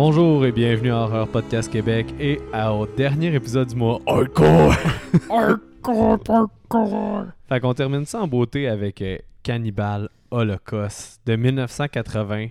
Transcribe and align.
Bonjour 0.00 0.46
et 0.46 0.52
bienvenue 0.52 0.92
à 0.92 0.98
Horror 0.98 1.26
Podcast 1.26 1.72
Québec 1.72 2.06
et 2.20 2.38
au 2.54 2.86
dernier 2.86 3.34
épisode 3.34 3.66
du 3.66 3.74
mois 3.74 4.00
Hardcore! 4.06 4.72
Hardcore, 5.28 6.20
hardcore. 6.28 7.24
Fait 7.48 7.58
qu'on 7.58 7.74
termine 7.74 8.04
ça 8.04 8.20
en 8.22 8.28
beauté 8.28 8.68
avec 8.68 9.02
euh, 9.02 9.18
Cannibal 9.42 10.08
Holocaust 10.30 11.20
de 11.26 11.34
1980. 11.34 12.46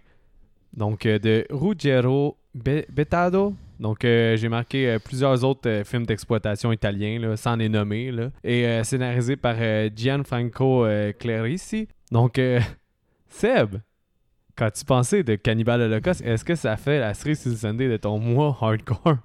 Donc 0.74 1.06
euh, 1.06 1.20
de 1.20 1.46
Ruggero 1.50 2.36
Be- 2.54 2.86
Betado. 2.92 3.54
Donc 3.80 4.04
euh, 4.04 4.36
j'ai 4.36 4.50
marqué 4.50 4.98
plusieurs 5.00 5.42
autres 5.46 5.84
films 5.86 6.06
d'exploitation 6.06 6.74
italiens, 6.74 7.18
là, 7.18 7.38
sans 7.38 7.56
les 7.56 7.70
nommer. 7.70 8.12
Là. 8.12 8.30
Et 8.44 8.84
scénarisé 8.84 9.38
par 9.38 9.56
Gianfranco 9.96 10.86
Clerici. 11.18 11.88
Donc 12.12 12.42
Seb, 13.30 13.78
quand 14.58 14.72
tu 14.72 14.84
pensais 14.86 15.24
de 15.24 15.36
Cannibal 15.36 15.82
Holocaust, 15.82 16.22
est-ce 16.22 16.44
que 16.44 16.56
ça 16.56 16.76
fait 16.78 17.00
la 17.00 17.14
cerise 17.14 17.42
sur 17.42 17.56
Sunday 17.58 17.88
de 17.90 17.98
ton 17.98 18.20
mois 18.20 18.58
hardcore? 18.60 19.18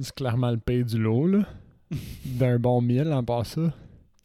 C'est 0.00 0.14
clairement 0.14 0.50
le 0.50 0.56
pays 0.58 0.84
du 0.84 0.98
lot, 0.98 1.26
là. 1.26 1.40
D'un 2.24 2.58
bon 2.58 2.80
mille 2.80 3.12
en 3.12 3.22
passant. 3.22 3.70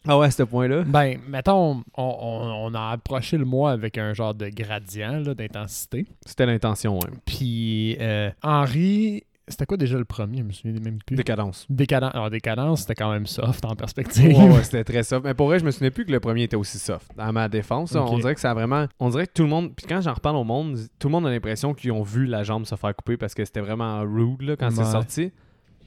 Ah 0.07 0.17
ouais, 0.17 0.27
à 0.27 0.31
ce 0.31 0.43
point-là? 0.43 0.83
Ben, 0.83 1.17
mettons, 1.27 1.83
on, 1.97 2.03
on- 2.03 2.67
on 2.71 2.73
a 2.73 2.91
approché 2.91 3.37
le 3.37 3.43
mois 3.43 3.71
avec 3.71 3.97
un 3.97 4.13
genre 4.13 4.33
de 4.33 4.47
gradient 4.47 5.19
là, 5.19 5.33
d'intensité. 5.33 6.05
C'était 6.25 6.45
l'intention, 6.45 6.97
ouais. 6.99 7.09
Puis, 7.25 7.97
euh, 7.99 8.31
Henri, 8.41 9.23
c'était 9.47 9.65
quoi 9.65 9.77
déjà 9.77 9.97
le 9.97 10.05
premier? 10.05 10.39
Je 10.39 10.43
me 10.43 10.51
souviens 10.51 10.79
même 10.79 10.99
plus. 11.05 11.15
Décadence. 11.15 11.65
Décadence. 11.69 12.13
Alors, 12.13 12.29
Décadence, 12.29 12.81
c'était 12.81 12.95
quand 12.95 13.11
même 13.11 13.25
soft 13.25 13.63
en 13.65 13.75
perspective. 13.75 14.37
Ouais, 14.37 14.49
ouais, 14.49 14.63
c'était 14.63 14.83
très 14.83 15.03
soft. 15.03 15.23
Mais 15.25 15.33
pour 15.33 15.47
vrai, 15.47 15.59
je 15.59 15.65
me 15.65 15.71
souvenais 15.71 15.91
plus 15.91 16.05
que 16.05 16.11
le 16.11 16.19
premier 16.19 16.43
était 16.43 16.55
aussi 16.55 16.79
soft. 16.79 17.11
À 17.17 17.31
ma 17.31 17.47
défense, 17.49 17.95
on 17.95 18.17
dirait 18.17 18.35
que 18.35 18.41
ça 18.41 18.51
a 18.51 18.53
vraiment. 18.53 18.85
On 18.99 19.09
dirait 19.09 19.27
que 19.27 19.33
tout 19.33 19.43
le 19.43 19.49
monde. 19.49 19.73
Puis 19.75 19.85
quand 19.87 20.01
j'en 20.01 20.13
reparle 20.13 20.35
au 20.37 20.43
monde, 20.43 20.77
tout 20.99 21.07
le 21.07 21.11
monde 21.11 21.25
a 21.27 21.29
l'impression 21.29 21.73
qu'ils 21.73 21.91
ont 21.91 22.03
vu 22.03 22.25
la 22.25 22.43
jambe 22.43 22.65
se 22.65 22.75
faire 22.75 22.95
couper 22.95 23.17
parce 23.17 23.33
que 23.33 23.45
c'était 23.45 23.61
vraiment 23.61 24.01
rude 24.01 24.41
là, 24.41 24.55
quand 24.55 24.69
c'est 24.71 24.83
sorti. 24.85 25.31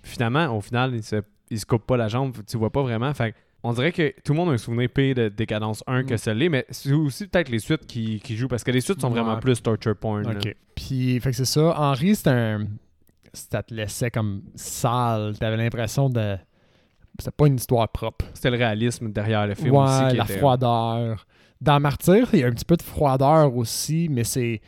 Finalement, 0.03 0.57
au 0.57 0.61
final, 0.61 0.95
il 0.95 1.03
se, 1.03 1.17
il 1.51 1.61
se 1.61 1.67
coupe 1.67 1.85
pas 1.87 1.97
la 1.97 2.09
jambe. 2.09 2.35
Tu 2.47 2.57
vois 2.57 2.71
pas 2.71 2.83
vraiment. 2.83 3.13
Fait 3.15 3.33
que 3.33 3.37
on 3.63 3.75
dirait 3.75 3.93
que 3.93 4.15
tout 4.25 4.33
le 4.33 4.39
monde 4.39 4.49
a 4.49 4.53
un 4.53 4.57
souvenir 4.59 4.89
pire 4.89 5.15
de 5.15 5.29
Décadence 5.29 5.85
1 5.87 6.05
que 6.05 6.15
Mm. 6.15 6.17
celui 6.17 6.49
mais 6.49 6.65
c'est 6.71 6.93
aussi 6.95 7.27
peut-être 7.27 7.51
les 7.51 7.59
suites 7.59 7.87
qui, 7.87 8.19
qui 8.21 8.35
jouent 8.35 8.49
parce 8.49 8.65
que 8.65 8.71
les 8.71 8.81
suites 8.81 9.03
sont 9.03 9.11
vraiment 9.11 9.37
plus 9.39 9.63
torture 9.63 9.95
porn. 9.95 10.23
là. 10.23 10.31
OK. 10.31 10.57
Puis, 10.75 11.21
fait 11.21 11.31
que 11.31 11.37
c'est 11.37 11.45
ça. 11.45 11.79
Henri, 11.79 12.17
c'était 12.17 12.31
un. 12.31 12.67
Ça 13.33 13.63
te 13.63 13.73
laissait 13.75 14.11
comme 14.11 14.43
sale. 14.55 15.37
T'avais 15.39 15.57
l'impression 15.57 16.09
de. 16.11 16.37
C'était 17.19 17.31
pas 17.33 17.47
une 17.47 17.57
histoire 17.57 17.89
propre. 17.89 18.25
C'était 18.35 18.51
le 18.51 18.57
réalisme 18.57 19.13
derrière 19.13 19.47
le 19.47 19.55
film 19.55 19.73
ouais, 19.75 19.83
aussi. 19.85 20.09
Qui 20.11 20.17
la 20.17 20.25
était- 20.25 20.39
froideur. 20.39 21.27
Dans 21.61 21.79
Martyr, 21.79 22.29
il 22.33 22.39
y 22.41 22.45
a 22.45 22.47
un 22.47 22.53
petit 22.53 22.65
peu 22.65 22.77
de 22.77 22.83
froideur 22.83 23.55
aussi, 23.55 24.09
mais 24.11 24.25
c'est 24.25 24.61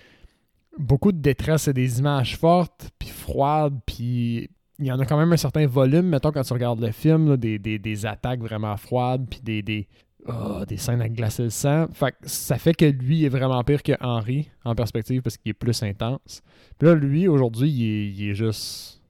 beaucoup 0.78 1.10
de 1.12 1.18
détresse 1.18 1.68
et 1.68 1.72
des 1.72 1.98
images 1.98 2.36
fortes, 2.36 2.90
puis 2.98 3.08
froides, 3.08 3.78
puis 3.86 4.50
il 4.78 4.86
y 4.86 4.92
en 4.92 4.98
a 5.00 5.06
quand 5.06 5.16
même 5.16 5.32
un 5.32 5.36
certain 5.38 5.66
volume, 5.66 6.06
mettons, 6.08 6.32
quand 6.32 6.42
tu 6.42 6.52
regardes 6.52 6.80
le 6.80 6.90
film, 6.92 7.30
là, 7.30 7.36
des, 7.38 7.58
des- 7.58 7.78
des 7.78 8.04
attaques 8.06 8.40
vraiment 8.40 8.76
froides, 8.76 9.26
puis 9.30 9.40
des, 9.42 9.62
des, 9.62 9.88
ah, 10.28 10.64
des 10.66 10.76
scènes 10.76 11.00
à 11.02 11.08
glacer 11.08 11.42
le 11.44 11.50
sang. 11.50 11.86
Fait 11.92 12.12
que 12.12 12.16
ça 12.28 12.58
fait 12.58 12.74
que 12.74 12.84
lui 12.84 13.24
est 13.24 13.28
vraiment 13.28 13.62
pire 13.64 13.82
que 13.82 13.92
Henry, 14.00 14.50
en 14.64 14.74
perspective, 14.74 15.22
parce 15.22 15.36
qu'il 15.36 15.50
est 15.50 15.54
plus 15.54 15.82
intense. 15.82 16.42
Puis 16.78 16.88
là, 16.88 16.94
lui, 16.94 17.28
aujourd'hui, 17.28 17.68
il 17.70 17.84
est, 17.84 18.08
il 18.10 18.30
est 18.30 18.34
juste 18.34 19.00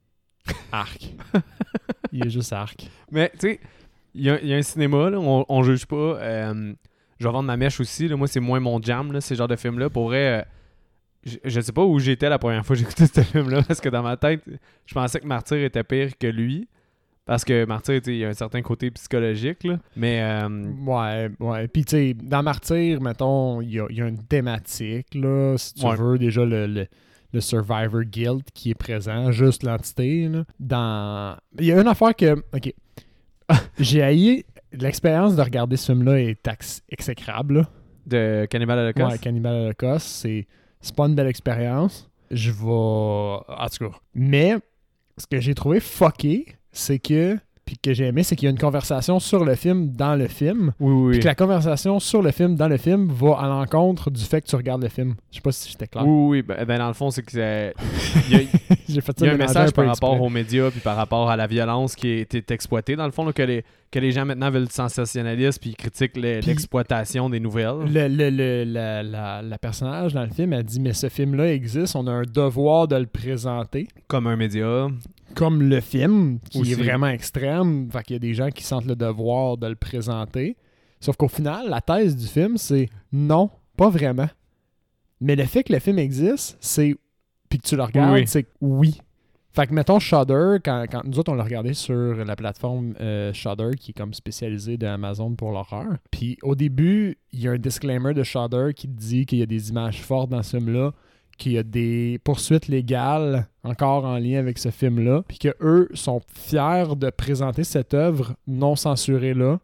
arc. 0.72 1.12
il 2.12 2.26
est 2.26 2.30
juste 2.30 2.52
arc. 2.52 2.88
Mais 3.10 3.30
tu 3.32 3.38
sais, 3.40 3.60
il 4.14 4.22
y, 4.22 4.30
a- 4.30 4.40
il 4.40 4.48
y 4.48 4.54
a 4.54 4.56
un 4.56 4.62
cinéma, 4.62 5.10
là, 5.10 5.18
on, 5.18 5.44
on 5.48 5.62
juge 5.62 5.86
pas. 5.86 5.96
euh, 5.96 6.72
je 7.18 7.26
vais 7.26 7.32
vendre 7.32 7.46
ma 7.46 7.56
mèche 7.56 7.78
aussi. 7.80 8.08
Là, 8.08 8.16
moi, 8.16 8.26
c'est 8.26 8.40
moins 8.40 8.58
mon 8.60 8.80
jam, 8.82 9.12
là, 9.12 9.20
ces 9.20 9.36
genres 9.36 9.48
de 9.48 9.56
films-là. 9.56 9.90
Pour 9.90 10.06
vrai, 10.08 10.40
euh, 10.40 10.42
je, 11.24 11.36
je 11.44 11.60
sais 11.60 11.72
pas 11.72 11.84
où 11.84 11.98
j'étais 12.00 12.28
la 12.28 12.38
première 12.38 12.66
fois 12.66 12.74
que 12.74 12.82
écouté 12.82 13.06
ce 13.06 13.20
film-là, 13.22 13.62
parce 13.62 13.80
que 13.80 13.88
dans 13.88 14.02
ma 14.02 14.16
tête, 14.16 14.42
je 14.86 14.94
pensais 14.94 15.20
que 15.20 15.26
Martyr 15.26 15.58
était 15.64 15.84
pire 15.84 16.16
que 16.18 16.26
lui. 16.26 16.68
Parce 17.24 17.44
que 17.44 17.64
Martyr, 17.66 18.00
il 18.06 18.16
y 18.16 18.24
a 18.24 18.28
un 18.28 18.32
certain 18.34 18.62
côté 18.62 18.90
psychologique, 18.90 19.62
là. 19.64 19.78
Mais 19.96 20.20
euh, 20.22 20.48
Ouais, 20.84 21.30
ouais. 21.38 21.68
Puis, 21.68 21.84
tu 21.84 21.90
sais, 21.90 22.14
dans 22.14 22.42
Martyr, 22.42 23.00
mettons, 23.00 23.60
il 23.60 23.70
y 23.72 23.80
a, 23.80 23.86
il 23.90 23.96
y 23.96 24.02
a 24.02 24.08
une 24.08 24.22
thématique, 24.24 25.14
là, 25.14 25.56
si 25.56 25.74
tu 25.74 25.86
Ouais. 25.86 25.94
veux, 25.96 26.18
déjà 26.18 26.44
le, 26.44 26.66
le, 26.66 26.86
le 27.32 27.40
Survivor 27.40 28.02
Guilt 28.02 28.48
qui 28.52 28.70
est 28.70 28.74
présent, 28.74 29.30
juste 29.30 29.62
l'entité, 29.62 30.28
là. 30.28 30.44
Dans... 30.58 31.36
Il 31.60 31.66
y 31.66 31.72
a 31.72 31.80
une 31.80 31.86
affaire 31.86 32.14
que... 32.16 32.32
OK. 32.54 32.74
J'ai 33.78 34.02
haï... 34.02 34.44
L'expérience 34.72 35.36
de 35.36 35.42
regarder 35.42 35.76
ce 35.76 35.92
film-là 35.92 36.18
est 36.18 36.48
exécrable, 36.88 37.54
là. 37.58 37.68
de 38.06 38.46
Cannibal 38.50 38.78
Holocaust? 38.78 39.12
Ouais, 39.12 39.18
Cannibal 39.18 39.54
Holocaust, 39.54 40.06
c'est 40.06 40.46
c'est 40.80 40.96
pas 40.96 41.04
une 41.06 41.14
belle 41.14 41.28
expérience. 41.28 42.10
Je 42.32 42.50
vais... 42.50 42.66
En 42.66 43.66
tout 43.70 43.88
cas. 43.90 43.96
Mais, 44.14 44.56
ce 45.18 45.26
que 45.26 45.38
j'ai 45.40 45.54
trouvé 45.54 45.78
fucké, 45.78 46.46
c'est 46.72 46.98
que... 46.98 47.36
Puis 47.64 47.78
que 47.80 47.94
j'ai 47.94 48.06
aimé, 48.06 48.24
c'est 48.24 48.34
qu'il 48.34 48.46
y 48.46 48.48
a 48.48 48.50
une 48.50 48.58
conversation 48.58 49.20
sur 49.20 49.44
le 49.44 49.54
film 49.54 49.92
dans 49.92 50.16
le 50.16 50.26
film. 50.26 50.72
oui, 50.80 50.92
oui, 50.92 51.10
Puis 51.12 51.20
que 51.20 51.26
la 51.26 51.36
conversation 51.36 52.00
sur 52.00 52.20
le 52.20 52.32
film, 52.32 52.56
dans 52.56 52.66
le 52.66 52.76
film, 52.76 53.08
va 53.08 53.36
à 53.38 53.46
l'encontre 53.48 54.10
du 54.10 54.20
fait 54.24 54.40
que 54.42 54.48
tu 54.48 54.56
regardes 54.56 54.82
le 54.82 54.88
film. 54.88 55.14
Je 55.30 55.36
sais 55.36 55.40
pas 55.42 55.52
si 55.52 55.70
j'étais 55.70 55.86
clair. 55.86 56.04
Oui, 56.04 56.38
oui, 56.38 56.42
ben, 56.42 56.64
ben, 56.66 56.78
dans 56.78 56.88
le 56.88 56.92
fond, 56.92 57.12
c'est 57.12 57.22
que 57.22 57.30
c'est- 57.30 57.72
il 58.28 58.32
y 58.32 58.34
a, 58.34 58.40
J'ai 58.88 59.00
fait 59.00 59.12
il 59.16 59.20
ça 59.20 59.26
y 59.26 59.28
a 59.30 59.32
un 59.34 59.36
message 59.36 59.70
par 59.72 59.86
rapport 59.86 60.20
aux 60.20 60.28
médias 60.28 60.70
puis 60.72 60.80
par 60.80 60.96
rapport 60.96 61.30
à 61.30 61.36
la 61.36 61.46
violence 61.46 61.94
qui 61.94 62.08
est, 62.08 62.50
exploitée, 62.50 62.96
dans 62.96 63.06
le 63.06 63.12
fond, 63.12 63.24
là, 63.24 63.32
que, 63.32 63.42
les, 63.42 63.64
que 63.92 64.00
les 64.00 64.10
gens 64.10 64.26
maintenant 64.26 64.50
veulent 64.50 64.66
du 64.66 64.74
sensationnalisme 64.74 65.58
puis 65.60 65.70
ils 65.70 65.76
critiquent 65.76 66.14
Puis- 66.14 66.22
l'exploitation 66.40 67.30
des 67.30 67.38
nouvelles. 67.40 67.84
Le, 67.86 68.08
le- 68.08 68.30
le- 68.30 68.64
la, 68.64 69.02
la- 69.04 69.40
la 69.40 69.58
personnage 69.58 70.14
dans 70.14 70.24
le 70.24 70.30
film 70.30 70.52
a 70.52 70.64
dit 70.64 70.80
Mais 70.80 70.92
ce 70.94 71.08
film-là 71.08 71.52
existe, 71.54 71.94
on 71.94 72.08
a 72.08 72.10
un 72.12 72.22
devoir 72.24 72.88
de 72.88 72.96
le 72.96 73.06
présenter. 73.06 73.86
Comme 74.08 74.26
un 74.26 74.36
média. 74.36 74.88
Comme 75.34 75.62
le 75.62 75.80
film, 75.80 76.38
qui 76.50 76.60
Aussi. 76.60 76.72
est 76.72 76.74
vraiment 76.76 77.08
extrême. 77.08 77.88
Fait 77.90 78.02
qu'il 78.02 78.14
y 78.14 78.16
a 78.16 78.20
des 78.20 78.34
gens 78.34 78.50
qui 78.50 78.62
sentent 78.64 78.86
le 78.86 78.96
devoir 78.96 79.56
de 79.56 79.66
le 79.66 79.74
présenter. 79.76 80.56
Sauf 81.00 81.16
qu'au 81.16 81.28
final, 81.28 81.68
la 81.68 81.80
thèse 81.80 82.16
du 82.16 82.26
film, 82.26 82.56
c'est 82.56 82.88
non, 83.12 83.50
pas 83.76 83.88
vraiment. 83.90 84.28
Mais 85.20 85.36
le 85.36 85.44
fait 85.44 85.62
que 85.64 85.72
le 85.72 85.78
film 85.78 85.98
existe, 85.98 86.56
c'est. 86.60 86.94
Puis 87.48 87.58
que 87.58 87.66
tu 87.68 87.76
le 87.76 87.82
regardes, 87.82 88.14
Oui. 88.14 88.24
c'est 88.26 88.46
oui. 88.60 89.00
Fait 89.54 89.66
que, 89.66 89.74
mettons, 89.74 89.98
Shudder, 89.98 90.56
quand, 90.64 90.86
quand 90.90 91.04
nous 91.04 91.18
autres, 91.18 91.30
on 91.30 91.34
l'a 91.34 91.44
regardé 91.44 91.74
sur 91.74 92.24
la 92.24 92.34
plateforme 92.36 92.94
euh, 93.00 93.34
Shudder, 93.34 93.72
qui 93.78 93.90
est 93.90 93.94
comme 93.94 94.14
spécialisée 94.14 94.78
d'Amazon 94.78 95.34
pour 95.34 95.52
l'horreur. 95.52 95.98
Puis 96.10 96.38
au 96.42 96.54
début, 96.54 97.18
il 97.32 97.40
y 97.40 97.48
a 97.48 97.50
un 97.52 97.58
disclaimer 97.58 98.14
de 98.14 98.22
Shudder 98.22 98.70
qui 98.74 98.88
te 98.88 98.98
dit 98.98 99.26
qu'il 99.26 99.38
y 99.38 99.42
a 99.42 99.46
des 99.46 99.68
images 99.68 100.00
fortes 100.00 100.30
dans 100.30 100.42
ce 100.42 100.56
film-là, 100.56 100.92
qu'il 101.42 101.52
y 101.52 101.58
a 101.58 101.64
des 101.64 102.20
poursuites 102.22 102.68
légales 102.68 103.48
encore 103.64 104.04
en 104.04 104.16
lien 104.18 104.38
avec 104.38 104.58
ce 104.58 104.70
film-là, 104.70 105.24
puis 105.26 105.38
que 105.38 105.54
eux 105.60 105.88
sont 105.92 106.20
fiers 106.32 106.94
de 106.96 107.10
présenter 107.10 107.64
cette 107.64 107.94
œuvre 107.94 108.34
non 108.46 108.76
censurée-là 108.76 109.58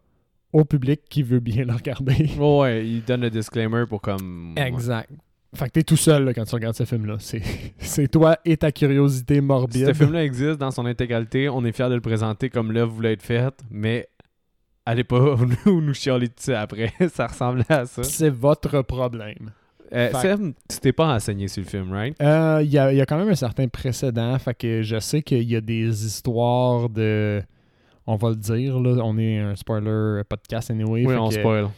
au 0.53 0.65
public 0.65 1.03
qui 1.09 1.22
veut 1.22 1.38
bien 1.38 1.65
la 1.67 1.77
regarder. 1.77 2.31
Ouais, 2.37 2.59
ouais, 2.59 2.87
il 2.87 3.05
donne 3.05 3.21
le 3.21 3.31
disclaimer 3.31 3.84
pour 3.88 4.00
comme. 4.00 4.55
Exact. 4.56 5.09
Fait 5.55 5.67
que 5.67 5.71
t'es 5.71 5.83
tout 5.83 5.97
seul 5.97 6.25
là, 6.25 6.34
quand 6.34 6.44
tu 6.44 6.55
regardes 6.55 6.75
ce 6.77 6.84
film-là. 6.84 7.17
C'est, 7.21 8.09
toi 8.11 8.37
et 8.44 8.56
ta 8.56 8.72
curiosité 8.72 9.37
Si 9.37 9.41
morbide. 9.41 9.87
ce 9.87 9.94
film-là 9.94 10.25
existe 10.25 10.59
dans 10.59 10.72
son 10.72 10.84
intégralité, 10.84 11.49
on 11.49 11.65
est 11.65 11.72
fiers 11.72 11.88
de 11.88 11.94
le 11.94 12.00
présenter 12.00 12.50
comme 12.50 12.72
l'œuvre 12.72 12.93
voulait 12.93 13.12
être 13.12 13.22
faite, 13.22 13.61
mais 13.71 14.09
allez 14.85 15.05
pas 15.05 15.37
nous, 15.67 15.81
nous 15.81 15.94
chialer 15.94 16.29
dessus 16.29 16.55
après. 16.55 16.93
ça 17.14 17.29
ressemblait 17.29 17.70
à 17.70 17.87
ça. 17.87 18.03
C'est 18.03 18.31
votre 18.31 18.82
problème. 18.82 19.53
Euh, 19.93 20.11
Fait- 20.11 20.37
Seb, 20.37 20.52
tu 20.69 20.79
t'es 20.81 20.93
pas 20.93 21.06
renseigné 21.12 21.49
sur 21.49 21.62
le 21.62 21.69
film, 21.69 21.93
right? 21.93 22.14
Euh, 22.23 22.61
Il 22.62 22.70
y, 22.70 22.79
a, 22.79 22.93
il 22.93 22.96
y 22.96 23.00
a 23.00 23.06
quand 23.06 23.19
même 23.19 23.29
un 23.31 23.35
certain 23.35 23.69
précédent. 23.69 24.38
Fait 24.38 24.55
que 24.55 24.82
je 24.82 24.99
sais 24.99 25.23
qu'il 25.23 25.44
y 25.50 25.56
a 25.56 25.61
des 25.61 26.05
histoires 26.06 26.88
de. 26.88 27.43
On 28.06 28.17
va 28.17 28.31
le 28.31 28.37
dire, 28.37 28.79
là. 28.81 29.02
On 29.05 29.17
est 29.19 29.38
un 29.38 29.55
spoiler 29.56 30.23
podcast 30.29 30.70
anyway. 30.70 31.05
Oui, 31.06 31.14
on 31.14 31.29
que- 31.29 31.35
spoil. 31.35 31.69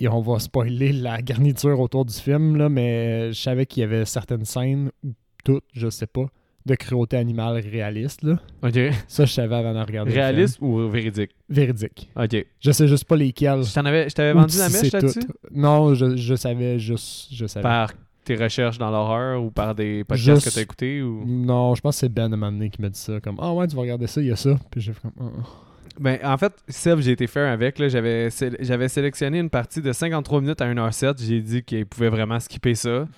Et 0.00 0.06
on 0.06 0.20
va 0.20 0.38
spoiler 0.38 0.92
la 0.92 1.20
garniture 1.20 1.80
autour 1.80 2.04
du 2.04 2.14
film, 2.14 2.56
là, 2.56 2.68
mais 2.68 3.32
je 3.32 3.40
savais 3.40 3.66
qu'il 3.66 3.80
y 3.80 3.84
avait 3.84 4.04
certaines 4.04 4.44
scènes, 4.44 4.90
ou 5.04 5.12
toutes, 5.44 5.64
je 5.72 5.88
sais 5.90 6.06
pas, 6.06 6.26
de 6.68 6.74
cruauté 6.76 7.16
animale 7.16 7.60
réaliste. 7.70 8.22
Là. 8.22 8.38
Ok. 8.62 8.78
Ça, 9.08 9.24
je 9.24 9.32
savais 9.32 9.56
avant 9.56 9.74
de 9.74 9.84
regarder. 9.84 10.12
Réaliste 10.12 10.58
ou 10.60 10.88
véridique? 10.88 11.30
Véridique. 11.48 12.10
Ok. 12.16 12.46
Je 12.60 12.70
sais 12.70 12.86
juste 12.86 13.04
pas 13.04 13.16
lesquels. 13.16 13.64
Je 13.64 13.80
avais, 13.80 14.06
t'avais 14.08 14.32
vendu 14.32 14.56
la 14.58 14.68
mèche 14.68 14.92
là-dessus? 14.92 15.20
Non, 15.52 15.94
je, 15.94 16.16
je 16.16 16.34
savais 16.36 16.78
juste. 16.78 17.28
Je 17.32 17.46
savais. 17.46 17.62
Par 17.62 17.90
tes 18.24 18.36
recherches 18.36 18.78
dans 18.78 18.90
l'horreur 18.90 19.42
ou 19.42 19.50
par 19.50 19.74
des 19.74 20.04
podcasts 20.04 20.24
Juste- 20.42 20.48
que 20.50 20.54
t'as 20.54 20.60
écoutés 20.60 21.00
ou... 21.02 21.24
Non, 21.26 21.74
je 21.74 21.80
pense 21.80 21.96
que 21.96 22.00
c'est 22.00 22.08
Ben 22.12 22.28
donné 22.28 22.68
qui 22.68 22.80
m'a 22.82 22.90
dit 22.90 22.98
ça. 22.98 23.20
Comme, 23.20 23.36
ah 23.40 23.52
ouais, 23.54 23.66
tu 23.66 23.74
vas 23.74 23.80
regarder 23.82 24.06
ça, 24.06 24.20
il 24.20 24.26
y 24.26 24.30
a 24.30 24.36
ça. 24.36 24.58
Puis 24.70 24.82
j'ai 24.82 24.92
fait 24.92 25.00
comme, 25.00 25.12
Ah, 25.18 25.24
ah. 25.40 25.46
Ben, 25.98 26.18
en 26.22 26.36
fait, 26.36 26.52
Seb, 26.68 27.00
j'ai 27.00 27.12
été 27.12 27.26
fair 27.26 27.50
avec. 27.50 27.78
là. 27.78 27.88
J'avais, 27.88 28.30
sé- 28.30 28.56
j'avais 28.60 28.88
sélectionné 28.88 29.38
une 29.40 29.50
partie 29.50 29.80
de 29.82 29.92
53 29.92 30.40
minutes 30.42 30.60
à 30.60 30.66
1h07. 30.66 31.24
J'ai 31.26 31.40
dit 31.40 31.62
qu'il 31.62 31.86
pouvait 31.86 32.08
vraiment 32.10 32.38
skipper 32.38 32.74
ça. 32.76 33.08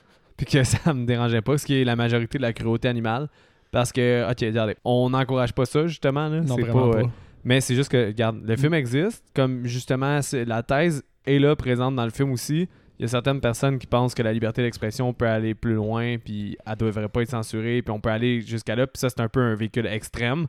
Puis 0.41 0.47
que 0.47 0.65
ça 0.65 0.95
me 0.95 1.05
dérangeait 1.05 1.43
pas, 1.43 1.59
ce 1.59 1.67
qui 1.67 1.75
est 1.75 1.85
la 1.85 1.97
majorité 1.97 2.39
de 2.39 2.43
la 2.43 2.55
cruauté 2.55 2.89
animale. 2.89 3.29
Parce 3.71 3.93
que, 3.93 4.25
ok, 4.31 4.39
regardez, 4.41 4.77
on 4.85 5.11
n'encourage 5.11 5.53
pas 5.53 5.67
ça, 5.67 5.87
justement. 5.87 6.29
Là. 6.29 6.41
non, 6.41 6.57
C'est 6.57 6.63
vraiment 6.63 6.91
pas, 6.91 6.97
pas. 7.01 7.05
euh, 7.05 7.09
mais 7.45 7.61
c'est 7.61 7.75
juste 7.75 7.91
que, 7.91 8.07
regarde, 8.07 8.41
le 8.43 8.57
film 8.57 8.73
existe. 8.75 9.23
Comme 9.35 9.67
justement, 9.67 10.19
la 10.33 10.63
thèse 10.63 11.05
est 11.27 11.39
là, 11.39 11.55
présente 11.57 11.95
dans 11.95 12.05
le 12.05 12.11
film 12.11 12.33
aussi. 12.33 12.69
il 12.99 13.03
y 13.03 13.05
a 13.05 13.09
certaines 13.09 13.41
personnes 13.41 13.79
qui 13.79 13.87
pensent 13.87 14.15
que 14.15 14.23
la 14.23 14.33
liberté 14.33 14.63
d'expression 14.63 15.13
peut 15.13 15.27
aller 15.29 15.55
plus 15.55 15.75
loin, 15.75 16.17
puis 16.19 16.57
elle 16.67 16.77
devrait 16.77 17.09
pas 17.09 17.21
être 17.23 17.31
censurée, 17.31 17.83
puis 17.83 17.93
on 17.93 18.01
peut 18.01 18.09
aller 18.11 18.41
jusqu'à 18.41 18.75
là, 18.75 18.87
puis 18.87 18.99
ça, 18.99 19.09
c'est 19.11 19.21
un 19.21 19.29
peu 19.29 19.41
un 19.41 19.55
véhicule 19.55 19.87
extrême. 19.87 20.47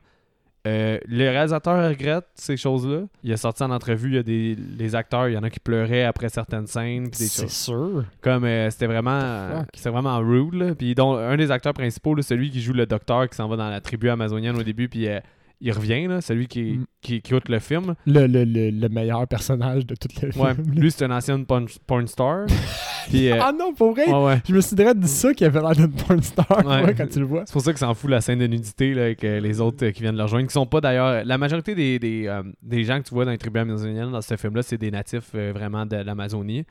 Euh, 0.64 0.98
le 1.08 1.28
réalisateur 1.28 1.88
regrette 1.88 2.26
ces 2.34 2.56
choses-là. 2.56 3.02
Il 3.24 3.32
a 3.32 3.36
sorti 3.36 3.64
en 3.64 3.70
entrevue, 3.72 4.10
il 4.10 4.14
y 4.14 4.18
a 4.18 4.22
des 4.22 4.56
les 4.78 4.94
acteurs, 4.94 5.28
il 5.28 5.34
y 5.34 5.36
en 5.36 5.42
a 5.42 5.50
qui 5.50 5.58
pleuraient 5.58 6.04
après 6.04 6.28
certaines 6.28 6.68
scènes, 6.68 7.08
C'est 7.12 7.50
sûr. 7.50 8.04
Comme 8.20 8.44
euh, 8.44 8.70
c'était 8.70 8.86
vraiment, 8.86 9.64
vraiment 9.84 10.18
rude. 10.20 10.54
Là. 10.54 10.74
Puis 10.76 10.94
dont 10.94 11.16
un 11.16 11.36
des 11.36 11.50
acteurs 11.50 11.74
principaux, 11.74 12.14
là, 12.14 12.22
celui 12.22 12.50
qui 12.50 12.60
joue 12.60 12.74
le 12.74 12.86
docteur 12.86 13.28
qui 13.28 13.36
s'en 13.36 13.48
va 13.48 13.56
dans 13.56 13.70
la 13.70 13.80
tribu 13.80 14.08
amazonienne 14.08 14.56
au 14.56 14.62
début, 14.62 14.88
puis 14.88 15.08
euh, 15.08 15.18
il 15.62 15.72
revient, 15.72 16.06
là, 16.08 16.20
celui 16.20 16.46
qui, 16.48 16.62
Mm. 16.72 16.84
qui, 17.00 17.22
qui 17.22 17.32
écoute 17.34 17.48
le 17.48 17.58
film. 17.60 17.94
Le, 18.06 18.26
le, 18.26 18.44
le, 18.44 18.70
le 18.70 18.88
meilleur 18.88 19.26
personnage 19.28 19.86
de 19.86 19.94
tout 19.94 20.08
le 20.20 20.28
Ouais, 20.38 20.54
film. 20.54 20.74
là. 20.74 20.80
lui 20.80 20.90
c'est 20.90 21.04
un 21.04 21.10
ancien 21.10 21.42
porn, 21.44 21.66
porn 21.86 22.06
star. 22.06 22.46
puis, 23.08 23.30
euh, 23.30 23.38
Ah 23.40 23.52
non, 23.56 23.72
pour 23.72 23.92
vrai? 23.92 24.06
ouais, 24.08 24.24
ouais. 24.24 24.42
Je 24.48 24.54
me 24.54 24.60
suis 24.60 24.76
direct 24.76 24.98
dit 24.98 25.08
ça 25.08 25.32
qu'il 25.32 25.46
avait 25.46 25.60
l'air 25.60 25.72
d'une 25.76 25.90
porn 25.92 26.22
star 26.22 26.66
Ouais. 26.66 26.82
ouais, 26.84 26.94
quand 26.94 27.06
tu 27.08 27.18
le 27.20 27.24
vois. 27.26 27.44
C'est 27.46 27.52
pour 27.52 27.62
ça 27.62 27.72
que 27.72 27.78
s'en 27.78 27.94
fout 27.94 28.10
la 28.10 28.20
scène 28.20 28.40
de 28.40 28.46
nudité 28.46 28.92
là, 28.94 29.02
avec 29.04 29.22
euh, 29.24 29.40
les 29.40 29.60
autres 29.60 29.86
euh, 29.86 29.90
qui 29.92 30.02
viennent 30.02 30.16
le 30.16 30.22
rejoindre, 30.24 30.46
qui 30.46 30.52
sont 30.52 30.66
pas 30.66 30.80
d'ailleurs. 30.80 31.24
La 31.24 31.38
majorité 31.38 31.74
des, 31.74 31.98
des, 31.98 32.40
des 32.62 32.84
gens 32.84 32.98
que 33.00 33.08
tu 33.08 33.14
vois 33.14 33.24
dans 33.24 33.30
les 33.30 33.38
tribus 33.38 33.62
amazoniennes 33.62 34.10
dans 34.10 34.20
ce 34.20 34.36
film-là, 34.36 34.62
c'est 34.62 34.78
des 34.78 34.90
natifs 34.90 35.34
vraiment 35.34 35.86
de 35.86 35.96
l'Amazonie. 35.96 36.64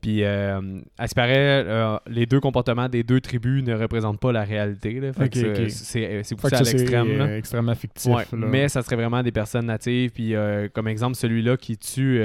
Puis, 0.00 0.22
euh, 0.22 0.80
à 0.96 1.08
ce 1.08 1.14
paraît, 1.14 1.64
euh, 1.66 1.96
les 2.08 2.26
deux 2.26 2.40
comportements 2.40 2.88
des 2.88 3.02
deux 3.02 3.20
tribus 3.20 3.64
ne 3.64 3.74
représentent 3.74 4.20
pas 4.20 4.30
la 4.32 4.44
réalité. 4.44 5.00
Là. 5.00 5.12
Fait 5.12 5.24
Ok, 5.24 5.30
que 5.30 5.38
c'est- 5.38 5.48
ok. 5.64 5.70
c'est 5.70 6.04
euh, 6.06 6.20
c'est 6.22 6.28
Fait 6.28 6.34
poussé 6.42 6.56
que 6.56 6.60
à 6.60 6.64
c'est 6.64 6.76
l'extrême. 6.76 7.18
là. 7.18 7.24
euh, 7.24 7.36
extrêmement 7.38 7.74
fictif. 7.74 8.12
Ouais, 8.12 8.24
là. 8.32 8.46
mais 8.46 8.68
ça 8.68 8.82
serait 8.82 8.96
vraiment 8.96 9.22
des 9.22 9.32
personnes 9.32 9.66
natives. 9.66 10.10
Puis, 10.12 10.34
euh, 10.34 10.68
comme 10.72 10.86
exemple, 10.88 11.16
celui-là 11.16 11.56
qui 11.56 11.76
tue 11.76 12.20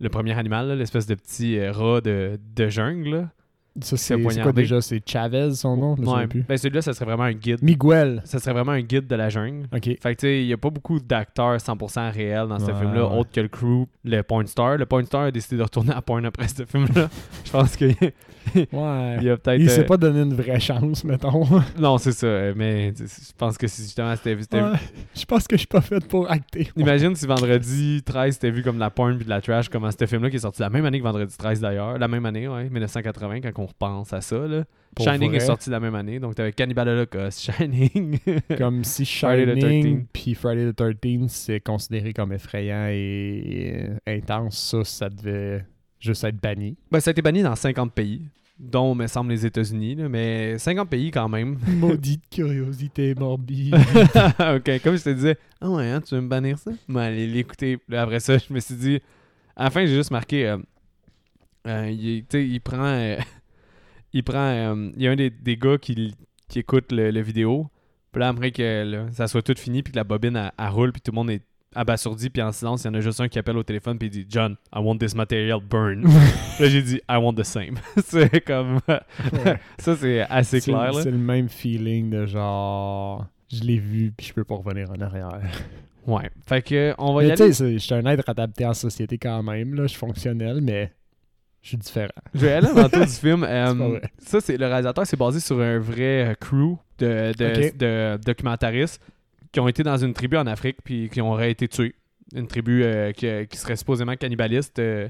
le 0.00 0.08
premier 0.10 0.36
animal, 0.38 0.68
là, 0.68 0.76
l'espèce 0.76 1.06
de 1.06 1.14
petit 1.14 1.58
rat 1.68 2.00
de, 2.02 2.38
de 2.56 2.68
jungle. 2.68 3.28
Ça, 3.82 3.96
c'est 3.96 4.20
quoi 4.20 4.52
déjà? 4.52 4.80
C'est 4.80 5.00
Chavez, 5.08 5.52
son 5.54 5.76
nom? 5.76 5.96
Je 5.96 6.02
Ouais. 6.08 6.26
plus. 6.26 6.42
Ben, 6.42 6.56
celui-là, 6.56 6.82
ça 6.82 6.92
serait 6.92 7.04
vraiment 7.06 7.24
un 7.24 7.32
guide. 7.32 7.62
Miguel. 7.62 8.22
Ça 8.24 8.38
serait 8.38 8.52
vraiment 8.52 8.72
un 8.72 8.80
guide 8.80 9.06
de 9.06 9.14
la 9.14 9.28
jungle. 9.28 9.66
OK. 9.74 9.84
Fait 9.84 9.96
que, 9.96 10.08
tu 10.10 10.16
sais, 10.20 10.40
il 10.42 10.46
n'y 10.46 10.52
a 10.52 10.56
pas 10.56 10.70
beaucoup 10.70 11.00
d'acteurs 11.00 11.60
100% 11.60 12.10
réels 12.12 12.46
dans 12.48 12.58
ce 12.58 12.66
Ouais, 12.66 12.74
film-là, 12.78 13.06
ouais. 13.06 13.18
autre 13.18 13.30
que 13.32 13.40
le 13.40 13.48
crew, 13.48 13.86
le 14.04 14.22
Point 14.22 14.46
Star. 14.46 14.76
Le 14.76 14.86
Point 14.86 15.04
Star 15.04 15.22
a 15.24 15.30
décidé 15.30 15.56
de 15.56 15.62
retourner 15.62 15.92
à 15.92 16.02
Point 16.02 16.24
après 16.24 16.48
ce 16.48 16.64
film-là. 16.64 17.08
Je 17.44 17.50
pense 17.50 17.76
qu'il 17.76 17.94
Ouais. 18.72 19.18
y 19.22 19.28
a 19.30 19.36
peut-être. 19.36 19.60
Il 19.60 19.68
s'est 19.68 19.80
euh, 19.82 19.84
pas 19.86 19.96
donné 19.98 20.22
une 20.22 20.34
vraie 20.34 20.60
chance, 20.60 21.04
mettons. 21.04 21.44
Non, 21.78 21.98
c'est 21.98 22.12
ça. 22.12 22.26
Mais 22.56 22.94
je 22.96 23.04
pense 23.36 23.58
que 23.58 23.66
si 23.66 23.82
justement 23.82 24.14
c'était. 24.16 24.36
Je 25.14 25.24
pense 25.26 25.46
que 25.46 25.56
je 25.56 25.60
suis 25.60 25.66
pas 25.66 25.80
fait 25.82 26.06
pour 26.06 26.30
acter. 26.30 26.68
Imagine 26.76 27.14
si 27.14 27.26
vendredi 27.26 28.02
13 28.04 28.34
c'était 28.34 28.50
vu 28.50 28.62
comme 28.62 28.76
de 28.76 28.80
la 28.80 28.90
porn 28.90 29.16
puis 29.16 29.24
de 29.24 29.30
la 29.30 29.40
trash, 29.40 29.68
comme 29.68 29.88
ce 29.90 30.06
film-là 30.06 30.30
qui 30.30 30.36
est 30.36 30.40
sorti 30.40 30.62
la 30.62 30.70
même 30.70 30.84
année 30.86 30.98
que 30.98 31.04
vendredi 31.04 31.36
13 31.36 31.60
d'ailleurs. 31.60 31.98
La 31.98 32.08
même 32.08 32.24
année, 32.26 32.48
ouais, 32.48 32.68
1980, 32.70 33.40
quand 33.42 33.62
on 33.62 33.67
repense 33.68 34.12
à 34.12 34.20
ça. 34.20 34.38
Là. 34.46 34.64
Shining 34.98 35.32
est 35.34 35.40
sorti 35.40 35.70
la 35.70 35.80
même 35.80 35.94
année, 35.94 36.18
donc 36.18 36.34
t'avais 36.34 36.52
Cannibal 36.52 36.88
Holocaust, 36.88 37.40
Shining. 37.52 38.18
Comme 38.56 38.84
si 38.84 39.04
Friday 39.06 39.46
the 39.46 39.58
13th. 39.58 39.82
Shining 39.82 40.06
puis 40.12 40.34
Friday 40.34 40.72
the 40.72 40.76
13th 40.76 41.28
c'est 41.28 41.60
considéré 41.60 42.12
comme 42.12 42.32
effrayant 42.32 42.88
et 42.88 43.90
intense, 44.06 44.58
ça, 44.58 44.84
ça 44.84 45.08
devait 45.08 45.64
juste 46.00 46.24
être 46.24 46.40
banni. 46.40 46.76
ben, 46.90 47.00
ça 47.00 47.10
a 47.10 47.12
été 47.12 47.22
banni 47.22 47.42
dans 47.42 47.54
50 47.54 47.92
pays, 47.92 48.22
dont, 48.58 48.94
me 48.94 49.06
semble, 49.06 49.30
les 49.30 49.46
États-Unis, 49.46 49.94
là, 49.96 50.08
mais 50.08 50.58
50 50.58 50.88
pays 50.88 51.10
quand 51.10 51.28
même. 51.28 51.58
Maudite 51.66 52.24
curiosité 52.30 53.14
morbide. 53.14 53.74
ok, 53.74 54.82
comme 54.82 54.96
je 54.96 55.04
te 55.04 55.10
disais, 55.10 55.36
ah 55.60 55.70
ouais, 55.70 55.90
hein, 55.90 56.00
tu 56.00 56.14
veux 56.14 56.20
me 56.20 56.28
bannir 56.28 56.58
ça? 56.58 56.72
Moi, 56.88 57.02
allez 57.02 57.26
l'écouter. 57.26 57.78
Après 57.92 58.20
ça, 58.20 58.38
je 58.38 58.52
me 58.52 58.60
suis 58.60 58.74
dit, 58.74 59.00
à 59.56 59.64
la 59.64 59.70
fin, 59.70 59.86
j'ai 59.86 59.94
juste 59.94 60.10
marqué, 60.10 60.48
euh, 60.48 60.58
euh, 61.66 61.90
il 61.90 62.60
prend, 62.60 62.84
euh, 62.84 63.16
il 64.12 64.24
prend, 64.24 64.38
euh, 64.38 64.90
il 64.96 65.02
y 65.02 65.08
a 65.08 65.10
un 65.10 65.16
des, 65.16 65.30
des 65.30 65.56
gars 65.56 65.78
qui, 65.78 66.14
qui 66.48 66.58
écoute 66.60 66.92
le, 66.92 67.10
le 67.10 67.20
vidéo, 67.20 67.68
puis 68.12 68.20
là, 68.20 68.28
après 68.28 68.50
que 68.50 68.84
là, 68.84 69.06
ça 69.12 69.26
soit 69.28 69.42
tout 69.42 69.54
fini, 69.56 69.82
puis 69.82 69.92
que 69.92 69.96
la 69.98 70.04
bobine, 70.04 70.36
elle, 70.36 70.52
elle 70.58 70.68
roule, 70.68 70.92
puis 70.92 71.00
tout 71.00 71.12
le 71.12 71.16
monde 71.16 71.30
est 71.30 71.42
abasourdi, 71.74 72.30
puis 72.30 72.40
en 72.42 72.50
silence, 72.52 72.84
il 72.84 72.86
y 72.86 72.90
en 72.90 72.94
a 72.94 73.00
juste 73.00 73.20
un 73.20 73.28
qui 73.28 73.38
appelle 73.38 73.56
au 73.58 73.62
téléphone, 73.62 73.98
puis 73.98 74.08
il 74.08 74.10
dit, 74.10 74.26
John, 74.28 74.56
I 74.74 74.78
want 74.80 74.98
this 74.98 75.14
material 75.14 75.60
burned. 75.60 76.04
là, 76.60 76.68
j'ai 76.68 76.82
dit, 76.82 77.00
I 77.08 77.16
want 77.16 77.34
the 77.34 77.44
same. 77.44 77.76
c'est 78.04 78.40
comme, 78.40 78.80
ça, 79.78 79.96
c'est 79.96 80.20
assez 80.22 80.60
clair, 80.60 80.92
là. 80.92 81.02
c'est 81.02 81.10
le 81.10 81.18
même 81.18 81.48
feeling 81.48 82.10
de 82.10 82.26
genre. 82.26 83.26
Je 83.50 83.62
l'ai 83.62 83.78
vu 83.78 84.12
puis 84.14 84.26
je 84.26 84.34
peux 84.34 84.44
pas 84.44 84.56
revenir 84.56 84.90
en 84.90 85.00
arrière. 85.00 85.40
Ouais. 86.06 86.30
Fait 86.46 86.62
que, 86.62 86.94
on 86.98 87.14
va 87.14 87.24
y 87.24 87.28
Mais 87.28 87.34
tu 87.34 87.42
aller. 87.42 87.52
sais, 87.52 87.72
je 87.74 87.78
suis 87.78 87.94
un 87.94 88.04
être 88.06 88.28
adapté 88.28 88.66
en 88.66 88.74
société 88.74 89.16
quand 89.18 89.42
même. 89.42 89.74
Là. 89.74 89.82
Je 89.82 89.88
suis 89.88 89.98
fonctionnel, 89.98 90.60
mais 90.62 90.92
je 91.68 91.76
suis 91.76 91.76
différent. 91.78 92.08
Je 92.34 92.40
vais 92.40 92.52
aller 92.52 92.66
à 92.68 92.72
l'entour 92.72 93.04
du 93.04 93.12
film. 93.12 93.44
Euh, 93.48 94.00
ça, 94.18 94.40
c'est 94.40 94.56
le 94.56 94.66
réalisateur, 94.66 95.06
c'est 95.06 95.18
basé 95.18 95.38
sur 95.40 95.60
un 95.60 95.78
vrai 95.78 96.30
euh, 96.30 96.34
crew 96.34 96.76
de, 96.98 97.32
de, 97.36 97.66
Ok. 97.68 97.76
de 97.76 98.18
documentaristes 98.24 99.02
qui 99.52 99.60
ont 99.60 99.68
été 99.68 99.82
dans 99.82 99.96
une 99.98 100.14
tribu 100.14 100.36
en 100.36 100.46
Afrique 100.46 100.78
puis 100.82 101.08
qui 101.10 101.20
auraient 101.20 101.50
été 101.50 101.68
tués. 101.68 101.94
Une 102.34 102.46
tribu 102.46 102.82
euh, 102.84 103.12
qui, 103.12 103.26
qui 103.48 103.56
serait 103.58 103.76
supposément 103.76 104.16
cannibaliste 104.16 104.78
euh, 104.78 105.08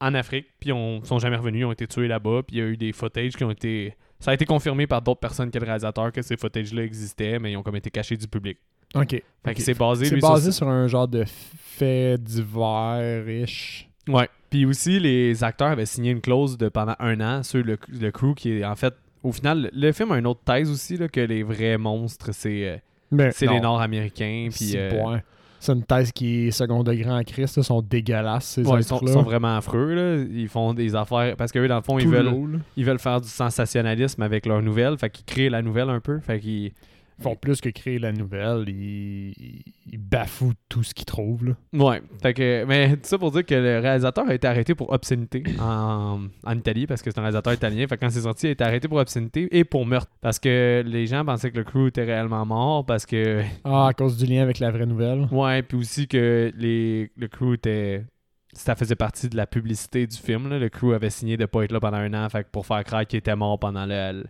en 0.00 0.14
Afrique, 0.14 0.46
puis 0.58 0.70
ils 0.70 1.00
sont 1.06 1.18
jamais 1.18 1.36
revenus, 1.36 1.60
ils 1.60 1.64
ont 1.66 1.72
été 1.72 1.86
tués 1.86 2.08
là-bas, 2.08 2.42
puis 2.46 2.56
il 2.56 2.58
y 2.60 2.62
a 2.62 2.66
eu 2.66 2.76
des 2.78 2.92
footages 2.92 3.32
qui 3.36 3.44
ont 3.44 3.50
été. 3.50 3.94
Ça 4.18 4.30
a 4.30 4.34
été 4.34 4.44
confirmé 4.46 4.86
par 4.86 5.00
d'autres 5.02 5.20
personnes 5.20 5.50
que 5.50 5.58
le 5.58 5.64
réalisateur 5.66 6.10
que 6.12 6.22
ces 6.22 6.36
footages-là 6.38 6.82
existaient, 6.84 7.38
mais 7.38 7.52
ils 7.52 7.56
ont 7.56 7.62
comme 7.62 7.76
été 7.76 7.90
cachés 7.90 8.16
du 8.16 8.26
public. 8.28 8.58
Ok. 8.94 9.10
Fait 9.10 9.22
Ok. 9.46 9.54
que 9.54 9.62
c'est 9.62 9.74
basé, 9.78 10.06
C'est 10.06 10.14
lui, 10.14 10.20
basé 10.20 10.50
sur... 10.52 10.64
sur 10.64 10.68
un 10.68 10.86
genre 10.88 11.08
de 11.08 11.24
fait 11.26 12.16
divers-ish. 12.22 13.88
Ouais. 14.08 14.28
Puis 14.50 14.66
aussi, 14.66 14.98
les 14.98 15.44
acteurs 15.44 15.68
avaient 15.68 15.86
signé 15.86 16.10
une 16.10 16.20
clause 16.20 16.58
de 16.58 16.68
pendant 16.68 16.96
un 16.98 17.20
an 17.20 17.42
sur 17.42 17.64
le, 17.64 17.78
le 17.88 18.10
crew 18.10 18.34
qui 18.36 18.52
est 18.52 18.64
en 18.64 18.74
fait. 18.74 18.94
Au 19.22 19.32
final, 19.32 19.70
le 19.72 19.92
film 19.92 20.12
a 20.12 20.18
une 20.18 20.26
autre 20.26 20.40
thèse 20.44 20.70
aussi, 20.70 20.96
là, 20.96 21.06
que 21.06 21.20
les 21.20 21.42
vrais 21.42 21.76
monstres, 21.76 22.30
c'est 22.32 22.80
euh, 23.12 23.30
les 23.40 23.60
Nord-Américains. 23.60 24.48
Puis, 24.50 24.70
c'est 24.70 24.78
euh. 24.78 25.18
C'est 25.60 25.72
une 25.72 25.84
thèse 25.84 26.10
qui 26.10 26.46
est 26.46 26.50
second 26.52 26.82
degré 26.82 27.10
en 27.10 27.22
Christ. 27.22 27.58
Ils 27.58 27.64
sont 27.64 27.82
dégueulasses, 27.82 28.46
ces 28.46 28.66
ouais, 28.66 28.80
ils 28.80 28.84
sont, 28.84 29.22
vraiment 29.22 29.58
affreux. 29.58 29.94
Là. 29.94 30.24
Ils 30.32 30.48
font 30.48 30.72
des 30.72 30.94
affaires. 30.94 31.36
Parce 31.36 31.52
qu'eux, 31.52 31.68
dans 31.68 31.76
le 31.76 31.82
fond, 31.82 31.98
ils 31.98 32.04
Tout 32.06 32.10
veulent, 32.10 32.24
là. 32.24 32.58
ils 32.78 32.84
veulent 32.86 32.98
faire 32.98 33.20
du 33.20 33.28
sensationnalisme 33.28 34.22
avec 34.22 34.46
leurs 34.46 34.62
nouvelles. 34.62 34.96
Fait 34.96 35.10
qu'ils 35.10 35.26
créent 35.26 35.50
la 35.50 35.60
nouvelle 35.60 35.90
un 35.90 36.00
peu. 36.00 36.18
Fait 36.20 36.40
qu'ils. 36.40 36.72
Font 37.20 37.36
plus 37.36 37.60
que 37.60 37.68
créer 37.68 37.98
la 37.98 38.12
nouvelle. 38.12 38.64
Ils, 38.68 39.98
bafouent 39.98 40.54
tout 40.68 40.82
ce 40.82 40.94
qu'ils 40.94 41.04
trouvent. 41.04 41.44
Là. 41.44 41.52
Ouais. 41.72 42.00
Fait 42.22 42.32
que. 42.34 42.64
Mais 42.66 42.92
tout 42.96 43.00
ça 43.04 43.18
pour 43.18 43.30
dire 43.30 43.44
que 43.44 43.54
le 43.54 43.78
réalisateur 43.78 44.26
a 44.28 44.34
été 44.34 44.46
arrêté 44.46 44.74
pour 44.74 44.90
obscénité 44.92 45.42
en, 45.60 46.20
en 46.44 46.56
Italie 46.56 46.86
parce 46.86 47.02
que 47.02 47.10
c'est 47.10 47.18
un 47.18 47.22
réalisateur 47.22 47.52
italien. 47.52 47.86
Fait 47.86 47.96
que 47.96 48.00
quand 48.00 48.10
c'est 48.10 48.22
sorti, 48.22 48.46
il 48.46 48.48
a 48.48 48.52
été 48.52 48.64
arrêté 48.64 48.88
pour 48.88 48.98
obscénité 48.98 49.48
et 49.56 49.64
pour 49.64 49.84
meurtre. 49.86 50.10
Parce 50.20 50.38
que 50.38 50.82
les 50.86 51.06
gens 51.06 51.24
pensaient 51.24 51.50
que 51.50 51.58
le 51.58 51.64
crew 51.64 51.88
était 51.88 52.04
réellement 52.04 52.44
mort. 52.46 52.86
Parce 52.86 53.04
que. 53.06 53.42
Ah, 53.64 53.88
à 53.88 53.92
cause 53.92 54.16
du 54.16 54.26
lien 54.26 54.42
avec 54.42 54.58
la 54.58 54.70
vraie 54.70 54.86
nouvelle. 54.86 55.28
Ouais, 55.30 55.62
puis 55.62 55.76
aussi 55.76 56.08
que 56.08 56.52
les, 56.56 57.10
le 57.16 57.28
crew 57.28 57.54
était. 57.54 58.04
Ça 58.52 58.74
faisait 58.74 58.96
partie 58.96 59.28
de 59.28 59.36
la 59.36 59.46
publicité 59.46 60.06
du 60.08 60.16
film. 60.16 60.48
là. 60.48 60.58
Le 60.58 60.68
crew 60.68 60.92
avait 60.92 61.10
signé 61.10 61.36
de 61.36 61.46
pas 61.46 61.62
être 61.62 61.70
là 61.72 61.78
pendant 61.78 61.98
un 61.98 62.12
an, 62.14 62.28
fait 62.28 62.42
que 62.42 62.48
pour 62.50 62.66
faire 62.66 62.82
croire 62.82 63.06
qu'il 63.06 63.18
était 63.18 63.36
mort 63.36 63.60
pendant 63.60 63.86
le- 63.86 64.24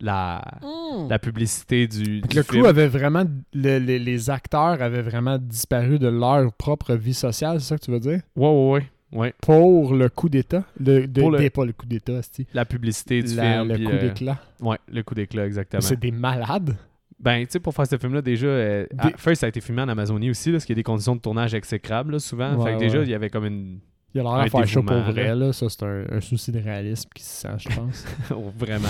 la, 0.00 0.42
la 1.08 1.18
publicité 1.18 1.86
du, 1.86 2.20
du 2.20 2.36
le 2.36 2.42
film. 2.42 2.62
crew 2.62 2.66
avait 2.66 2.88
vraiment. 2.88 3.24
le- 3.52 3.78
le- 3.78 3.96
les 3.98 4.30
acteurs 4.30 4.82
avaient 4.82 5.02
vraiment 5.02 5.38
disparu 5.38 5.98
de 5.98 6.08
leur 6.08 6.52
propre 6.52 6.94
vie 6.94 7.14
sociale, 7.14 7.60
c'est 7.60 7.68
ça 7.68 7.78
que 7.78 7.84
tu 7.84 7.90
veux 7.90 8.00
dire? 8.00 8.20
Ouais, 8.36 8.48
ouais, 8.48 8.70
ouais. 8.72 9.18
ouais. 9.18 9.34
Pour 9.40 9.94
le 9.94 10.08
coup 10.08 10.28
d'État? 10.28 10.64
Le, 10.78 11.06
de, 11.06 11.20
Pour 11.20 11.30
le- 11.30 11.50
pas 11.50 11.64
le 11.64 11.72
coup 11.72 11.86
d'État, 11.86 12.20
c'est 12.22 12.46
La 12.54 12.64
publicité 12.64 13.22
du 13.22 13.34
la- 13.34 13.42
film. 13.64 13.68
le 13.68 13.76
coup 13.84 13.92
le- 13.92 13.98
d'éclat. 13.98 14.38
Ouais, 14.60 14.78
le 14.92 15.02
coup 15.02 15.14
d'éclat, 15.14 15.46
exactement. 15.46 15.80
C'est 15.80 15.98
des 16.00 16.10
malades. 16.10 16.76
Ben, 17.20 17.44
tu 17.46 17.52
sais, 17.52 17.60
pour 17.60 17.72
faire 17.72 17.86
ce 17.86 17.96
film-là, 17.96 18.20
déjà, 18.20 18.46
euh, 18.48 18.86
Des- 18.92 19.14
à- 19.14 19.16
first, 19.16 19.40
ça 19.40 19.46
a 19.46 19.48
été 19.48 19.60
filmé 19.60 19.80
en 19.82 19.88
Amazonie 19.88 20.28
aussi, 20.30 20.50
là, 20.50 20.56
parce 20.56 20.64
qu'il 20.66 20.74
y 20.74 20.76
a 20.78 20.80
des 20.80 20.82
conditions 20.82 21.16
de 21.16 21.20
tournage 21.20 21.54
exécrables, 21.54 22.12
là, 22.12 22.18
souvent. 22.18 22.54
Ouais, 22.56 22.72
fait 22.72 22.74
que 22.76 22.80
déjà, 22.80 22.98
ouais. 22.98 23.04
il 23.04 23.10
y 23.10 23.14
avait 23.14 23.30
comme 23.30 23.46
une. 23.46 23.78
Il 24.14 24.20
a 24.20 24.22
l'air 24.22 24.32
à 24.32 24.48
faire 24.48 24.66
chaud 24.66 24.82
pour 24.82 24.96
vrai, 24.96 25.24
là. 25.28 25.34
là. 25.34 25.52
Ça, 25.52 25.66
c'est 25.68 25.82
un, 25.82 26.04
un 26.08 26.20
souci 26.20 26.52
de 26.52 26.60
réalisme 26.60 27.10
qui 27.14 27.22
se 27.24 27.42
sent, 27.42 27.48
je 27.58 27.68
pense. 27.74 28.04
oh, 28.30 28.52
Vraiment. 28.56 28.88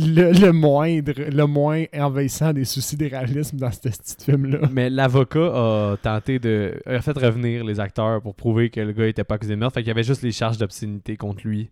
le, 0.00 0.32
le 0.32 0.52
moindre, 0.52 1.12
le 1.16 1.46
moins 1.46 1.84
envahissant 1.96 2.52
des 2.52 2.64
soucis 2.64 2.96
de 2.96 3.06
réalisme 3.06 3.56
dans 3.56 3.70
ce 3.70 3.78
petit 3.78 4.16
film-là. 4.24 4.68
Mais 4.72 4.90
l'avocat 4.90 5.46
a 5.92 5.96
tenté 6.02 6.40
de. 6.40 6.74
a 6.86 7.00
fait 7.00 7.16
revenir 7.16 7.64
les 7.64 7.78
acteurs 7.78 8.20
pour 8.20 8.34
prouver 8.34 8.70
que 8.70 8.80
le 8.80 8.92
gars 8.92 9.06
était 9.06 9.22
pas 9.22 9.36
accusé 9.36 9.54
de 9.54 9.60
meurtre. 9.60 9.74
Fait 9.74 9.82
qu'il 9.82 9.88
y 9.88 9.92
avait 9.92 10.02
juste 10.02 10.22
les 10.22 10.32
charges 10.32 10.58
d'obscénité 10.58 11.16
contre 11.16 11.46
lui. 11.46 11.70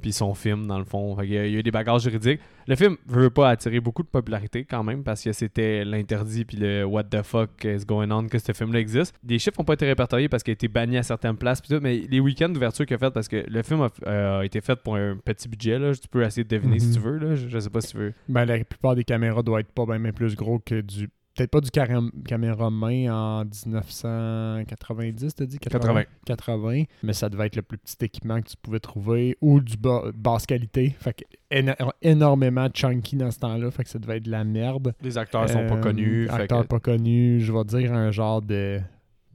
Puis 0.00 0.12
son 0.12 0.34
film, 0.34 0.66
dans 0.66 0.78
le 0.78 0.84
fond. 0.84 1.20
Y 1.22 1.36
a, 1.38 1.46
il 1.46 1.52
y 1.52 1.56
a 1.56 1.58
eu 1.58 1.62
des 1.62 1.70
bagages 1.70 2.02
juridiques. 2.02 2.40
Le 2.68 2.74
film 2.76 2.96
veut 3.06 3.30
pas 3.30 3.50
attirer 3.50 3.80
beaucoup 3.80 4.02
de 4.02 4.08
popularité 4.08 4.64
quand 4.64 4.82
même 4.82 5.04
parce 5.04 5.22
que 5.22 5.32
c'était 5.32 5.84
l'interdit 5.84 6.44
puis 6.44 6.56
le 6.56 6.84
what 6.84 7.04
the 7.04 7.22
fuck 7.22 7.50
is 7.64 7.84
going 7.86 8.10
on 8.10 8.26
que 8.26 8.38
ce 8.38 8.52
film-là 8.52 8.80
existe. 8.80 9.14
Les 9.26 9.38
chiffres 9.38 9.56
n'ont 9.58 9.64
pas 9.64 9.74
été 9.74 9.86
répertoriés 9.86 10.28
parce 10.28 10.42
qu'il 10.42 10.52
a 10.52 10.54
été 10.54 10.68
banni 10.68 10.96
à 10.98 11.02
certaines 11.02 11.36
places. 11.36 11.62
Tout, 11.62 11.78
mais 11.80 11.98
les 12.08 12.20
week-ends 12.20 12.48
d'ouverture 12.48 12.84
qu'il 12.86 12.94
a 12.96 12.98
fait 12.98 13.10
parce 13.10 13.28
que 13.28 13.44
le 13.48 13.62
film 13.62 13.82
a, 13.82 13.88
euh, 14.06 14.40
a 14.40 14.44
été 14.44 14.60
fait 14.60 14.76
pour 14.76 14.96
un 14.96 15.16
petit 15.24 15.48
budget. 15.48 15.78
Là. 15.78 15.94
Tu 15.94 16.08
peux 16.08 16.22
essayer 16.24 16.44
de 16.44 16.48
deviner 16.48 16.78
si 16.80 16.88
Mhm. 16.88 16.94
tu 16.94 17.00
veux. 17.00 17.18
Là. 17.18 17.34
Je, 17.36 17.48
je 17.48 17.58
sais 17.58 17.70
pas 17.70 17.80
si 17.80 17.92
tu 17.92 17.96
veux. 17.98 18.12
Ben, 18.28 18.44
la 18.44 18.62
plupart 18.64 18.94
des 18.96 19.04
caméras 19.04 19.42
doivent 19.42 19.60
être 19.60 19.72
pas 19.72 19.86
bien 19.86 20.12
plus 20.12 20.34
gros 20.34 20.58
que 20.58 20.80
du 20.80 21.08
peut-être 21.36 21.50
pas 21.50 21.60
du 21.60 21.70
caram- 21.70 22.10
caméra 22.26 22.70
main 22.70 23.12
en 23.12 23.44
1990, 23.44 25.34
t'as 25.34 25.46
dit? 25.46 25.58
80. 25.58 26.04
80, 26.24 26.84
mais 27.02 27.12
ça 27.12 27.28
devait 27.28 27.46
être 27.46 27.56
le 27.56 27.62
plus 27.62 27.78
petit 27.78 27.96
équipement 28.04 28.40
que 28.40 28.48
tu 28.48 28.56
pouvais 28.60 28.80
trouver 28.80 29.36
ou 29.40 29.60
du 29.60 29.76
bas- 29.76 30.04
basse 30.14 30.46
qualité. 30.46 30.94
Fait 30.98 31.12
que 31.14 31.24
éno- 31.50 31.74
énormément 32.02 32.68
chunky 32.72 33.16
dans 33.16 33.30
ce 33.30 33.38
temps-là, 33.40 33.70
fait 33.70 33.84
que 33.84 33.90
ça 33.90 33.98
devait 33.98 34.16
être 34.18 34.24
de 34.24 34.30
la 34.30 34.44
merde. 34.44 34.94
Les 35.02 35.18
acteurs 35.18 35.48
sont 35.48 35.66
pas 35.66 35.76
Euh, 35.76 35.80
connus. 35.80 36.26
fait 36.26 36.32
Acteurs 36.42 36.62
que 36.62 36.66
pas 36.68 36.80
connus, 36.80 37.40
je 37.40 37.52
vais 37.52 37.64
dire 37.64 37.92
un 37.92 38.10
genre 38.10 38.42
de 38.42 38.80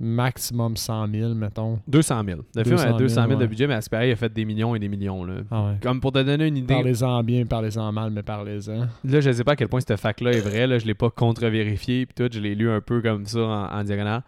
maximum 0.01 0.75
100 0.75 1.07
000, 1.13 1.33
mettons. 1.35 1.79
200 1.87 2.23
000. 2.25 2.41
Le 2.55 2.63
film 2.63 2.75
200 2.75 2.83
a 2.83 2.87
000, 2.87 2.97
200 2.99 3.21
000 3.21 3.27
de 3.27 3.35
ouais. 3.35 3.47
budget, 3.47 3.67
mais 3.67 3.75
Asperi 3.75 4.11
a 4.11 4.15
fait 4.15 4.33
des 4.33 4.45
millions 4.45 4.75
et 4.75 4.79
des 4.79 4.89
millions. 4.89 5.23
Là. 5.23 5.35
Ah 5.51 5.65
ouais. 5.67 5.73
Comme 5.81 6.01
pour 6.01 6.11
te 6.11 6.19
donner 6.19 6.47
une 6.47 6.57
idée, 6.57 6.73
Parlez-en 6.73 7.23
bien, 7.23 7.45
parlez-en 7.45 7.91
mal, 7.91 8.11
mais 8.11 8.23
parlez-en. 8.23 8.87
là, 9.03 9.21
je 9.21 9.31
sais 9.31 9.43
pas 9.43 9.53
à 9.53 9.55
quel 9.55 9.67
point 9.67 9.79
cette 9.79 9.99
fac-là 9.99 10.31
est 10.31 10.39
vraie. 10.41 10.67
Là, 10.67 10.79
je 10.79 10.85
l'ai 10.85 10.95
pas 10.95 11.09
contre-vérifié. 11.09 12.05
Puis 12.05 12.15
tout, 12.15 12.29
je 12.33 12.39
l'ai 12.39 12.55
lu 12.55 12.69
un 12.69 12.81
peu 12.81 13.01
comme 13.01 13.25
ça 13.25 13.39
en, 13.39 13.79
en 13.79 13.83
diagonale. 13.83 14.23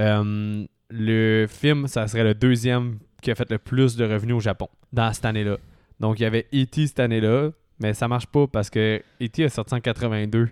Euh, 0.00 0.64
le 0.90 1.46
film, 1.48 1.86
ça 1.88 2.06
serait 2.06 2.24
le 2.24 2.34
deuxième 2.34 2.98
qui 3.22 3.30
a 3.30 3.34
fait 3.34 3.50
le 3.50 3.58
plus 3.58 3.96
de 3.96 4.04
revenus 4.04 4.36
au 4.36 4.40
Japon 4.40 4.68
dans 4.92 5.12
cette 5.12 5.24
année-là. 5.24 5.56
Donc, 6.00 6.20
il 6.20 6.22
y 6.22 6.26
avait 6.26 6.46
E.T. 6.54 6.86
cette 6.86 7.00
année-là, 7.00 7.50
mais 7.80 7.94
ça 7.94 8.06
marche 8.06 8.26
pas 8.26 8.46
parce 8.46 8.70
que 8.70 9.02
E.T. 9.20 9.44
a 9.44 9.48
sorti 9.48 9.74
en 9.74 9.80
82. 9.80 10.48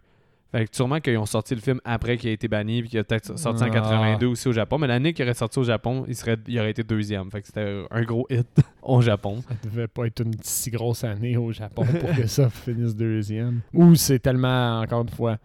Fait 0.56 0.66
que 0.68 0.76
sûrement 0.76 1.00
qu'ils 1.00 1.18
ont 1.18 1.26
sorti 1.26 1.54
le 1.56 1.60
film 1.60 1.80
après 1.84 2.16
qu'il 2.16 2.30
a 2.30 2.32
été 2.32 2.46
banni, 2.46 2.80
puis 2.82 2.90
qu'il 2.90 2.98
a 3.00 3.04
peut-être 3.04 3.36
sorti 3.38 3.62
en 3.64 3.66
Ah. 3.66 3.70
82 3.70 4.26
aussi 4.26 4.46
au 4.46 4.52
Japon. 4.52 4.78
Mais 4.78 4.86
l'année 4.86 5.12
qu'il 5.12 5.24
aurait 5.24 5.34
sorti 5.34 5.58
au 5.58 5.64
Japon, 5.64 6.04
il, 6.06 6.14
serait, 6.14 6.36
il 6.46 6.58
aurait 6.60 6.70
été 6.70 6.84
deuxième. 6.84 7.28
Fait 7.32 7.40
que 7.40 7.48
c'était 7.48 7.84
un 7.90 8.02
gros 8.02 8.24
hit 8.30 8.46
au 8.82 9.00
Japon. 9.00 9.42
Ça 9.48 9.54
devait 9.64 9.88
pas 9.88 10.06
être 10.06 10.20
une 10.20 10.34
si 10.42 10.70
grosse 10.70 11.02
année 11.02 11.36
au 11.36 11.50
Japon 11.50 11.84
pour 11.84 12.12
que 12.16 12.26
ça 12.28 12.48
finisse 12.50 12.94
deuxième. 12.94 13.62
Ou 13.72 13.96
c'est 13.96 14.20
tellement, 14.20 14.80
encore 14.80 15.02
une 15.02 15.08
fois, 15.08 15.38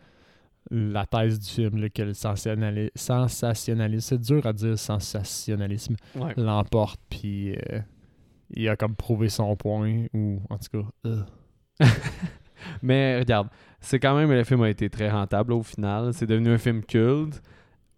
la 0.70 1.08
thèse 1.08 1.40
du 1.40 1.50
film 1.50 1.78
là, 1.82 1.90
que 1.90 2.04
le 2.04 2.12
sensationnali- 2.12 2.92
sensationnalisme, 2.94 4.08
c'est 4.08 4.22
dur 4.22 4.46
à 4.46 4.54
dire 4.54 4.78
sensationnalisme, 4.78 5.96
Ouais. 6.16 6.34
l'emporte, 6.38 7.00
puis 7.10 7.54
euh, 7.56 7.80
il 8.52 8.70
a 8.70 8.76
comme 8.76 8.96
prouvé 8.96 9.30
son 9.30 9.56
point, 9.56 10.06
ou 10.14 10.40
en 10.52 10.58
tout 10.60 10.84
cas, 10.84 10.88
euh, 11.08 11.24
Mais 12.82 13.20
regarde, 13.20 13.48
c'est 13.80 14.00
quand 14.00 14.16
même 14.16 14.32
le 14.32 14.44
film 14.44 14.62
a 14.64 14.70
été 14.70 14.90
très 14.90 15.10
rentable 15.10 15.54
au 15.54 15.64
final. 15.64 16.14
C'est 16.14 16.26
devenu 16.28 16.52
un 16.52 16.58
film 16.58 16.84
culte. 16.84 17.42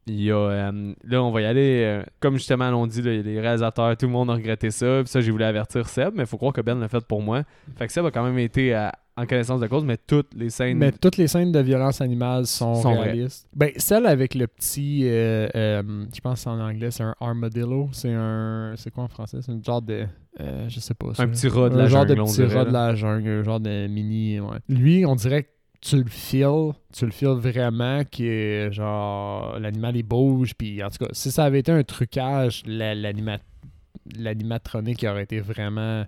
Il 0.07 0.19
y 0.23 0.31
a, 0.31 0.35
euh, 0.35 0.93
là, 1.03 1.21
on 1.23 1.31
va 1.31 1.41
y 1.41 1.45
aller. 1.45 1.83
euh, 1.85 2.03
comme 2.19 2.33
justement, 2.35 2.69
on 2.69 2.87
dit, 2.87 3.03
là, 3.03 3.11
les 3.21 3.39
réalisateurs, 3.39 3.95
tout 3.95 4.07
le 4.07 4.11
monde 4.11 4.31
a 4.31 4.33
regretté 4.33 4.71
ça. 4.71 4.99
Puis 5.01 5.09
ça, 5.09 5.21
j'ai 5.21 5.29
voulu 5.31 5.43
avertir 5.43 5.87
Seb, 5.87 6.13
mais 6.15 6.23
il 6.23 6.25
faut 6.25 6.37
croire 6.37 6.53
que 6.53 6.61
Ben 6.61 6.79
l'a 6.79 6.87
fait 6.87 7.05
pour 7.05 7.21
moi. 7.21 7.43
Fait 7.77 7.85
que 7.85 7.93
Seb 7.93 8.05
a 8.05 8.11
quand 8.11 8.23
même 8.23 8.39
été 8.39 8.73
à- 8.73 8.91
en 9.15 9.25
connaissance 9.27 9.61
de 9.61 9.67
cause, 9.67 9.83
mais 9.85 9.97
toutes 9.97 10.33
les 10.33 10.49
scènes. 10.49 10.79
Mais 10.79 10.91
toutes 10.91 11.17
les 11.17 11.27
scènes 11.27 11.51
de 11.51 11.59
violence 11.59 12.01
animale 12.01 12.47
sont, 12.47 12.73
Sont 12.75 12.95
vraies. 12.95 13.11
réalistes. 13.11 13.47
Ben, 13.55 13.69
celle 13.77 14.07
avec 14.07 14.33
le 14.33 14.47
petit, 14.47 15.01
euh, 15.03 15.47
euh, 15.55 16.05
je 16.13 16.19
pense 16.21 16.47
en 16.47 16.59
anglais, 16.59 16.89
c'est 16.89 17.03
un 17.03 17.13
armadillo. 17.21 17.89
C'est 17.91 18.11
un, 18.13 18.73
c'est 18.77 18.89
quoi 18.91 19.03
en 19.03 19.07
français? 19.07 19.37
C'est 19.41 19.51
un 19.51 19.61
genre 19.63 19.81
de, 19.83 20.05
euh, 20.39 20.69
je 20.69 20.79
sais 20.79 20.93
pas. 20.93 21.13
ça. 21.13 21.23
un 21.23 21.27
petit 21.27 21.47
rat 21.47 21.69
de 21.69 21.77
la 21.77 21.83
un 21.83 21.87
genre 21.87 22.01
jungle, 22.07 22.15
de 22.15 22.21
on 22.21 22.25
petit 22.25 22.35
dirait, 22.37 22.55
rat 22.55 22.65
de 22.65 22.71
la 22.71 22.95
jungle, 22.95 23.29
un 23.29 23.43
genre 23.43 23.59
de 23.59 23.87
mini. 23.87 24.39
Ouais. 24.39 24.57
Lui, 24.69 25.05
on 25.05 25.15
dirait 25.15 25.43
que 25.43 25.49
tu 25.81 25.97
le 25.97 26.05
feels, 26.09 26.73
tu 26.93 27.05
le 27.05 27.11
feels 27.11 27.37
vraiment 27.39 28.03
que 28.05 28.69
genre 28.71 29.57
l'animal 29.59 29.95
il 29.97 30.03
bouge. 30.03 30.53
Puis 30.55 30.81
en 30.83 30.89
tout 30.89 31.03
cas, 31.05 31.11
si 31.11 31.31
ça 31.31 31.43
avait 31.45 31.59
été 31.59 31.71
un 31.71 31.83
trucage, 31.83 32.63
la- 32.65 32.95
l'anima- 32.95 33.39
l'animatronique 34.17 35.03
aurait 35.09 35.23
été 35.23 35.39
vraiment, 35.39 36.05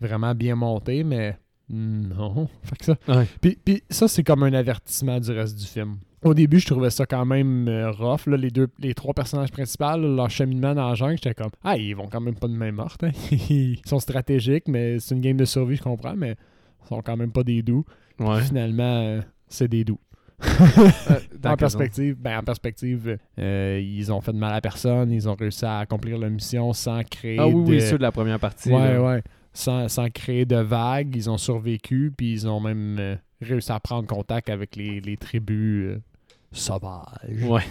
vraiment 0.00 0.34
bien 0.34 0.54
monté, 0.54 1.04
mais 1.04 1.38
non. 1.68 2.48
Fait 2.62 2.76
que 2.76 2.84
ça. 2.84 2.96
Ouais. 3.08 3.26
Puis, 3.40 3.58
puis 3.64 3.82
ça, 3.90 4.08
c'est 4.08 4.22
comme 4.22 4.42
un 4.42 4.52
avertissement 4.52 5.18
du 5.20 5.30
reste 5.32 5.58
du 5.58 5.66
film. 5.66 5.96
Au 6.26 6.34
début, 6.34 6.58
je 6.58 6.66
trouvais 6.66 6.90
ça 6.90 7.06
quand 7.06 7.24
même 7.24 7.68
euh, 7.68 7.90
rough. 7.92 8.26
Là, 8.26 8.36
les, 8.36 8.50
deux, 8.50 8.66
les 8.80 8.94
trois 8.94 9.14
personnages 9.14 9.52
principaux, 9.52 9.96
leur 9.96 10.28
cheminement 10.28 10.74
dans 10.74 10.88
la 10.88 10.94
jungle, 10.94 11.14
j'étais 11.22 11.34
comme 11.34 11.50
Ah, 11.62 11.76
ils 11.76 11.94
vont 11.94 12.08
quand 12.08 12.20
même 12.20 12.34
pas 12.34 12.48
de 12.48 12.52
main 12.52 12.72
morte. 12.72 13.04
hein. 13.04 13.12
ils 13.30 13.80
sont 13.86 14.00
stratégiques, 14.00 14.66
mais 14.66 14.98
c'est 14.98 15.14
une 15.14 15.20
game 15.20 15.36
de 15.36 15.44
survie, 15.44 15.76
je 15.76 15.82
comprends, 15.82 16.16
mais 16.16 16.34
ils 16.84 16.88
sont 16.88 17.00
quand 17.00 17.16
même 17.16 17.30
pas 17.30 17.44
des 17.44 17.62
doux. 17.62 17.84
Ouais. 18.18 18.42
Finalement, 18.42 18.82
euh, 19.04 19.20
c'est 19.48 19.68
des 19.68 19.84
doux. 19.84 20.00
Euh, 20.42 20.88
en 21.44 21.56
perspective, 21.56 22.16
ben, 22.18 22.38
en 22.38 22.42
perspective 22.42 23.16
euh, 23.38 23.80
ils 23.82 24.12
ont 24.12 24.20
fait 24.20 24.32
de 24.32 24.38
mal 24.38 24.52
à 24.52 24.60
personne, 24.60 25.10
ils 25.12 25.28
ont 25.28 25.34
réussi 25.34 25.64
à 25.64 25.78
accomplir 25.78 26.18
leur 26.18 26.28
mission 26.28 26.72
sans 26.74 27.02
créer 27.04 27.38
Ah 27.38 27.46
oui, 27.46 27.54
de... 27.64 27.70
oui, 27.70 27.80
ceux 27.80 27.96
de 27.96 28.02
la 28.02 28.12
première 28.12 28.38
partie. 28.38 28.70
Ouais, 28.70 28.98
ouais. 28.98 29.22
Sans, 29.54 29.88
sans 29.88 30.10
créer 30.10 30.44
de 30.44 30.56
vagues, 30.56 31.14
ils 31.16 31.30
ont 31.30 31.38
survécu, 31.38 32.12
puis 32.14 32.32
ils 32.32 32.48
ont 32.48 32.60
même 32.60 33.16
réussi 33.40 33.72
à 33.72 33.80
prendre 33.80 34.06
contact 34.06 34.50
avec 34.50 34.76
les, 34.76 35.00
les 35.00 35.16
tribus 35.16 35.96
sauvages. 36.58 37.42
Ouais. 37.44 37.62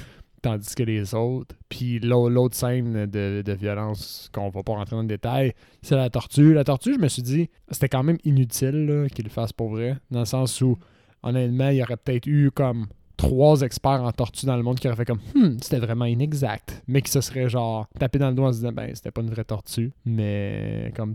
Tandis 0.41 0.75
que 0.75 0.83
les 0.83 1.15
autres. 1.15 1.55
Puis 1.69 1.99
l'au- 1.99 2.29
l'autre 2.29 2.55
scène 2.55 3.07
de, 3.07 3.41
de 3.43 3.53
violence 3.53 4.29
qu'on 4.31 4.49
va 4.49 4.61
pas 4.61 4.73
rentrer 4.73 4.95
dans 4.95 5.01
le 5.01 5.07
détail, 5.07 5.53
c'est 5.81 5.95
la 5.95 6.09
tortue. 6.09 6.53
La 6.53 6.63
tortue, 6.63 6.93
je 6.93 6.99
me 6.99 7.07
suis 7.07 7.23
dit, 7.23 7.49
c'était 7.71 7.89
quand 7.89 8.03
même 8.03 8.17
inutile 8.23 8.85
là, 8.85 9.09
qu'ils 9.09 9.25
le 9.25 9.31
fassent 9.31 9.53
pour 9.53 9.69
vrai. 9.69 9.97
Dans 10.11 10.19
le 10.19 10.25
sens 10.25 10.61
où, 10.61 10.77
honnêtement, 11.23 11.69
il 11.69 11.77
y 11.77 11.81
aurait 11.83 11.97
peut-être 11.97 12.27
eu 12.27 12.51
comme 12.51 12.85
trois 13.17 13.61
experts 13.61 14.03
en 14.03 14.11
tortue 14.11 14.45
dans 14.45 14.57
le 14.57 14.61
monde 14.61 14.77
qui 14.79 14.87
auraient 14.87 14.97
fait 14.97 15.05
comme 15.05 15.21
Hmm, 15.33 15.57
c'était 15.61 15.79
vraiment 15.79 16.05
inexact. 16.05 16.83
Mais 16.87 17.01
qui 17.01 17.09
se 17.11 17.21
seraient 17.21 17.49
genre 17.49 17.87
tapé 17.97 18.19
dans 18.19 18.29
le 18.29 18.35
doigt 18.35 18.49
en 18.49 18.51
se 18.51 18.57
disant 18.57 18.71
ben 18.73 18.93
c'était 18.93 19.09
pas 19.11 19.21
une 19.21 19.29
vraie 19.31 19.45
tortue. 19.45 19.93
Mais 20.05 20.91
comme 20.95 21.13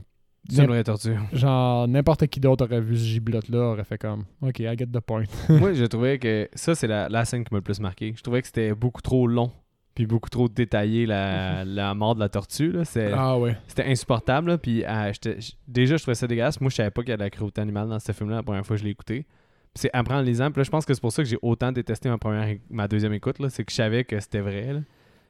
C'est 0.48 0.62
une 0.62 0.68
vraie 0.68 0.82
tortue. 0.84 1.14
genre 1.32 1.86
n'importe 1.86 2.26
qui 2.28 2.40
d'autre 2.40 2.64
aurait 2.64 2.80
vu 2.80 2.96
ce 2.96 3.04
giblotte 3.04 3.48
là 3.48 3.58
aurait 3.72 3.84
fait 3.84 3.98
comme 3.98 4.24
Ok, 4.42 4.58
I 4.60 4.74
get 4.76 4.86
the 4.86 5.00
point. 5.00 5.24
Moi, 5.48 5.74
je 5.74 5.84
trouvais 5.84 6.18
que 6.18 6.48
ça, 6.54 6.74
c'est 6.74 6.86
la, 6.86 7.08
la 7.08 7.24
scène 7.24 7.44
qui 7.44 7.52
m'a 7.52 7.58
le 7.58 7.62
plus 7.62 7.78
marqué. 7.80 8.14
Je 8.16 8.22
trouvais 8.22 8.40
que 8.40 8.46
c'était 8.46 8.74
beaucoup 8.74 9.02
trop 9.02 9.26
long. 9.26 9.52
Puis 9.94 10.06
beaucoup 10.06 10.30
trop 10.30 10.48
détaillé, 10.48 11.04
la, 11.04 11.64
la 11.64 11.94
mort 11.94 12.14
de 12.14 12.20
la 12.20 12.28
tortue. 12.28 12.70
là. 12.72 12.84
C'est- 12.84 13.12
ah 13.12 13.36
ouais. 13.38 13.56
C'était 13.66 13.84
insupportable. 13.84 14.48
là, 14.50 14.56
Puis 14.58 14.84
euh, 14.84 15.12
j- 15.12 15.58
déjà, 15.68 15.96
je 15.96 16.02
trouvais 16.02 16.14
ça 16.14 16.26
dégueulasse. 16.26 16.60
Moi, 16.60 16.70
je 16.70 16.76
savais 16.76 16.90
pas 16.90 17.02
qu'il 17.02 17.10
y 17.10 17.12
avait 17.12 17.18
de 17.18 17.24
la 17.24 17.30
cruauté 17.30 17.60
animale 17.60 17.88
dans 17.88 17.98
ce 17.98 18.12
film-là 18.12 18.36
la 18.36 18.42
première 18.42 18.64
fois 18.64 18.76
que 18.76 18.80
je 18.80 18.84
l'ai 18.84 18.92
écouté. 18.92 19.26
Puis 19.74 19.82
c'est 19.82 19.90
après 19.92 20.14
en 20.14 20.20
lisant. 20.22 20.50
Puis 20.52 20.60
là, 20.60 20.64
je 20.64 20.70
pense 20.70 20.86
que 20.86 20.94
c'est 20.94 21.00
pour 21.00 21.12
ça 21.12 21.22
que 21.22 21.28
j'ai 21.28 21.38
autant 21.42 21.70
détesté 21.72 22.08
ma 22.08 22.18
première 22.18 22.56
ma 22.70 22.88
deuxième 22.88 23.12
écoute. 23.12 23.40
là, 23.40 23.50
C'est 23.50 23.64
que 23.64 23.70
je 23.72 23.76
savais 23.76 24.04
que 24.04 24.18
c'était 24.20 24.40
vrai. 24.40 24.72
là. 24.72 24.80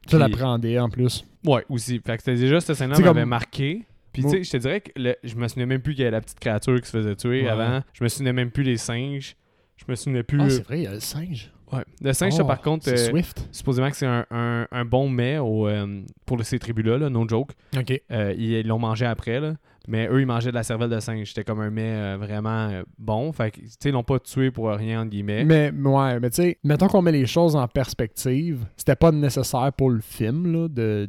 Tu 0.07 0.17
l'appréhendais 0.19 0.79
en 0.79 0.88
plus. 0.88 1.25
Ouais, 1.45 1.64
aussi. 1.69 1.99
Fait 1.99 2.17
que 2.17 2.23
c'était 2.23 2.38
déjà 2.40 2.61
cette 2.61 2.76
scène-là 2.76 2.99
m'avait 2.99 3.21
comme- 3.21 3.29
marqué. 3.29 3.87
Puis 4.12 4.23
tu 4.23 4.29
sais, 4.31 4.43
je 4.45 4.50
te 4.50 4.57
dirais 4.57 4.81
que 4.81 4.90
le- 4.97 5.17
je 5.25 5.35
me 5.37 5.47
souvenais 5.49 5.67
même 5.67 5.81
plus 5.83 5.95
qu'il 5.95 6.00
y 6.02 6.07
avait 6.07 6.12
la 6.17 6.21
petite 6.21 6.40
créature 6.40 6.81
qui 6.81 6.87
se 6.87 6.97
faisait 6.97 7.17
tuer 7.17 7.43
Ouais. 7.43 7.49
avant. 7.49 7.81
Je 7.93 8.02
me 8.05 8.09
souvenais 8.09 8.33
même 8.33 8.50
plus 8.50 8.64
des 8.64 8.76
singes. 8.76 9.37
Je 9.76 9.85
me 9.88 9.95
souvenais 9.95 10.23
plus. 10.23 10.40
Ah, 10.40 10.45
euh, 10.45 10.50
c'est 10.50 10.62
vrai, 10.64 10.79
il 10.81 10.83
y 10.85 10.87
a 10.87 10.93
le 10.93 11.00
singe. 11.00 11.52
ouais. 11.73 11.83
Le 12.02 12.12
singe, 12.12 12.35
ça, 12.35 12.43
Oh, 12.43 12.47
par 12.47 12.61
contre, 12.61 12.85
C'est 12.85 12.93
euh, 13.09 13.11
Swift. 13.11 13.49
supposément 13.52 13.88
que 13.90 13.97
c'est 13.97 14.07
un, 14.07 14.26
un- 14.31 14.67
un 14.71 14.85
bon 14.85 15.09
mets 15.09 15.38
au, 15.38 15.67
euh, 15.69 16.02
pour 16.26 16.43
ces 16.45 16.59
tribus-là, 16.59 16.99
là, 16.99 17.09
no 17.09 17.26
joke. 17.26 17.52
Ok. 17.76 18.02
Euh, 18.11 18.35
ils 18.37 18.67
l'ont 18.67 18.79
mangé 18.79 19.07
après, 19.07 19.40
là. 19.40 19.55
mais 19.88 20.07
eux, 20.09 20.21
ils 20.21 20.26
mangeaient 20.26 20.50
de 20.50 20.55
la 20.57 20.62
cervelle 20.62 20.90
de 20.90 21.00
singe. 21.00 21.29
C'était 21.29 21.43
comme 21.45 21.61
un 21.61 21.71
mets 21.71 21.95
euh, 21.95 22.17
vraiment 22.19 22.69
euh, 22.69 22.83
bon. 22.99 23.33
Fait 23.33 23.50
que, 23.52 23.61
tu 23.61 23.67
sais, 23.69 23.88
ils 23.88 23.93
l'ont 23.93 24.02
pas 24.05 24.19
tué 24.21 24.50
pour 24.50 24.69
rien, 24.69 25.00
entre 25.00 25.11
guillemets. 25.11 25.45
Mais 25.45 25.71
ouais, 25.73 26.21
mais 26.21 26.29
tu 26.29 26.43
sais, 26.43 26.59
mettons 26.62 26.87
qu'on 26.88 27.00
met 27.02 27.12
les 27.12 27.26
choses 27.26 27.57
en 27.57 27.67
perspective, 27.67 28.67
c'était 28.76 28.97
pas 28.97 29.11
nécessaire 29.12 29.73
pour 29.73 29.88
le 29.90 30.00
film 30.00 30.52
là, 30.52 30.69
de 30.69 31.07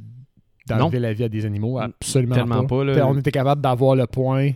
d'enlever 0.79 0.99
la 0.99 1.13
vie 1.13 1.23
à 1.23 1.29
des 1.29 1.45
animaux, 1.45 1.79
absolument 1.79 2.35
Tellement 2.35 2.65
pas, 2.65 2.75
On 3.05 3.17
était 3.17 3.31
capable 3.31 3.61
d'avoir 3.61 3.95
le 3.95 4.07
point 4.07 4.51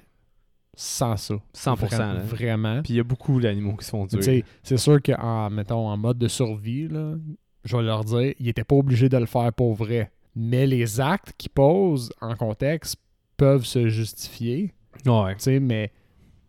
sans 0.75 1.15
ça. 1.17 1.35
100%. 1.53 1.75
Vra- 1.87 1.97
là. 1.97 2.19
Vraiment. 2.21 2.81
Puis 2.83 2.93
il 2.93 2.97
y 2.97 2.99
a 2.99 3.03
beaucoup 3.03 3.39
d'animaux 3.39 3.75
qui 3.77 3.85
se 3.85 3.91
font 3.91 4.05
tuer. 4.07 4.43
C'est 4.63 4.77
sûr 4.77 5.01
qu'en 5.01 5.49
mettons 5.49 5.87
en 5.87 5.97
mode 5.97 6.17
de 6.17 6.27
survie, 6.27 6.87
là, 6.87 7.15
je 7.63 7.77
vais 7.77 7.83
leur 7.83 8.03
dire, 8.03 8.33
ils 8.39 8.47
étaient 8.49 8.63
pas 8.63 8.75
obligés 8.75 9.09
de 9.09 9.17
le 9.17 9.25
faire 9.25 9.51
pour 9.53 9.73
vrai. 9.73 10.11
Mais 10.35 10.67
les 10.67 10.99
actes 10.99 11.33
qu'ils 11.37 11.51
posent 11.51 12.11
en 12.21 12.35
contexte 12.35 12.97
peuvent 13.37 13.65
se 13.65 13.87
justifier, 13.87 14.73
Ouais. 15.05 15.33
tu 15.35 15.43
sais, 15.43 15.59
mais 15.61 15.91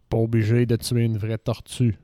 pas 0.09 0.19
obligé 0.19 0.67
de 0.67 0.75
tuer 0.77 1.05
une 1.05 1.19
vraie 1.19 1.39
tortue. 1.39 1.97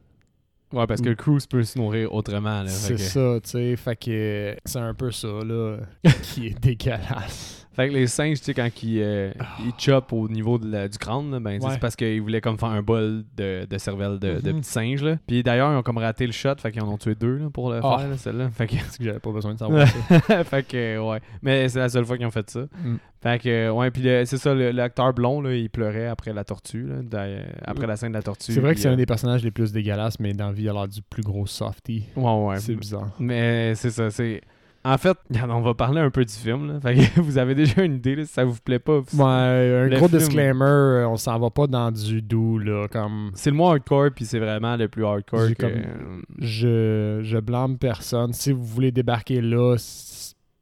Ouais, 0.72 0.86
parce 0.86 1.00
que 1.00 1.08
le 1.10 1.14
cruise 1.14 1.46
peut 1.46 1.62
se 1.64 1.78
nourrir 1.78 2.12
autrement. 2.14 2.62
là. 2.62 2.68
C'est 2.68 2.94
que- 2.94 3.00
ça, 3.00 3.38
tu 3.42 3.50
sais. 3.50 3.76
Fait 3.76 3.96
que 3.96 4.56
c'est 4.64 4.78
un 4.78 4.94
peu 4.94 5.10
ça, 5.10 5.28
là, 5.44 5.78
qui 6.22 6.46
est 6.48 6.58
dégueulasse. 6.62 7.66
Fait 7.74 7.88
que 7.88 7.94
les 7.94 8.06
singes, 8.06 8.38
tu 8.38 8.44
sais, 8.44 8.54
quand 8.54 8.68
ils, 8.82 9.00
euh, 9.00 9.32
Ah. 9.40 9.44
ils 9.64 9.72
chopent 9.82 10.12
au 10.12 10.28
niveau 10.28 10.58
de 10.58 10.70
la- 10.70 10.88
du 10.88 10.98
crâne, 10.98 11.30
là, 11.30 11.40
ben, 11.40 11.60
Ouais. 11.62 11.70
c'est 11.72 11.80
parce 11.80 11.96
qu'ils 11.96 12.20
voulaient 12.20 12.40
comme 12.40 12.58
faire 12.58 12.68
un 12.68 12.82
bol 12.82 13.24
de, 13.36 13.66
de 13.68 13.78
cervelle 13.78 14.18
de, 14.18 14.40
de 14.40 14.52
Mhm. 14.52 14.60
petits 14.60 14.70
singes. 14.70 15.02
Là. 15.02 15.16
Puis 15.26 15.42
d'ailleurs, 15.42 15.72
ils 15.72 15.76
ont 15.76 15.82
comme 15.82 15.98
raté 15.98 16.26
le 16.26 16.32
shot, 16.32 16.56
fait 16.58 16.70
qu'ils 16.72 16.82
en 16.82 16.88
ont 16.88 16.98
tué 16.98 17.14
deux 17.14 17.36
là, 17.38 17.50
pour 17.50 17.70
le 17.70 17.80
Ah. 17.82 17.98
faire, 17.98 18.08
là, 18.08 18.16
celle-là. 18.18 18.50
Fait 18.50 18.66
que, 18.66 18.76
j'avais 19.00 19.18
pas 19.20 19.30
besoin 19.32 19.54
de 19.54 19.58
savoir 19.58 19.86
ça. 19.88 19.94
fait 20.44 20.66
que, 20.66 20.98
ouais. 20.98 21.20
Mais 21.42 21.68
c'est 21.68 21.78
la 21.78 21.88
seule 21.88 22.04
fois 22.04 22.16
qu'ils 22.18 22.26
ont 22.26 22.30
fait 22.30 22.48
ça. 22.50 22.60
Mm. 22.84 22.96
Fait 23.22 23.40
que, 23.40 23.70
ouais, 23.70 23.90
puis 23.92 24.02
c'est 24.02 24.36
ça, 24.36 24.52
l'acteur 24.52 25.14
blond, 25.14 25.40
là, 25.40 25.54
il 25.54 25.70
pleurait 25.70 26.08
après 26.08 26.32
la 26.32 26.42
tortue, 26.42 26.88
là, 26.88 27.26
après 27.64 27.86
la 27.86 27.94
scène 27.96 28.10
de 28.10 28.16
la 28.16 28.22
tortue. 28.22 28.52
C'est 28.52 28.60
vrai 28.60 28.74
que 28.74 28.80
c'est 28.80 28.88
euh, 28.88 28.92
un 28.94 28.96
des 28.96 29.06
personnages 29.06 29.44
les 29.44 29.52
plus 29.52 29.70
dégueulasses, 29.72 30.18
mais 30.18 30.32
dans 30.34 30.46
la 30.48 30.52
vie, 30.52 30.64
il 30.64 30.68
a 30.68 30.72
l'air 30.72 30.88
du 30.88 31.00
plus 31.02 31.22
gros 31.22 31.46
softy. 31.46 32.04
Ouais, 32.16 32.30
ouais. 32.46 32.58
C'est 32.58 32.74
bizarre. 32.74 33.10
Mais 33.20 33.76
c'est 33.76 33.90
ça, 33.90 34.10
c'est. 34.10 34.40
En 34.84 34.98
fait, 34.98 35.16
on 35.48 35.60
va 35.60 35.74
parler 35.74 36.00
un 36.00 36.10
peu 36.10 36.24
du 36.24 36.32
film. 36.32 36.66
Là. 36.72 36.80
Fait 36.80 36.94
que 36.96 37.20
vous 37.20 37.38
avez 37.38 37.54
déjà 37.54 37.82
une 37.84 37.94
idée, 37.94 38.16
là, 38.16 38.24
si 38.24 38.32
ça 38.32 38.44
vous 38.44 38.56
plaît 38.64 38.78
pas. 38.80 38.98
Ouais, 38.98 39.22
un 39.24 39.88
gros 39.88 40.08
film- 40.08 40.18
disclaimer, 40.18 40.64
euh, 40.64 41.08
on 41.08 41.16
s'en 41.16 41.38
va 41.38 41.50
pas 41.50 41.66
dans 41.66 41.90
du 41.92 42.20
doux, 42.22 42.58
là, 42.58 42.88
comme... 42.88 43.30
C'est 43.34 43.50
le 43.50 43.56
moins 43.56 43.70
hardcore, 43.72 44.10
puis 44.14 44.24
c'est 44.24 44.38
vraiment 44.40 44.76
le 44.76 44.88
plus 44.88 45.04
hardcore. 45.04 45.48
Que- 45.56 45.62
comme- 45.62 46.22
Je, 46.38 47.20
je 47.22 47.38
blâme 47.38 47.78
personne. 47.78 48.32
Si 48.32 48.50
vous 48.52 48.64
voulez 48.64 48.90
débarquer 48.92 49.40
là, 49.40 49.76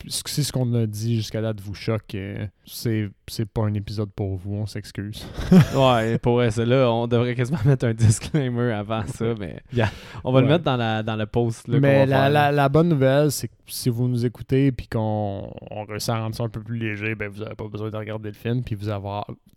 si 0.07 0.45
ce 0.45 0.52
qu'on 0.52 0.73
a 0.75 0.87
dit 0.87 1.16
jusqu'à 1.16 1.40
date 1.42 1.61
vous 1.61 1.75
choque, 1.75 2.14
euh, 2.14 2.47
c'est 2.66 3.09
c'est 3.28 3.47
pas 3.49 3.62
un 3.62 3.75
épisode 3.75 4.11
pour 4.12 4.37
vous, 4.37 4.54
on 4.54 4.66
s'excuse. 4.66 5.25
Ouais, 5.75 6.19
pour 6.19 6.42
ça, 6.50 6.64
là, 6.64 6.90
on 6.90 7.07
devrait 7.07 7.35
quasiment 7.35 7.59
mettre 7.64 7.87
un 7.87 7.95
disclaimer 7.95 8.73
avant 8.73 9.07
ça, 9.07 9.35
mais 9.38 9.61
yeah, 9.73 9.90
on 10.25 10.33
va 10.33 10.40
le 10.40 10.47
mettre 10.49 10.64
dans 10.64 10.76
la, 10.76 11.02
dans 11.02 11.16
le 11.16 11.26
post. 11.26 11.69
Là, 11.69 11.78
Mais 11.80 12.07
la, 12.07 12.16
faire. 12.23 12.30
la, 12.30 12.52
la 12.52 12.69
bonne 12.69 12.88
nouvelle, 12.88 13.30
c'est 13.30 13.49
que 13.49 13.54
si 13.66 13.88
vous 13.88 14.09
nous 14.09 14.25
écoutez 14.26 14.73
puis 14.73 14.88
qu'on 14.88 15.52
on 15.71 15.85
réussit 15.85 16.11
à 16.11 16.19
rendre 16.21 16.35
ça 16.35 16.45
un 16.45 16.49
peu 16.49 16.61
plus 16.62 16.78
léger, 16.78 17.14
ben 17.14 17.28
vous 17.28 17.42
n'avez 17.42 17.54
pas 17.54 17.69
besoin 17.69 17.90
de 17.90 17.97
regarder 17.97 18.30
le 18.30 18.35
film 18.35 18.62
puis 18.62 18.75
vous 18.75 18.88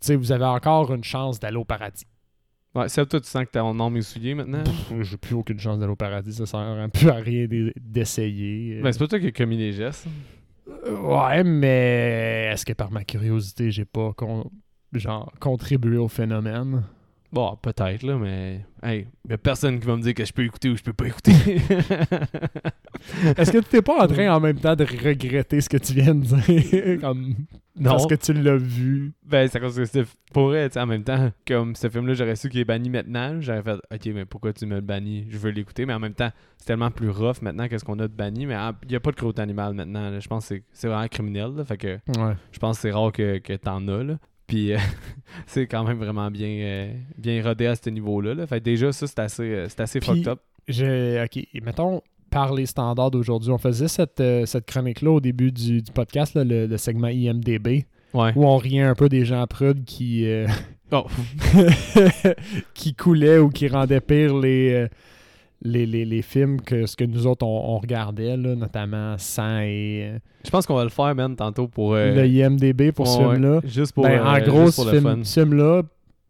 sais, 0.00 0.16
vous 0.16 0.32
avez 0.32 0.44
encore 0.44 0.92
une 0.94 1.04
chance 1.04 1.40
d'aller 1.40 1.56
au 1.56 1.64
paradis. 1.64 2.04
Ouais, 2.74 2.88
c'est 2.88 3.06
toi, 3.06 3.20
tu 3.20 3.28
sens 3.28 3.44
que 3.44 3.50
t'as 3.52 3.60
ton 3.60 3.72
nom 3.72 3.88
souillé 4.02 4.34
maintenant? 4.34 4.64
Pff, 4.64 4.92
J'ai 5.02 5.16
plus 5.16 5.34
aucune 5.36 5.60
chance 5.60 5.78
d'aller 5.78 5.92
au 5.92 5.96
paradis, 5.96 6.32
ça 6.32 6.44
sert 6.44 6.58
un 6.58 6.88
peu 6.88 7.08
à 7.08 7.14
rien 7.14 7.46
d'e- 7.46 7.72
d'essayer. 7.80 8.80
Ben, 8.82 8.90
c'est 8.90 8.98
pas 8.98 9.06
toi 9.06 9.20
qui 9.20 9.28
as 9.28 9.30
commis 9.30 9.56
les 9.56 9.72
gestes. 9.72 10.08
Ouais, 10.66 11.44
mais 11.44 12.50
est-ce 12.52 12.64
que 12.64 12.72
par 12.72 12.90
ma 12.90 13.04
curiosité, 13.04 13.70
j'ai 13.70 13.84
pas 13.84 14.12
con- 14.14 14.50
genre 14.92 15.32
contribué 15.40 15.96
au 15.98 16.08
phénomène? 16.08 16.84
Bon, 17.34 17.58
peut-être, 17.60 18.02
là, 18.04 18.16
mais. 18.16 18.64
Hey, 18.82 19.06
y 19.28 19.32
a 19.32 19.38
personne 19.38 19.80
qui 19.80 19.86
va 19.86 19.96
me 19.96 20.02
dire 20.02 20.14
que 20.14 20.24
je 20.24 20.32
peux 20.32 20.44
écouter 20.44 20.68
ou 20.70 20.76
je 20.76 20.82
peux 20.82 20.92
pas 20.92 21.06
écouter. 21.06 21.32
Est-ce 23.36 23.52
que 23.52 23.58
tu 23.58 23.64
t'es 23.64 23.82
pas 23.82 24.04
en 24.04 24.06
train 24.06 24.34
en 24.34 24.40
même 24.40 24.58
temps 24.58 24.76
de 24.76 24.84
regretter 24.84 25.60
ce 25.60 25.68
que 25.68 25.76
tu 25.76 25.92
viens 25.94 26.14
de 26.14 26.24
dire? 26.24 26.98
Comme, 27.00 27.34
non. 27.78 27.90
Parce 27.90 28.06
que 28.06 28.14
tu 28.14 28.32
l'as 28.32 28.56
vu. 28.56 29.12
Ben, 29.26 29.48
c'est 29.48 29.58
cause 29.58 29.76
que 29.76 29.84
c'était 29.84 30.08
pour 30.32 30.52
sais, 30.52 30.78
en 30.78 30.86
même 30.86 31.02
temps, 31.02 31.32
comme 31.46 31.74
ce 31.74 31.88
film-là, 31.88 32.14
j'aurais 32.14 32.36
su 32.36 32.48
qu'il 32.48 32.60
est 32.60 32.64
banni 32.64 32.88
maintenant. 32.88 33.40
J'aurais 33.40 33.62
fait, 33.62 33.78
ok, 33.92 34.06
mais 34.14 34.24
pourquoi 34.24 34.52
tu 34.52 34.64
me 34.66 34.76
le 34.76 34.80
bannis? 34.80 35.26
Je 35.28 35.38
veux 35.38 35.50
l'écouter, 35.50 35.84
mais 35.86 35.92
en 35.94 35.98
même 35.98 36.14
temps, 36.14 36.30
c'est 36.56 36.66
tellement 36.66 36.92
plus 36.92 37.10
rough 37.10 37.42
maintenant 37.42 37.66
qu'est-ce 37.66 37.84
qu'on 37.84 37.98
a 37.98 38.06
de 38.06 38.12
banni. 38.14 38.46
Mais 38.46 38.54
il 38.84 38.90
n'y 38.90 38.96
a 38.96 39.00
pas 39.00 39.10
de 39.10 39.16
croûte 39.16 39.40
animal 39.40 39.74
maintenant. 39.74 40.08
là. 40.10 40.20
Je 40.20 40.28
pense 40.28 40.44
que 40.48 40.54
c'est- 40.54 40.62
c'est 40.72 40.86
vraiment 40.88 41.08
criminel. 41.08 41.50
là. 41.56 41.64
fait 41.64 41.76
que 41.78 41.94
Ouais. 42.16 42.34
je 42.52 42.58
pense 42.60 42.76
que 42.76 42.82
c'est 42.82 42.92
rare 42.92 43.10
que, 43.10 43.38
que 43.38 43.54
t'en 43.54 43.86
as. 43.88 44.04
Là. 44.04 44.18
Puis 44.46 44.72
euh, 44.72 44.78
c'est 45.46 45.66
quand 45.66 45.84
même 45.84 45.98
vraiment 45.98 46.30
bien, 46.30 46.48
euh, 46.48 46.92
bien 47.18 47.42
rodé 47.42 47.66
à 47.66 47.74
ce 47.76 47.88
niveau-là. 47.90 48.34
là. 48.34 48.46
Fait 48.46 48.60
que 48.60 48.64
déjà, 48.64 48.92
ça, 48.92 49.06
c'est 49.06 49.18
assez, 49.18 49.42
euh, 49.42 49.66
c'est 49.68 49.80
assez 49.80 50.00
Puis- 50.00 50.08
fucked 50.08 50.28
up. 50.28 50.40
Je, 50.66 51.22
ok, 51.22 51.36
et 51.36 51.60
mettons, 51.60 52.00
par 52.30 52.54
les 52.54 52.64
standards 52.64 53.10
d'aujourd'hui, 53.10 53.50
on 53.50 53.58
faisait 53.58 53.86
cette, 53.88 54.22
cette 54.46 54.64
chronique-là 54.66 55.10
au 55.10 55.20
début 55.20 55.52
du, 55.52 55.82
du 55.82 55.92
podcast, 55.92 56.34
là, 56.34 56.42
le, 56.42 56.66
le 56.66 56.76
segment 56.78 57.08
IMDB, 57.08 57.84
Ouais. 58.14 58.32
où 58.34 58.46
on 58.46 58.56
riait 58.56 58.80
un 58.82 58.94
peu 58.94 59.08
des 59.10 59.24
gens 59.26 59.46
prudes 59.46 59.84
qui, 59.84 60.26
Oh. 60.92 61.04
qui 62.74 62.94
coulaient 62.94 63.38
ou 63.38 63.48
qui 63.50 63.68
rendaient 63.68 64.00
pire 64.00 64.36
les, 64.36 64.86
les, 65.64 65.86
les, 65.86 66.04
les 66.04 66.22
films 66.22 66.60
que 66.60 66.86
ce 66.86 66.94
que 66.96 67.04
nous 67.04 67.26
autres 67.26 67.46
on, 67.46 67.74
on 67.74 67.78
regardait, 67.78 68.36
là, 68.36 68.54
notamment 68.54 69.16
100 69.18 69.58
et 69.60 70.10
euh, 70.14 70.18
Je 70.44 70.50
pense 70.50 70.66
qu'on 70.66 70.74
va 70.76 70.84
le 70.84 70.90
faire, 70.90 71.14
man, 71.14 71.34
tantôt 71.34 71.68
pour. 71.68 71.94
euh, 71.94 72.14
le 72.14 72.26
IMDB 72.26 72.92
pour 72.92 73.08
ce 73.08 73.18
film-là. 73.18 73.60
Juste 73.64 73.92
pour, 73.94 74.04
Ben, 74.04 74.20
euh, 74.20 74.24
en 74.24 74.38
gros, 74.40 74.66
juste 74.66 74.82
ce 74.82 74.90
film- 74.90 75.24
film-là, 75.24 75.82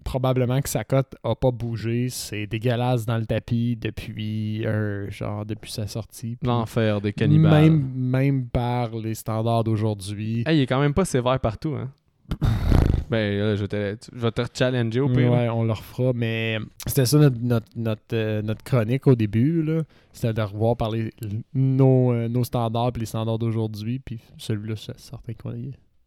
probablement 0.05 0.61
que 0.61 0.69
sa 0.69 0.85
cote 0.85 1.15
a 1.25 1.35
pas 1.35 1.51
bougé. 1.51 2.09
C'est 2.11 2.47
dégueulasse 2.47 3.07
dans 3.07 3.17
le 3.19 3.25
tapis 3.27 3.77
depuis 3.81 4.65
genre 5.09 5.45
depuis 5.47 5.73
sa 5.73 5.87
sortie. 5.87 6.37
L'enfer 6.43 7.01
des 7.01 7.13
cannibales. 7.13 7.71
Même, 7.71 7.91
même 7.97 8.47
par 8.47 8.95
les 8.97 9.15
standards 9.15 9.65
d'aujourd'hui. 9.65 10.45
Hey, 10.47 10.59
il 10.59 10.63
est 10.63 10.67
quand 10.67 10.81
même 10.81 10.95
pas 10.95 11.05
sévère 11.07 11.41
partout, 11.41 11.75
hein. 11.75 11.91
ben, 13.11 13.39
là, 13.39 13.57
je 13.57 13.63
vais 13.63 13.69
te, 13.69 13.95
tu- 13.95 14.11
je 14.15 14.21
vais 14.21 14.31
te 14.33 14.43
challenger 14.55 15.01
au 15.01 15.09
pire. 15.09 15.31
Ouais, 15.33 15.49
on 15.49 15.65
le 15.65 15.73
refera, 15.73 16.13
mais 16.15 16.59
c'était 16.87 17.07
ça 17.07 17.19
notre, 17.19 17.37
notre, 17.43 17.67
notre, 17.77 18.03
euh, 18.13 18.43
notre 18.43 18.63
chronique 18.65 19.07
au 19.07 19.15
début. 19.15 19.63
là. 19.63 19.83
C'était 20.13 20.33
de 20.33 20.43
revoir 20.43 20.77
par 20.77 20.91
les, 20.91 21.13
nos, 21.55 22.13
euh, 22.13 22.29
nos 22.29 22.45
standards 22.45 22.93
puis 22.93 23.01
les 23.01 23.07
standards 23.07 23.39
d'aujourd'hui. 23.39 23.99
Puis 23.99 24.21
celui-là, 24.39 24.75
c'est 24.77 24.99
certain 24.99 25.33
qu'on 25.35 25.53
est, 25.53 25.59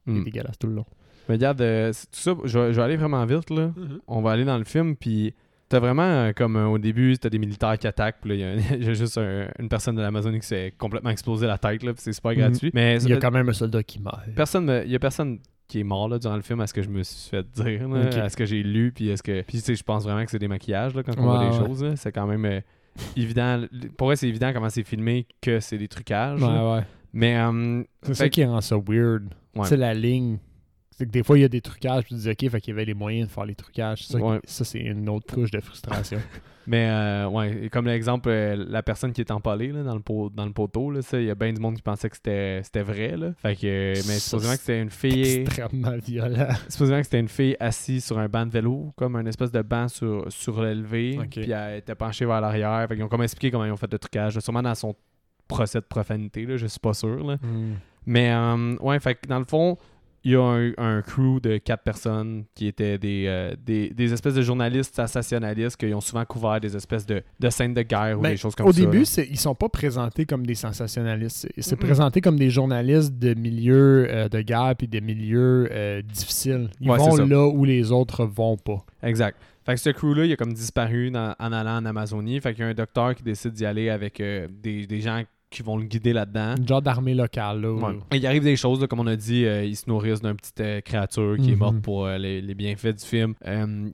il 0.08 0.16
est 0.16 0.20
Hmm. 0.20 0.24
dégueulasse 0.24 0.58
tout 0.58 0.68
le 0.68 0.74
long. 0.76 0.86
Mais 1.28 1.36
regarde, 1.36 1.60
euh, 1.62 1.92
c'est- 1.94 2.06
tout 2.12 2.20
ça, 2.20 2.34
je, 2.46 2.58
vais- 2.60 2.72
je 2.74 2.78
vais 2.78 2.84
aller 2.84 2.96
vraiment 2.98 3.26
vite, 3.26 3.50
là. 3.50 3.72
On 4.08 4.22
va 4.22 4.32
aller 4.32 4.46
dans 4.46 4.58
le 4.58 4.64
film, 4.64 4.96
puis 4.96 5.34
t'as 5.68 5.80
vraiment, 5.80 6.32
comme 6.34 6.56
au 6.56 6.78
début, 6.78 7.18
t'as 7.18 7.30
des 7.30 7.40
militaires 7.40 7.78
qui 7.78 7.86
attaquent, 7.88 8.20
puis 8.22 8.38
là, 8.40 8.56
il 8.80 8.86
y 8.86 8.88
a, 8.88 8.94
juste 8.94 9.18
un- 9.18 9.48
une 9.60 9.68
personne 9.68 9.96
de 9.98 10.02
l'Amazonie 10.02 10.40
qui 10.40 10.48
s'est 10.48 10.74
complètement 10.78 11.10
explosé 11.10 11.46
la 11.46 11.58
tête, 11.58 11.84
là, 11.84 11.92
puis 11.94 12.02
c'est 12.02 12.14
super 12.14 12.32
Mhm. 12.32 12.38
gratuit. 12.38 12.72
Mais 12.74 13.02
Il 13.04 13.10
y 13.10 13.14
a 13.14 13.18
quand 13.18 13.32
même 13.32 13.50
un 13.50 13.54
soldat 13.54 13.84
qui 13.84 14.00
meurt. 14.02 14.22
personne, 14.36 14.82
il 14.86 14.92
y 14.92 14.96
a 14.96 15.00
personne 15.00 15.40
qui 15.68 15.80
est 15.82 15.84
mort 15.84 16.08
là, 16.08 16.20
durant 16.20 16.36
le 16.36 16.42
film 16.42 16.62
à 16.62 16.68
ce 16.68 16.74
que 16.74 16.82
je 16.82 16.90
me 16.90 17.04
suis 17.04 17.30
fait 17.30 17.46
dire, 17.52 17.88
là, 17.88 18.08
Ok. 18.08 18.16
à 18.16 18.30
ce 18.30 18.38
que 18.38 18.46
j'ai 18.46 18.64
lu, 18.64 18.92
puis 18.92 19.10
est-ce 19.10 19.24
que, 19.24 19.42
puis 19.42 19.58
tu 19.58 19.64
sais, 19.64 19.76
je 19.76 19.84
pense 19.84 20.04
vraiment 20.04 20.24
que 20.24 20.32
c'est 20.32 20.40
des 20.40 20.48
maquillages 20.48 20.94
là, 20.96 21.04
quand 21.04 21.14
on 21.18 21.24
voit 21.24 21.50
des 21.50 21.58
ouais. 21.58 21.66
choses, 21.66 21.96
c'est 21.96 22.12
quand 22.12 22.28
même 22.28 22.46
euh, 22.46 22.62
évident. 23.16 23.66
Pour 23.98 24.08
vrai, 24.08 24.16
c'est 24.16 24.28
évident 24.28 24.52
comment 24.54 24.70
c'est 24.70 24.84
filmé 24.84 25.28
que 25.42 25.60
c'est 25.60 25.78
des 25.78 25.88
trucages. 25.88 26.42
Ouais, 26.42 26.74
ouais. 26.74 26.84
Mais 27.14 27.38
euh, 27.38 27.84
C'est 28.04 28.14
ça 28.14 28.30
qui 28.30 28.44
rend 28.46 28.62
ça 28.62 28.78
weird. 28.78 29.34
C'est 29.64 29.78
la 29.78 29.94
ligne. 29.94 30.38
C'est 30.92 31.06
que 31.06 31.12
des 31.12 31.24
fois, 31.24 31.38
il 31.38 31.42
y 31.42 31.46
a 31.46 31.50
des 31.50 31.62
trucages, 31.62 32.06
puis 32.06 32.16
tu 32.16 32.22
dis, 32.22 32.30
OK, 32.30 32.50
fait 32.50 32.62
qu'il 32.62 32.72
y 32.72 32.76
avait 32.76 32.86
les 32.86 32.96
moyens 32.96 33.28
de 33.28 33.32
faire 33.32 33.46
les 33.46 33.56
trucages. 33.56 34.08
Ça, 34.08 34.18
ça 34.46 34.66
c'est 34.66 34.80
une 34.80 35.08
autre 35.10 35.32
couche 35.32 35.52
de 35.52 35.60
frustration. 35.60 36.20
Mais 36.68 36.90
euh, 36.90 37.30
ouais, 37.30 37.70
comme 37.72 37.88
l'exemple, 37.88 38.28
euh, 38.28 38.66
la 38.68 38.84
personne 38.84 39.14
qui 39.14 39.22
est 39.22 39.32
empalée 39.32 39.72
là, 39.72 39.84
dans, 39.84 39.96
le 39.96 40.02
pot, 40.02 40.30
dans 40.30 40.46
le 40.46 40.52
poteau, 40.52 40.92
là, 40.92 41.02
ça, 41.02 41.18
il 41.18 41.26
y 41.26 41.30
a 41.30 41.36
bien 41.36 41.54
du 41.54 41.62
monde 41.62 41.76
qui 41.78 41.82
pensait 41.82 42.10
que 42.10 42.18
c'était 42.18 42.82
vrai. 42.82 43.16
Là. 43.16 43.32
Fait 43.38 43.56
que, 43.56 43.66
euh, 43.66 44.02
mais 44.06 44.20
supposément 44.20 44.54
que 44.54 44.60
c'était 44.60 44.82
une 44.82 44.90
fille. 44.90 45.42
extrêmement 45.42 45.96
violent. 45.98 46.50
supposément 46.68 47.00
que 47.00 47.06
c'était 47.06 47.22
une 47.22 47.30
fille 47.30 47.56
assise 47.62 48.04
sur 48.04 48.20
un 48.20 48.28
banc 48.28 48.46
de 48.46 48.52
vélo, 48.52 48.92
comme 48.98 49.16
un 49.16 49.26
espèce 49.26 49.52
de 49.52 49.62
banc 49.62 49.88
sur, 49.88 50.26
surélevé. 50.30 51.18
Puis 51.32 51.50
elle 51.50 51.78
était 51.78 51.96
penchée 51.96 52.26
vers 52.26 52.42
l'arrière. 52.42 52.86
Fait 52.90 52.96
qu'ils 52.96 53.04
ont 53.06 53.10
comme 53.10 53.24
expliqué 53.24 53.50
comment 53.50 53.66
ils 53.66 53.72
ont 53.72 53.78
fait 53.78 53.92
le 53.92 54.00
trucage. 54.00 54.36
là, 54.36 54.42
Sûrement 54.42 54.62
dans 54.62 54.76
son 54.76 54.94
procès 55.48 55.80
de 55.80 55.86
profanité, 55.86 56.46
là, 56.46 56.58
je 56.58 56.68
suis 56.68 56.82
pas 56.82 56.94
sûr. 56.94 57.24
Là. 57.26 57.38
Mais 58.06 58.32
euh, 58.34 58.76
ouais, 58.82 59.00
fait 59.00 59.16
que 59.16 59.28
dans 59.28 59.40
le 59.40 59.46
fond, 59.46 59.78
il 60.28 60.34
y 60.34 60.36
a 60.36 60.42
un, 60.44 60.72
un 60.78 61.02
crew 61.02 61.40
de 61.42 61.58
quatre 61.58 61.84
personnes 61.84 62.44
qui 62.54 62.68
étaient 62.68 62.98
des, 62.98 63.26
euh, 63.28 63.56
des, 63.66 63.92
des 63.92 64.12
espèces 64.12 64.34
de 64.34 64.42
journalistes 64.42 64.94
sensationnalistes 64.94 65.78
qui 65.78 65.94
ont 65.94 66.02
souvent 66.02 66.26
couvert 66.26 66.60
des 66.60 66.76
espèces 66.76 67.06
de, 67.06 67.24
de 67.40 67.50
scènes 67.50 67.74
de 67.74 67.82
guerre 67.82 68.18
ou 68.20 68.24
Ben, 68.24 68.32
des 68.32 68.38
choses 68.38 68.54
comme 68.54 68.68
Au 68.68 68.74
ça. 68.74 68.80
début, 68.82 69.00
là. 69.00 69.06
c'est- 69.06 69.28
ils 69.30 69.40
sont 69.40 69.56
pas 69.56 69.70
présentés 69.70 70.26
comme 70.26 70.46
des 70.46 70.56
sensationnalistes. 70.56 71.48
C'est- 71.58 71.76
Mm-mm. 71.76 71.80
présenté 71.80 72.20
comme 72.22 72.38
des 72.38 72.50
journalistes 72.50 73.18
de 73.18 73.34
milieux 73.36 74.08
euh, 74.10 74.28
de 74.28 74.42
guerre 74.42 74.76
puis 74.78 74.88
de 74.90 75.00
milieux 75.00 75.70
euh, 75.72 76.02
difficiles. 76.02 76.70
Ils 76.82 76.90
Ouais, 76.90 76.98
vont 76.98 77.16
là 77.26 77.48
où 77.48 77.64
les 77.64 77.92
autres 77.92 78.26
vont 78.26 78.58
pas. 78.58 78.86
Exact. 79.04 79.38
Fait 79.66 79.76
que 79.76 79.80
ce 79.82 79.90
crew-là, 79.92 80.26
il 80.26 80.32
a 80.34 80.36
comme 80.36 80.54
disparu 80.54 81.12
dans- 81.12 81.36
en 81.40 81.52
allant 81.52 81.78
en 81.78 81.86
Amazonie. 81.86 82.40
Fait 82.42 82.54
qu'il 82.54 82.64
y 82.64 82.68
a 82.68 82.70
un 82.70 82.74
docteur 82.74 83.16
qui 83.16 83.24
décide 83.24 83.52
d'y 83.54 83.66
aller 83.66 83.90
avec 83.90 84.20
euh, 84.22 84.48
des, 84.50 84.88
des 84.88 85.02
gens 85.02 85.22
qui 85.50 85.64
vont 85.64 85.78
le 85.78 85.86
guider 85.86 86.12
là-dedans. 86.14 86.56
Une 86.58 86.68
genre 86.68 86.82
d'armée 86.82 87.14
locale. 87.14 87.62
Là, 87.62 87.72
Ouais. 87.74 87.96
Il 88.14 88.26
arrive 88.28 88.44
des 88.44 88.56
choses, 88.58 88.82
là, 88.82 88.88
comme 88.88 89.00
on 89.00 89.08
a 89.08 89.16
dit, 89.16 89.46
euh, 89.46 89.64
ils 89.64 89.76
se 89.78 89.90
nourrissent 89.90 90.22
d'une 90.22 90.34
petite 90.36 90.60
euh, 90.60 90.82
créature 90.82 91.38
qui 91.38 91.50
est 91.52 91.54
Mhm. 91.54 91.60
morte 91.60 91.82
pour 91.82 92.06
euh, 92.06 92.18
les, 92.18 92.42
les 92.42 92.54
bienfaits 92.54 92.98
du 93.00 93.06
film. 93.06 93.34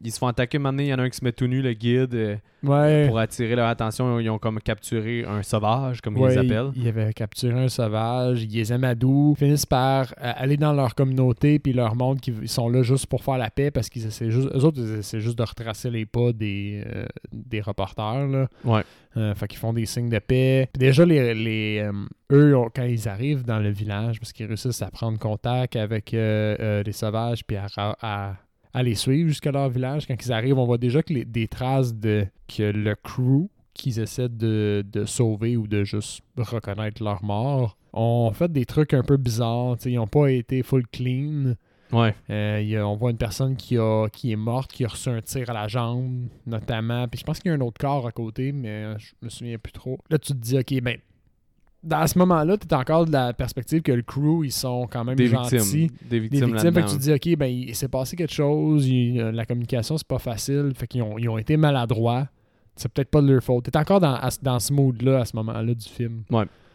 Ils 0.04 0.12
se 0.12 0.18
font 0.18 0.28
attaquer 0.28 0.58
maintenant, 0.58 0.82
il 0.84 0.88
y 0.90 0.94
en 0.94 0.98
a 1.00 1.04
un 1.04 1.10
qui 1.10 1.18
se 1.18 1.24
met 1.24 1.32
tout 1.32 1.46
nu, 1.48 1.62
le 1.62 1.74
guide, 1.74 2.40
Ouais. 2.64 3.08
pour 3.08 3.20
attirer 3.20 3.56
leur 3.56 3.68
attention. 3.68 4.20
Ils 4.20 4.30
ont 4.30 4.40
comme 4.40 4.60
capturé 4.62 5.26
un 5.26 5.44
sauvage, 5.44 6.02
comme 6.02 6.18
ils 6.18 6.26
les 6.26 6.38
appellent. 6.38 6.72
Ils 6.76 6.88
avaient 6.88 7.14
capturé 7.14 7.54
un 7.66 7.68
sauvage, 7.70 8.44
ils 8.44 8.50
les 8.52 8.72
amadou, 8.72 9.36
finissent 9.38 9.66
par 9.66 10.14
aller 10.20 10.58
dans 10.58 10.74
leur 10.74 10.96
communauté 10.96 11.60
puis 11.60 11.74
leur 11.74 11.96
montrent 11.96 12.22
qu'ils 12.22 12.48
sont 12.50 12.70
là 12.70 12.82
juste 12.84 13.06
pour 13.08 13.24
faire 13.24 13.38
la 13.38 13.50
paix 13.52 13.70
parce 13.70 13.90
qu'ils 13.90 14.06
essaient 14.08 14.32
juste, 14.32 14.50
eux 14.56 14.64
autres, 14.66 14.80
ils 14.82 15.00
essaient 15.00 15.20
juste 15.22 15.38
de 15.38 15.44
retracer 15.44 15.90
les 15.92 16.06
pas 16.06 16.32
des, 16.34 16.84
des 17.32 17.62
reporters. 17.62 18.28
Là. 18.28 18.48
Ouais. 18.64 18.82
Euh, 19.16 19.36
fait 19.36 19.48
qu'ils 19.48 19.60
font 19.60 19.74
des 19.74 19.86
signes 19.86 20.10
de 20.10 20.18
paix. 20.20 20.68
Puis 20.74 20.80
déjà, 20.80 21.06
les, 21.06 21.36
les, 21.36 21.80
euh, 21.80 21.92
eux, 22.32 22.56
quand 22.76 22.84
ils 22.84 23.08
arrivent 23.08 23.44
dans 23.44 23.60
le 23.60 23.70
village, 23.70 24.20
parce 24.20 24.34
qu'ils 24.34 24.48
réussissent 24.48 24.82
à 24.82 24.90
prendre 24.90 25.20
contact 25.20 25.76
avec 25.76 26.14
euh, 26.16 26.56
euh, 26.60 26.84
les 26.84 26.92
sauvages 26.94 27.44
puis 27.46 27.56
à, 27.58 27.68
à- 28.02 28.38
les 28.82 28.96
suivre 28.96 29.30
jusqu'à 29.30 29.52
leur 29.52 29.70
village, 29.70 30.08
quand 30.08 30.16
ils 30.20 30.32
arrivent, 30.34 30.58
on 30.58 30.66
voit 30.66 30.80
déjà 30.80 31.04
que 31.04 31.14
les- 31.14 31.26
des 31.26 31.48
traces 31.48 31.94
de 31.94 32.26
que 32.48 32.64
le 32.64 32.96
crew 32.96 33.48
qu'ils 33.76 34.00
essaient 34.00 34.30
de, 34.30 34.84
de 34.92 35.06
sauver 35.06 35.58
ou 35.58 35.68
de 35.68 35.84
juste 35.84 36.22
reconnaître 36.38 37.04
leur 37.04 37.24
mort 37.24 37.78
ont 37.94 38.32
fait 38.34 38.52
des 38.52 38.66
trucs 38.66 38.96
un 38.96 39.04
peu 39.04 39.18
bizarres. 39.18 39.78
Ils 39.86 39.96
n'ont 39.96 40.08
pas 40.08 40.32
été 40.32 40.64
full 40.64 40.88
clean. 40.88 41.54
Ouais. 41.94 42.14
Euh, 42.30 42.62
y 42.62 42.76
a- 42.76 42.88
on 42.88 42.96
voit 42.96 43.12
une 43.12 43.18
personne 43.18 43.56
qui, 43.56 43.78
a, 43.78 44.08
qui 44.12 44.32
est 44.32 44.36
morte, 44.36 44.72
qui 44.72 44.84
a 44.84 44.88
reçu 44.88 45.10
un 45.10 45.22
tir 45.22 45.50
à 45.50 45.54
la 45.54 45.68
jambe, 45.68 46.28
notamment. 46.48 47.08
Puis 47.08 47.20
je 47.20 47.24
pense 47.24 47.40
qu'il 47.40 47.50
y 47.50 47.54
a 47.54 47.58
un 47.58 47.62
autre 47.62 47.78
corps 47.80 48.08
à 48.08 48.12
côté, 48.12 48.52
mais 48.52 48.98
je 48.98 49.14
me 49.22 49.30
souviens 49.30 49.58
plus 49.58 49.72
trop. 49.74 49.98
Là, 50.10 50.18
tu 50.18 50.34
te 50.34 50.38
dis, 50.38 50.58
OK, 50.58 50.82
ben, 50.82 50.98
dans 51.84 52.08
ce 52.08 52.18
moment-là, 52.20 52.58
tu 52.58 52.66
es 52.68 52.74
encore 52.74 53.06
de 53.06 53.12
la 53.12 53.34
perspective 53.34 53.82
que 53.82 53.92
le 53.92 54.02
crew, 54.04 54.44
ils 54.46 54.52
sont 54.52 54.88
quand 54.90 55.04
même 55.04 55.16
Des 55.16 55.28
gentils. 55.28 55.58
victimes. 55.58 55.88
Des 56.02 56.08
Des 56.10 56.20
victimes, 56.22 56.46
victimes, 56.54 56.74
fait 56.74 56.82
que 56.84 56.88
tu 56.90 56.96
te 56.96 57.02
dis, 57.02 57.14
OK, 57.14 57.38
ben, 57.38 57.46
il 57.48 57.76
s'est 57.76 57.90
passé 57.90 58.16
quelque 58.16 58.34
chose, 58.34 58.88
il- 58.88 59.20
euh, 59.20 59.32
la 59.32 59.46
communication, 59.46 59.98
c'est 59.98 60.08
pas 60.08 60.20
facile, 60.20 60.72
fait 60.76 60.88
qu'ils 60.88 61.02
ont, 61.04 61.18
ils 61.18 61.28
ont 61.30 61.38
été 61.38 61.58
maladroits. 61.58 62.28
C'est 62.76 62.92
peut-être 62.92 63.12
pas 63.12 63.22
de 63.22 63.32
leur 63.32 63.44
faute. 63.44 63.66
T'es 63.66 63.78
encore 63.78 64.00
dans, 64.00 64.16
à 64.16 64.30
dans 64.42 64.60
ce 64.60 64.74
mood-là, 64.74 65.20
à 65.20 65.26
ce 65.26 65.36
moment-là 65.36 65.74
du 65.76 65.88
film. 65.88 66.24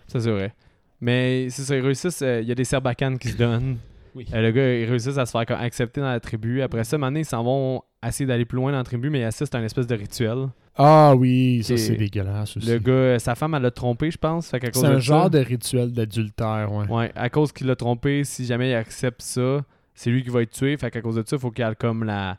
Ça, 0.07 0.21
c'est 0.21 0.31
vrai. 0.31 0.55
Mais 1.01 1.49
c'est 1.51 1.63
ça, 1.63 1.75
ils 1.77 1.81
réussissent. 1.83 2.23
euh, 2.23 2.41
Il 2.41 2.47
y 2.49 2.53
a 2.53 2.55
des 2.55 2.65
serbacanes 2.65 3.19
qui 3.19 3.29
se 3.31 3.37
donnent. 3.37 3.79
Oui. 4.19 4.27
Euh, 4.35 4.43
le 4.43 4.51
gars, 4.51 4.75
ils 4.81 4.85
réussissent 4.85 5.17
à 5.17 5.27
se 5.27 5.31
faire 5.31 5.47
comme 5.47 5.61
accepter 5.61 6.01
dans 6.01 6.09
la 6.09 6.19
tribu. 6.19 6.61
Après 6.61 6.83
ça, 6.83 6.99
maintenant, 6.99 7.21
ils 7.21 7.25
s'en 7.25 7.45
vont 7.45 7.83
essayer 8.05 8.27
d'aller 8.27 8.45
plus 8.45 8.57
loin 8.57 8.73
dans 8.73 8.79
la 8.79 8.85
tribu, 8.85 9.11
mais 9.11 9.21
ils 9.21 9.25
assistent 9.25 9.55
à 9.55 9.59
une 9.61 9.65
espèce 9.65 9.87
de 9.87 9.95
rituel. 9.95 10.49
Ah 10.77 11.15
oui, 11.17 11.63
ça 11.63 11.75
Et 11.75 11.77
c'est 11.77 11.95
dégueulasse 11.95 12.57
aussi. 12.57 12.69
Le 12.69 12.79
gars, 12.79 13.19
sa 13.21 13.37
femme, 13.37 13.55
elle 13.55 13.63
l'a 13.63 13.71
trompé, 13.71 14.11
je 14.11 14.19
pense. 14.19 14.49
Fait 14.51 14.59
qu'à 14.59 14.71
cause 14.73 14.83
C'est 14.83 14.89
un 14.89 14.95
de 14.95 14.99
genre 14.99 15.25
ça, 15.25 15.29
de 15.31 15.39
rituel 15.39 15.93
d'adultère, 15.93 16.73
ouais. 16.73 16.87
Ouais, 16.89 17.13
à 17.15 17.31
cause 17.31 17.53
qu'il 17.53 17.69
l'a 17.69 17.77
trompé, 17.77 18.25
si 18.25 18.45
jamais 18.45 18.71
il 18.71 18.75
accepte 18.75 19.23
ça, 19.23 19.61
c'est 19.95 20.11
lui 20.11 20.25
qui 20.25 20.31
va 20.31 20.43
être 20.43 20.51
tué. 20.51 20.77
Fait 20.77 20.91
qu'à 20.91 21.01
cause 21.01 21.15
de 21.15 21.23
ça, 21.25 21.37
il 21.37 21.39
faut 21.39 21.53
qu'il 21.53 21.65
aille 21.65 21.77
comme 21.77 22.03
la, 22.03 22.39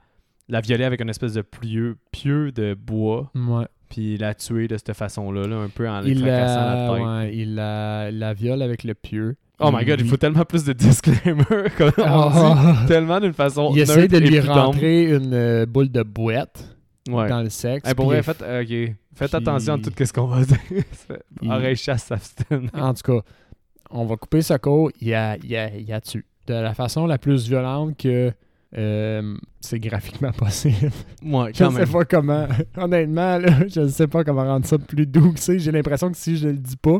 la 0.49 0.59
violer 0.61 0.83
avec 0.83 0.99
une 1.01 1.09
espèce 1.09 1.33
de 1.33 1.41
pieu, 1.41 1.97
pieu 2.11 2.51
de 2.51 2.73
bois, 2.73 3.31
Ouais. 3.35 3.65
Puis 3.89 4.17
la 4.17 4.33
tuer 4.35 4.67
de 4.67 4.77
cette 4.77 4.93
façon-là, 4.93 5.47
là, 5.47 5.55
un 5.57 5.69
peu 5.69 5.89
en 5.89 6.01
Il 6.03 6.19
fracassant 6.19 6.55
la, 6.55 6.75
la 6.75 6.93
tête. 6.97 7.05
ouais, 7.05 7.35
il 7.35 7.55
la, 7.55 8.11
la 8.11 8.33
viole 8.33 8.61
avec 8.61 8.83
le 8.83 8.93
pieu. 8.93 9.35
Oh 9.59 9.71
my 9.73 9.83
god, 9.83 9.99
il 9.99 10.07
faut 10.07 10.15
tellement 10.17 10.45
plus 10.45 10.63
de 10.63 10.71
disclaimer. 10.73 11.43
comme 11.77 11.91
on 11.97 12.03
Ah. 12.05 12.75
dit, 12.81 12.87
tellement 12.87 13.19
d'une 13.19 13.33
façon. 13.33 13.71
Il 13.75 13.81
essaie 13.81 14.07
de 14.07 14.17
lui 14.17 14.39
rentrer 14.39 15.09
une 15.13 15.33
euh, 15.33 15.65
boule 15.65 15.89
de 15.91 16.01
boîte 16.03 16.75
Ouais. 17.09 17.27
dans 17.27 17.41
le 17.41 17.49
sexe. 17.49 17.87
Hey, 17.87 17.95
pour 17.95 18.05
puis 18.07 18.15
vrai, 18.17 18.23
faites, 18.23 18.41
euh, 18.43 18.61
ok. 18.61 18.95
faites 19.15 19.29
puis- 19.31 19.37
attention 19.37 19.73
à 19.73 19.77
tout 19.79 19.91
ce 20.05 20.13
qu'on 20.13 20.27
va 20.27 20.43
dire. 20.45 20.57
Il- 21.41 21.51
Oreille 21.51 21.75
chasse. 21.75 22.11
En 22.73 22.93
tout 22.93 23.01
cas, 23.03 23.21
on 23.89 24.05
va 24.05 24.15
couper 24.15 24.41
sa 24.43 24.59
côte, 24.59 24.93
il 25.01 25.13
a, 25.13 25.35
il 25.37 25.55
a, 25.55 25.75
il 25.75 25.91
a 25.91 25.99
tué. 26.01 26.23
De 26.47 26.53
la 26.53 26.73
façon 26.73 27.05
la 27.05 27.17
plus 27.17 27.47
violente 27.47 27.97
que 27.97 28.31
euh, 28.77 29.35
c'est 29.61 29.79
graphiquement 29.79 30.31
possible. 30.37 30.91
Ouais, 31.23 31.51
Je 31.53 31.59
quand 31.63 31.71
ne 31.71 31.77
même. 31.77 31.85
sais 31.85 31.91
pas 31.91 32.05
comment. 32.05 32.47
Honnêtement, 32.77 33.37
là, 33.37 33.67
je 33.67 33.81
ne 33.81 33.87
sais 33.87 34.07
pas 34.07 34.23
comment 34.23 34.43
rendre 34.43 34.65
ça 34.65 34.77
plus 34.77 35.05
doux 35.05 35.33
que 35.33 35.39
c'est. 35.39 35.59
J'ai 35.59 35.71
l'impression 35.71 36.11
que 36.11 36.17
si 36.17 36.37
je 36.37 36.47
le 36.49 36.57
dis 36.57 36.77
pas, 36.77 36.99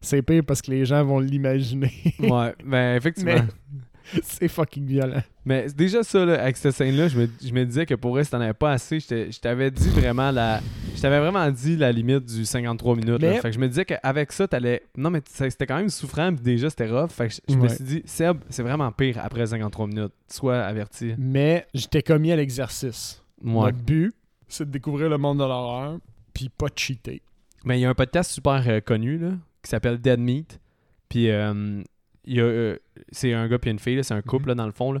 c'est 0.00 0.22
pire 0.22 0.42
parce 0.46 0.62
que 0.62 0.70
les 0.70 0.84
gens 0.84 1.04
vont 1.04 1.18
l'imaginer. 1.20 1.92
Ouais, 2.20 2.54
ben 2.64 2.96
effectivement. 2.96 3.34
Mais- 3.34 3.80
c'est 4.22 4.48
fucking 4.48 4.84
violent. 4.86 5.22
Mais 5.44 5.66
déjà 5.74 6.02
ça, 6.02 6.24
là, 6.24 6.42
avec 6.42 6.56
cette 6.56 6.74
scène-là, 6.74 7.08
je 7.08 7.18
me, 7.18 7.28
je 7.42 7.52
me 7.52 7.64
disais 7.64 7.86
que 7.86 7.94
pour 7.94 8.12
vrai, 8.12 8.24
si 8.24 8.30
t'en 8.30 8.40
avais 8.40 8.54
pas 8.54 8.72
assez, 8.72 9.00
je 9.00 9.40
t'avais 9.40 9.70
dit 9.70 9.88
vraiment 9.88 10.30
la. 10.30 10.60
Je 10.94 11.00
t'avais 11.00 11.18
vraiment 11.18 11.50
dit 11.50 11.76
la 11.76 11.92
limite 11.92 12.26
du 12.26 12.44
53 12.44 12.96
minutes. 12.96 13.22
là. 13.22 13.34
Fait 13.40 13.48
que 13.48 13.52
je 13.54 13.58
me 13.58 13.68
disais 13.68 13.84
qu'avec 13.84 14.32
ça, 14.32 14.46
t'allais. 14.46 14.82
Non, 14.96 15.10
mais 15.10 15.22
c'était 15.24 15.66
quand 15.66 15.76
même 15.76 15.88
souffrant, 15.88 16.34
puis 16.34 16.42
déjà 16.42 16.68
c'était 16.68 16.88
rough. 16.88 17.10
Fait 17.10 17.28
que 17.28 17.34
je, 17.34 17.40
je 17.54 17.58
me 17.58 17.68
suis 17.68 17.84
dit, 17.84 18.02
Seb, 18.04 18.38
c'est 18.48 18.62
vraiment 18.62 18.90
pire 18.92 19.18
après 19.22 19.46
53 19.46 19.86
minutes. 19.86 20.12
Sois 20.28 20.60
averti. 20.60 21.14
Mais 21.18 21.66
j'étais 21.74 22.02
commis 22.02 22.32
à 22.32 22.36
l'exercice. 22.36 23.22
Moi. 23.42 23.66
Notre 23.66 23.78
but, 23.78 24.14
c'est 24.48 24.66
de 24.66 24.70
découvrir 24.70 25.08
le 25.08 25.16
monde 25.16 25.38
de 25.38 25.44
l'horreur, 25.44 25.98
puis 26.34 26.48
pas 26.50 26.66
de 26.66 26.78
cheater. 26.78 27.22
Mais 27.64 27.78
il 27.78 27.82
y 27.82 27.84
a 27.84 27.90
un 27.90 27.94
podcast 27.94 28.30
super 28.30 28.62
euh, 28.66 28.80
connu, 28.80 29.18
là, 29.18 29.30
qui 29.62 29.70
s'appelle 29.70 29.98
Dead 29.98 30.18
Meat. 30.18 30.60
Puis 31.08 31.30
euh, 31.30 31.82
euh, 32.28 32.76
c'est 33.12 33.32
un 33.32 33.48
gars 33.48 33.58
puis 33.58 33.70
une 33.70 33.78
fille, 33.78 34.02
c'est 34.04 34.14
un 34.14 34.22
couple, 34.22 34.44
Mhm. 34.44 34.48
là, 34.48 34.54
dans 34.56 34.66
le 34.66 34.72
fond. 34.72 34.92
Là. 34.92 35.00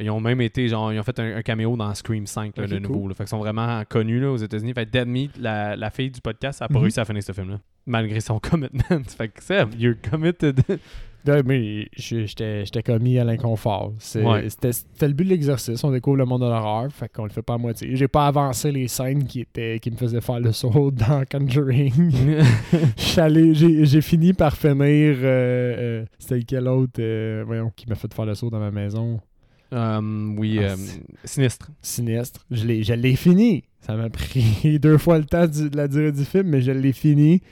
Ils 0.00 0.10
ont 0.10 0.20
même 0.20 0.40
été, 0.40 0.68
genre, 0.68 0.92
ils 0.92 1.00
ont 1.00 1.02
fait 1.02 1.18
un, 1.18 1.36
un 1.38 1.42
caméo 1.42 1.76
dans 1.76 1.92
Scream 1.92 2.24
5, 2.26 2.56
là, 2.56 2.66
cool. 2.68 2.78
nouveau. 2.78 3.08
Là. 3.08 3.14
Fait 3.14 3.24
qu'ils 3.24 3.28
sont 3.30 3.38
vraiment 3.40 3.82
connus 3.88 4.20
là, 4.20 4.30
aux 4.30 4.36
États-Unis. 4.36 4.72
Fait 4.72 4.86
que 4.86 4.90
Dead 4.90 5.08
Meat, 5.08 5.36
la, 5.38 5.74
la 5.74 5.90
fille 5.90 6.10
du 6.10 6.20
podcast, 6.20 6.60
elle 6.60 6.66
a 6.66 6.68
pas 6.68 6.74
Mhm. 6.74 6.80
réussi 6.82 7.00
à 7.00 7.04
finir 7.04 7.22
ce 7.22 7.32
film-là. 7.32 7.58
Malgré 7.86 8.20
son 8.20 8.38
commitment. 8.40 9.02
fait 9.04 9.28
que 9.28 9.42
Seb, 9.42 9.74
you're 9.76 9.96
committed. 10.08 10.60
J'étais 11.26 12.82
commis 12.84 13.18
à 13.18 13.24
l'inconfort. 13.24 13.92
Ouais. 14.16 14.48
C'était 14.48 15.06
le 15.08 15.12
but 15.12 15.24
de 15.24 15.28
l'exercice. 15.30 15.82
On 15.84 15.90
découvre 15.90 16.16
le 16.16 16.24
monde 16.24 16.40
de 16.42 16.46
l'horreur, 16.46 16.90
fait 16.92 17.08
qu'on 17.12 17.24
le 17.24 17.30
fait 17.30 17.42
pas 17.42 17.54
à 17.54 17.58
moitié. 17.58 17.94
J'ai 17.96 18.08
pas 18.08 18.26
avancé 18.28 18.72
les 18.72 18.88
scènes 18.88 19.24
qui 19.24 19.40
étaient 19.40 19.78
qui 19.80 19.90
me 19.90 19.96
faisaient 19.96 20.20
faire 20.20 20.40
le 20.40 20.52
saut 20.52 20.90
dans 20.92 21.22
Conjuring. 21.30 22.12
J'ai 22.96 24.00
fini 24.00 24.32
par 24.32 24.56
finir. 24.56 25.16
euh, 25.22 25.22
euh, 25.22 26.04
C'était 26.18 26.38
lequel 26.38 26.68
autre 26.68 27.00
euh, 27.00 27.42
voyons, 27.46 27.72
qui 27.74 27.86
m'a 27.88 27.94
fait 27.94 28.12
faire 28.12 28.26
le 28.26 28.34
saut 28.34 28.50
dans 28.50 28.60
ma 28.60 28.70
maison? 28.70 29.20
Oui, 29.70 30.58
Ah, 30.60 30.72
euh, 30.72 30.76
sinistre. 31.24 31.70
Sinistre. 31.82 32.46
Je 32.50 32.64
l'ai 32.66 32.82
je 32.82 32.94
l'ai 32.94 33.16
fini. 33.16 33.64
Ça 33.80 33.94
m'a 33.96 34.08
pris 34.08 34.78
deux 34.82 34.96
fois 34.98 35.18
le 35.18 35.24
temps 35.24 35.46
du- 35.46 35.68
de 35.70 35.76
la 35.76 35.88
durée 35.88 36.12
du 36.12 36.24
film, 36.24 36.48
mais 36.48 36.62
je 36.62 36.72
l'ai 36.72 36.92
fini. 36.92 37.42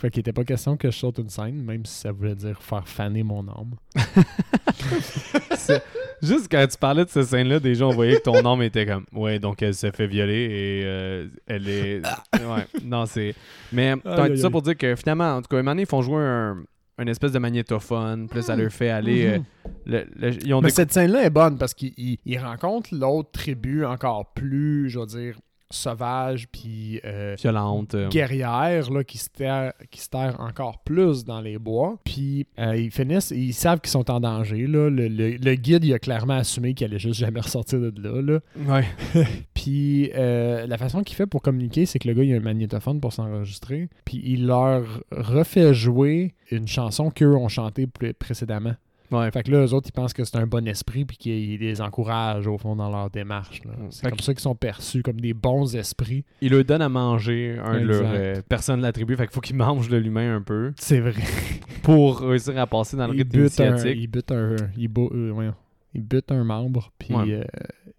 Fait 0.00 0.10
qu'il 0.10 0.20
était 0.20 0.32
pas 0.32 0.44
question 0.44 0.76
que 0.78 0.90
je 0.90 0.96
saute 0.96 1.18
une 1.18 1.28
scène, 1.28 1.62
même 1.62 1.84
si 1.84 1.94
ça 2.00 2.10
voulait 2.10 2.34
dire 2.34 2.60
faire 2.62 2.88
faner 2.88 3.22
mon 3.22 3.46
âme. 3.48 3.74
Juste 6.22 6.48
quand 6.50 6.66
tu 6.70 6.76
parlais 6.78 7.04
de 7.04 7.10
cette 7.10 7.24
scène-là, 7.26 7.60
déjà 7.60 7.86
on 7.86 7.90
voyait 7.90 8.16
que 8.16 8.22
ton 8.22 8.44
âme 8.44 8.62
était 8.62 8.84
comme 8.86 9.04
Ouais, 9.12 9.38
donc 9.38 9.62
elle 9.62 9.74
se 9.74 9.90
fait 9.90 10.06
violer 10.06 10.34
et 10.50 10.82
euh, 10.84 11.28
elle 11.46 11.68
est. 11.68 12.02
Ouais, 12.34 12.66
non, 12.84 13.06
c'est. 13.06 13.34
Mais 13.72 13.94
tout 13.96 14.08
aïe, 14.08 14.38
ça 14.38 14.50
pour 14.50 14.62
dire 14.62 14.76
que 14.76 14.94
finalement, 14.96 15.36
en 15.36 15.42
tout 15.42 15.48
cas, 15.48 15.56
un 15.56 15.60
moment 15.62 15.72
donné, 15.72 15.82
ils 15.82 15.88
font 15.88 16.02
jouer 16.02 16.22
un, 16.22 16.62
une 16.98 17.08
espèce 17.08 17.32
de 17.32 17.38
magnétophone, 17.38 18.28
plus 18.28 18.42
ça 18.42 18.56
leur 18.56 18.70
fait 18.70 18.90
aller. 18.90 19.26
euh, 19.26 19.38
Mhm. 19.38 19.44
le- 19.86 20.06
le- 20.16 20.44
ils 20.44 20.52
ont 20.54 20.60
Mais 20.60 20.68
décou- 20.68 20.76
cette 20.76 20.92
scène-là 20.92 21.24
est 21.24 21.30
bonne 21.30 21.56
parce 21.56 21.72
qu'il 21.72 21.92
il- 21.96 22.18
il 22.26 22.38
rencontre 22.38 22.90
l'autre 22.94 23.30
tribu 23.32 23.84
encore 23.86 24.32
plus, 24.34 24.90
je 24.90 24.98
veux 24.98 25.06
dire, 25.06 25.36
sauvage 25.70 26.48
puis 26.48 27.00
euh, 27.04 27.36
violente. 27.40 27.94
euh, 27.94 28.08
guerrière 28.08 28.90
là, 28.90 29.04
qui, 29.04 29.18
se 29.18 29.28
terre, 29.30 29.72
qui 29.90 30.00
se 30.00 30.08
terre 30.08 30.36
encore 30.40 30.82
plus 30.82 31.24
dans 31.24 31.40
les 31.40 31.58
bois. 31.58 31.98
Puis 32.04 32.46
euh, 32.58 32.76
ils 32.76 32.90
finissent, 32.90 33.30
ils 33.30 33.52
savent 33.54 33.80
qu'ils 33.80 33.90
sont 33.90 34.10
en 34.10 34.20
danger. 34.20 34.66
Là. 34.66 34.90
Le, 34.90 35.08
le- 35.08 35.36
le 35.36 35.54
guide, 35.54 35.84
il 35.84 35.94
a 35.94 35.98
clairement 35.98 36.34
assumé 36.34 36.74
qu'il 36.74 36.86
allait 36.86 36.98
juste 36.98 37.20
jamais 37.20 37.40
ressortir 37.40 37.78
de 37.80 37.92
là. 38.02 38.20
là. 38.20 38.40
Ouais. 38.66 38.84
Puis 39.54 40.10
euh, 40.14 40.66
la 40.66 40.78
façon 40.78 41.02
qu'il 41.02 41.16
fait 41.16 41.26
pour 41.26 41.42
communiquer, 41.42 41.86
c'est 41.86 41.98
que 41.98 42.08
le 42.08 42.14
gars, 42.14 42.24
il 42.24 42.32
a 42.32 42.36
un 42.36 42.40
magnétophone 42.40 43.00
pour 43.00 43.12
s'enregistrer. 43.12 43.88
Puis 44.04 44.20
il 44.24 44.46
leur 44.46 45.02
refait 45.10 45.72
jouer 45.74 46.34
une 46.50 46.66
chanson 46.66 47.10
qu'eux 47.10 47.34
ont 47.36 47.48
chantée 47.48 47.86
pré- 47.86 48.12
précédemment. 48.12 48.74
Ouais. 49.12 49.30
Fait 49.30 49.42
que 49.42 49.50
là, 49.50 49.64
eux 49.66 49.72
autres, 49.74 49.88
ils 49.88 49.92
pensent 49.92 50.12
que 50.12 50.24
c'est 50.24 50.36
un 50.36 50.46
bon 50.46 50.66
esprit 50.68 51.04
puis 51.04 51.16
qu'ils 51.16 51.58
les 51.60 51.80
encouragent 51.80 52.46
au 52.46 52.58
fond 52.58 52.76
dans 52.76 52.90
leur 52.90 53.10
démarche. 53.10 53.62
là. 53.64 53.72
Mm. 53.72 53.86
C'est 53.90 54.00
Fait 54.02 54.08
comme 54.10 54.18
que- 54.18 54.24
ça 54.24 54.32
qu'ils 54.34 54.40
sont 54.42 54.54
perçus 54.54 55.02
comme 55.02 55.20
des 55.20 55.34
bons 55.34 55.74
esprits. 55.76 56.24
Il 56.40 56.52
leur 56.52 56.64
donne 56.64 56.82
à 56.82 56.88
manger 56.88 57.58
un 57.64 57.80
de 57.80 57.86
leurs 57.86 58.02
euh, 58.06 58.34
personnes 58.48 58.78
de 58.78 58.84
la 58.84 58.92
tribu. 58.92 59.16
Fait 59.16 59.24
qu'il 59.26 59.34
faut 59.34 59.40
qu'il 59.40 59.56
mange 59.56 59.88
de 59.88 59.96
l'humain 59.96 60.36
un 60.36 60.42
peu 60.42 60.72
C'est 60.76 61.00
vrai. 61.00 61.14
pour 61.82 62.20
réussir 62.20 62.58
à 62.58 62.66
passer 62.66 62.96
dans 62.96 63.06
le 63.06 63.12
rythme 63.12 63.36
un, 63.36 63.40
initiatique. 63.40 63.96
il 63.98 64.06
bute 64.06 64.30
un, 64.32 64.56
il, 64.76 64.88
bou- 64.88 65.10
euh. 65.14 65.50
Il 65.94 66.02
bute 66.02 66.30
un 66.30 66.44
membre 66.44 66.92
puis 66.98 67.14
Ouais. 67.14 67.32
euh, 67.32 67.44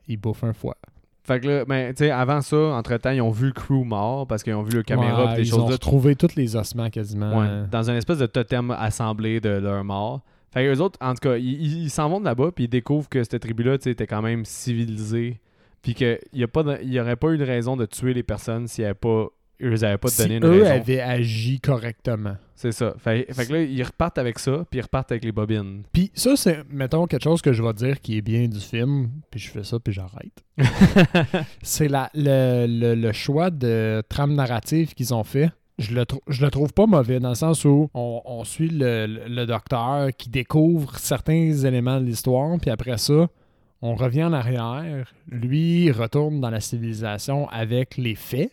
il 0.07 0.17
bouffe 0.17 0.43
un 0.43 0.53
foie. 0.53 0.77
Fait 1.23 1.39
que 1.39 1.47
là, 1.47 1.65
ben, 1.65 1.93
tu 1.93 2.03
sais, 2.05 2.09
avant 2.09 2.41
ça, 2.41 2.57
entre-temps, 2.57 3.11
ils 3.11 3.21
ont 3.21 3.29
vu 3.29 3.47
le 3.47 3.51
crew 3.53 3.83
mort 3.85 4.25
parce 4.25 4.41
qu'ils 4.43 4.53
ont 4.55 4.63
vu 4.63 4.71
le 4.77 4.81
caméra 4.83 5.25
Ouais, 5.25 5.31
pis 5.35 5.41
des 5.41 5.47
ils 5.49 5.53
ont 5.53 5.59
choses 5.59 5.67
là. 5.67 5.73
retrouvé 5.73 6.15
tous 6.15 6.35
les 6.35 6.55
ossements 6.55 6.89
quasiment. 6.89 7.37
Ouais, 7.39 7.47
dans 7.69 7.89
un 7.91 7.95
espèce 7.95 8.17
de 8.17 8.25
totem 8.25 8.71
assemblé 8.71 9.39
de 9.39 9.49
leur 9.49 9.83
mort. 9.83 10.21
Fait 10.53 10.63
que 10.65 10.73
eux 10.75 10.81
autres, 10.81 10.97
en 11.01 11.13
tout 11.13 11.21
cas, 11.29 11.37
ils 11.37 11.45
ils- 11.61 11.83
ils 11.83 11.89
s'en 11.89 12.09
vont 12.09 12.19
de 12.19 12.25
là-bas, 12.25 12.51
puis 12.53 12.65
ils 12.65 12.69
découvrent 12.69 13.07
que 13.09 13.23
cette 13.23 13.39
tribu-là, 13.41 13.77
tu 13.77 13.89
était 13.89 14.07
quand 14.07 14.21
même 14.21 14.43
civilisée. 14.45 15.39
Puis 15.81 15.95
qu'il 15.95 16.19
n'y 16.33 16.43
aurait 16.99 17.15
pas 17.15 17.31
eu 17.31 17.37
de 17.37 17.43
raison 17.45 17.75
de 17.75 17.85
tuer 17.85 18.13
les 18.13 18.23
personnes 18.23 18.67
s'ils 18.67 18.83
n'avaient 18.83 18.93
pas. 18.93 19.27
Eux 19.63 19.83
avaient 19.83 19.97
pas 19.99 20.07
si 20.09 20.23
donné 20.23 20.37
une 20.37 20.45
eux 20.45 20.63
raison. 20.63 20.73
avaient 20.75 20.99
agi 21.01 21.59
correctement. 21.59 22.35
C'est 22.55 22.71
ça. 22.71 22.95
Fait, 22.97 23.31
fait 23.31 23.45
que 23.45 23.53
là, 23.53 23.61
ils 23.61 23.83
repartent 23.83 24.17
avec 24.17 24.39
ça, 24.39 24.65
puis 24.69 24.79
ils 24.79 24.81
repartent 24.81 25.11
avec 25.11 25.23
les 25.23 25.31
bobines. 25.31 25.83
Puis 25.93 26.11
ça, 26.15 26.35
c'est, 26.35 26.63
mettons, 26.69 27.05
quelque 27.07 27.23
chose 27.23 27.41
que 27.43 27.53
je 27.53 27.61
vais 27.63 27.73
dire 27.73 27.99
qui 28.01 28.17
est 28.17 28.21
bien 28.21 28.47
du 28.47 28.59
film, 28.59 29.09
puis 29.29 29.39
je 29.39 29.51
fais 29.51 29.63
ça, 29.63 29.79
puis 29.79 29.93
j'arrête. 29.93 30.43
c'est 31.61 31.87
la, 31.87 32.09
le, 32.13 32.65
le- 32.67 32.95
le 32.95 33.11
choix 33.11 33.49
de 33.49 34.03
trame 34.09 34.33
narrative 34.33 34.93
qu'ils 34.93 35.13
ont 35.13 35.23
fait. 35.23 35.51
Je 35.81 35.93
le, 35.95 36.05
je 36.27 36.45
le 36.45 36.51
trouve 36.51 36.71
pas 36.73 36.85
mauvais, 36.85 37.19
dans 37.19 37.29
le 37.29 37.35
sens 37.35 37.65
où 37.65 37.89
on, 37.93 38.21
on 38.25 38.43
suit 38.43 38.69
le, 38.69 39.05
le- 39.07 39.27
le 39.27 39.45
docteur 39.45 40.09
qui 40.17 40.29
découvre 40.29 40.97
certains 40.97 41.51
éléments 41.51 41.99
de 41.99 42.05
l'histoire, 42.05 42.57
puis 42.59 42.69
après 42.69 42.97
ça, 42.97 43.27
on 43.81 43.95
revient 43.95 44.23
en 44.25 44.33
arrière. 44.33 45.11
Lui 45.29 45.85
il 45.85 45.91
retourne 45.91 46.39
dans 46.39 46.49
la 46.51 46.59
civilisation 46.59 47.49
avec 47.49 47.97
les 47.97 48.15
faits. 48.15 48.51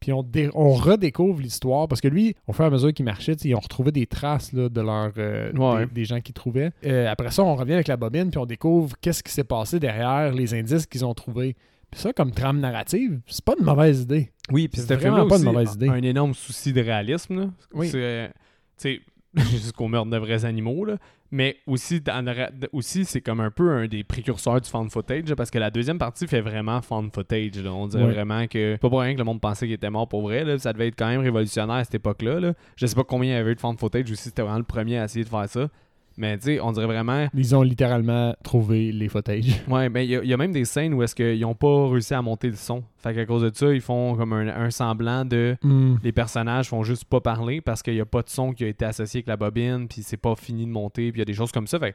Puis 0.00 0.12
on, 0.12 0.22
dé- 0.22 0.50
on 0.54 0.74
redécouvre 0.74 1.40
l'histoire 1.40 1.88
parce 1.88 2.02
que 2.02 2.08
lui, 2.08 2.36
au 2.46 2.52
fur 2.52 2.64
et 2.64 2.68
à 2.68 2.70
mesure 2.70 2.92
qu'il 2.92 3.06
marchait, 3.06 3.32
ils 3.32 3.54
ont 3.54 3.58
retrouvé 3.60 3.90
des 3.90 4.06
traces 4.06 4.52
là, 4.52 4.68
de 4.68 4.80
leur, 4.82 5.12
euh, 5.16 5.50
Ouais. 5.54 5.86
des, 5.86 5.92
des 5.92 6.04
gens 6.04 6.20
qu'ils 6.20 6.34
trouvaient. 6.34 6.72
Euh, 6.84 7.10
après 7.10 7.30
ça, 7.30 7.42
on 7.42 7.54
revient 7.56 7.72
avec 7.72 7.88
la 7.88 7.96
bobine 7.96 8.28
puis 8.30 8.36
on 8.38 8.44
découvre 8.44 8.94
qu'est-ce 9.00 9.22
qui 9.22 9.32
s'est 9.32 9.44
passé 9.44 9.80
derrière 9.80 10.30
les 10.32 10.52
indices 10.52 10.86
qu'ils 10.86 11.06
ont 11.06 11.14
trouvés. 11.14 11.56
Ça, 11.94 12.12
comme 12.12 12.32
trame 12.32 12.60
narrative, 12.60 13.20
c'est 13.26 13.44
pas 13.44 13.54
une 13.58 13.64
mauvaise 13.64 14.02
idée. 14.02 14.30
Oui, 14.50 14.68
puis 14.68 14.80
c'était 14.80 14.96
vraiment 14.96 15.26
pas 15.26 15.38
une 15.38 15.44
mauvaise 15.44 15.74
idée. 15.74 15.88
un 15.88 16.02
énorme 16.02 16.34
souci 16.34 16.72
de 16.72 16.80
réalisme. 16.80 17.40
Là. 17.40 17.46
Oui. 17.72 17.88
C'est, 17.88 18.02
euh, 18.02 18.28
tu 18.28 18.32
sais, 18.76 19.00
jusqu'au 19.50 19.88
meurtre 19.88 20.10
de 20.10 20.18
vrais 20.18 20.44
animaux. 20.44 20.84
Là. 20.84 20.96
Mais 21.30 21.56
aussi, 21.66 22.00
dans 22.00 22.24
aussi 22.72 23.04
c'est 23.04 23.20
comme 23.20 23.40
un 23.40 23.50
peu 23.50 23.72
un 23.72 23.88
des 23.88 24.04
précurseurs 24.04 24.60
du 24.60 24.70
found 24.70 24.90
footage, 24.92 25.28
là, 25.28 25.34
parce 25.34 25.50
que 25.50 25.58
la 25.58 25.70
deuxième 25.70 25.98
partie 25.98 26.28
fait 26.28 26.40
vraiment 26.40 26.80
found 26.80 27.12
footage. 27.12 27.56
là. 27.56 27.72
On 27.72 27.88
dirait 27.88 28.06
vraiment 28.06 28.46
que, 28.46 28.76
pas 28.76 28.88
pour 28.88 29.00
rien 29.00 29.14
que 29.14 29.18
le 29.18 29.24
monde 29.24 29.40
pensait 29.40 29.66
qu'il 29.66 29.74
était 29.74 29.90
mort 29.90 30.06
pour 30.06 30.22
vrai, 30.22 30.44
là. 30.44 30.58
ça 30.58 30.72
devait 30.72 30.88
être 30.88 30.96
quand 30.96 31.08
même 31.08 31.22
révolutionnaire 31.22 31.76
à 31.76 31.84
cette 31.84 31.96
époque-là. 31.96 32.38
Là. 32.38 32.54
Je 32.76 32.86
sais 32.86 32.94
pas 32.94 33.02
combien 33.02 33.32
il 33.32 33.36
y 33.36 33.38
avait 33.38 33.50
eu 33.50 33.54
de 33.56 33.60
found 33.60 33.80
footage 33.80 34.10
ou 34.10 34.14
si 34.14 34.24
c'était 34.24 34.42
vraiment 34.42 34.58
le 34.58 34.64
premier 34.64 34.98
à 34.98 35.04
essayer 35.04 35.24
de 35.24 35.28
faire 35.28 35.48
ça. 35.48 35.68
Mais 36.16 36.38
tu 36.38 36.44
sais, 36.44 36.60
on 36.60 36.70
dirait 36.70 36.86
vraiment. 36.86 37.26
Ils 37.34 37.56
ont 37.56 37.62
littéralement 37.62 38.36
trouvé 38.44 38.92
les 38.92 39.08
footage. 39.08 39.60
Ouais, 39.68 39.88
mais 39.88 40.04
il 40.06 40.10
y, 40.10 40.16
a- 40.16 40.22
il 40.22 40.28
y 40.28 40.32
a 40.32 40.36
même 40.36 40.52
des 40.52 40.64
scènes 40.64 40.94
où 40.94 41.02
est-ce 41.02 41.14
qu'ils 41.14 41.40
n'ont 41.40 41.54
pas 41.56 41.88
réussi 41.88 42.14
à 42.14 42.22
monter 42.22 42.48
le 42.48 42.56
son. 42.56 42.84
Fait 42.98 43.12
qu'à 43.14 43.26
cause 43.26 43.42
de 43.42 43.50
ça, 43.52 43.72
ils 43.74 43.80
font 43.80 44.14
comme 44.14 44.32
un, 44.32 44.46
un 44.48 44.70
semblant 44.70 45.24
de. 45.24 45.56
Les 46.02 46.12
personnages 46.12 46.68
font 46.68 46.84
juste 46.84 47.04
pas 47.06 47.20
parler 47.20 47.60
parce 47.60 47.82
qu'il 47.82 47.94
n'y 47.94 48.00
a 48.00 48.06
pas 48.06 48.22
de 48.22 48.28
son 48.28 48.52
qui 48.52 48.64
a 48.64 48.68
été 48.68 48.84
associé 48.84 49.18
avec 49.18 49.26
la 49.26 49.36
bobine, 49.36 49.88
puis 49.88 50.02
c'est 50.02 50.16
pas 50.16 50.36
fini 50.36 50.66
de 50.66 50.70
monter, 50.70 51.10
puis 51.10 51.18
il 51.18 51.20
y 51.20 51.22
a 51.22 51.24
des 51.26 51.34
choses 51.34 51.50
comme 51.52 51.66
ça. 51.66 51.78
Fait 51.80 51.94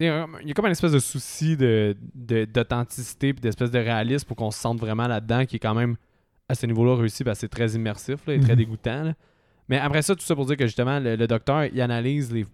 il 0.00 0.06
y 0.06 0.08
a 0.08 0.26
il 0.42 0.48
y 0.48 0.50
a 0.50 0.54
comme 0.54 0.64
une 0.66 0.72
espèce 0.72 0.92
de 0.92 0.98
souci 0.98 1.56
de, 1.56 1.94
de- 2.14 2.46
d'authenticité 2.46 3.32
puis 3.32 3.40
d'espèce 3.42 3.70
de 3.70 3.78
réalisme 3.78 4.26
pour 4.26 4.36
qu'on 4.36 4.50
se 4.50 4.58
sente 4.58 4.80
vraiment 4.80 5.06
là-dedans, 5.06 5.44
qui 5.44 5.56
est 5.56 5.60
quand 5.60 5.74
même 5.74 5.96
à 6.48 6.54
ce 6.54 6.66
niveau-là 6.66 6.96
réussi, 6.96 7.22
parce 7.24 7.36
que 7.38 7.40
c'est 7.42 7.48
très 7.48 7.68
immersif 7.72 8.26
là, 8.26 8.34
et 8.34 8.40
très 8.40 8.52
Mhm. 8.52 8.58
dégoûtant. 8.58 9.02
là. 9.04 9.12
Mais 9.68 9.78
après 9.78 10.02
ça, 10.02 10.14
tout 10.14 10.24
ça 10.24 10.34
pour 10.34 10.46
dire 10.46 10.56
que 10.56 10.66
justement, 10.66 10.98
le, 10.98 11.16
le 11.16 11.26
docteur, 11.26 11.64
il 11.66 11.80
analyse 11.80 12.32
les, 12.32 12.44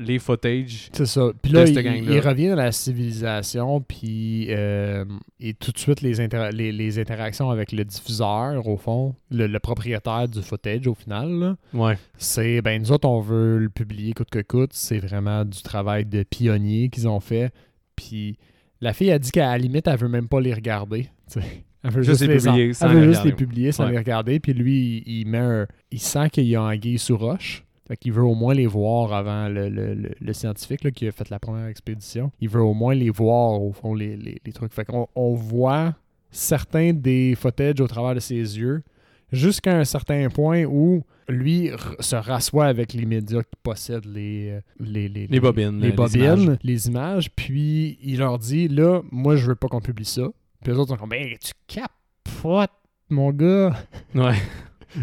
les 0.00 0.18
footage. 0.18 0.88
C'est 0.92 1.06
ça. 1.06 1.30
Puis 1.42 1.52
de 1.52 1.58
là, 1.58 1.66
cette 1.66 1.76
il, 1.84 2.18
revient 2.20 2.48
dans 2.48 2.56
la 2.56 2.72
civilisation, 2.72 3.80
puis 3.80 4.46
euh, 4.50 5.04
et 5.38 5.54
tout 5.54 5.72
de 5.72 5.78
suite 5.78 6.00
les, 6.00 6.20
inter- 6.20 6.50
les, 6.52 6.72
les 6.72 6.98
interactions 6.98 7.50
avec 7.50 7.72
le 7.72 7.84
diffuseur, 7.84 8.66
au 8.66 8.76
fond, 8.76 9.14
le, 9.30 9.46
le 9.46 9.58
propriétaire 9.58 10.28
du 10.28 10.42
footage, 10.42 10.86
au 10.86 10.94
final, 10.94 11.30
là, 11.30 11.56
Ouais. 11.74 11.98
c'est, 12.18 12.62
ben 12.62 12.80
nous 12.80 12.92
autres, 12.92 13.08
on 13.08 13.20
veut 13.20 13.58
le 13.58 13.68
publier 13.68 14.12
coûte 14.12 14.30
que 14.30 14.42
coûte. 14.42 14.70
C'est 14.72 14.98
vraiment 14.98 15.44
du 15.44 15.62
travail 15.62 16.04
de 16.06 16.22
pionnier 16.22 16.88
qu'ils 16.88 17.06
ont 17.08 17.20
fait. 17.20 17.52
Puis 17.96 18.36
la 18.80 18.92
fille 18.92 19.10
a 19.10 19.18
dit 19.18 19.30
qu'à 19.30 19.46
la 19.50 19.58
limite, 19.58 19.86
elle 19.86 19.98
veut 19.98 20.08
même 20.08 20.28
pas 20.28 20.40
les 20.40 20.54
regarder. 20.54 21.08
Elle 21.82 21.92
veut 21.92 22.02
Juste 22.02 22.18
juste, 22.20 22.30
les 22.30 22.36
publier 22.36 22.72
sans 22.74 22.88
elle 22.90 22.94
veut 22.94 23.00
les 23.00 23.06
juste 23.06 23.24
les 23.24 23.30
regarder. 23.30 23.44
publier 23.46 23.72
sans 23.72 23.84
Ouais. 23.86 23.90
les 23.92 23.96
regarder. 23.98 24.38
Puis 24.38 24.52
lui, 24.52 25.02
il, 25.06 25.20
il 25.20 25.26
met 25.26 25.38
un- 25.38 25.66
il 25.90 25.98
sent 25.98 26.28
qu'il 26.28 26.44
y 26.44 26.54
a 26.54 26.62
anguille 26.62 26.98
sous 26.98 27.16
roche. 27.16 27.64
Fait 27.90 27.96
qu'il 27.96 28.12
veut 28.12 28.22
au 28.22 28.36
moins 28.36 28.54
les 28.54 28.68
voir 28.68 29.12
avant 29.12 29.48
le, 29.48 29.68
le- 29.68 29.94
le- 29.94 30.12
le 30.20 30.32
scientifique 30.32 30.84
là, 30.84 30.92
qui 30.92 31.08
a 31.08 31.10
fait 31.12 31.28
la 31.28 31.40
première 31.40 31.66
expédition. 31.66 32.30
Il 32.40 32.48
veut 32.48 32.62
au 32.62 32.72
moins 32.72 32.94
les 32.94 33.10
voir, 33.10 33.60
au 33.60 33.72
fond, 33.72 33.94
les, 33.94 34.16
les- 34.16 34.40
les 34.46 34.52
trucs. 34.52 34.72
Fait 34.72 34.84
qu'on 34.84 35.08
on 35.16 35.34
voit 35.34 35.96
certains 36.30 36.92
des 36.92 37.34
footage 37.34 37.80
au 37.80 37.88
travers 37.88 38.14
de 38.14 38.20
ses 38.20 38.36
yeux 38.36 38.84
jusqu'à 39.32 39.76
un 39.76 39.84
certain 39.84 40.28
point 40.28 40.62
où 40.64 41.02
lui 41.28 41.70
se 41.98 42.14
rassoit 42.14 42.66
avec 42.66 42.92
les 42.92 43.06
médias 43.06 43.42
qui 43.42 43.56
possèdent 43.62 44.06
les, 44.06 44.50
euh, 44.50 44.60
les, 44.78 45.08
les, 45.08 45.26
Les 45.26 45.40
bobines, 45.40 45.80
les, 45.80 45.90
bobines, 45.92 46.20
images. 46.22 46.58
les 46.62 46.86
images, 46.88 47.30
puis 47.34 47.98
il 48.02 48.18
leur 48.18 48.38
dit 48.38 48.68
là, 48.68 49.00
moi 49.10 49.34
je 49.34 49.46
veux 49.46 49.54
pas 49.56 49.66
qu'on 49.66 49.80
publie 49.80 50.04
ça. 50.04 50.28
Puis 50.62 50.72
les 50.72 50.78
autres 50.78 50.90
sont 50.90 50.96
comme 50.96 51.08
ben 51.08 51.26
tu 51.40 51.52
capotes 51.66 52.70
mon 53.08 53.30
gars. 53.32 53.74
Ouais. 54.14 54.34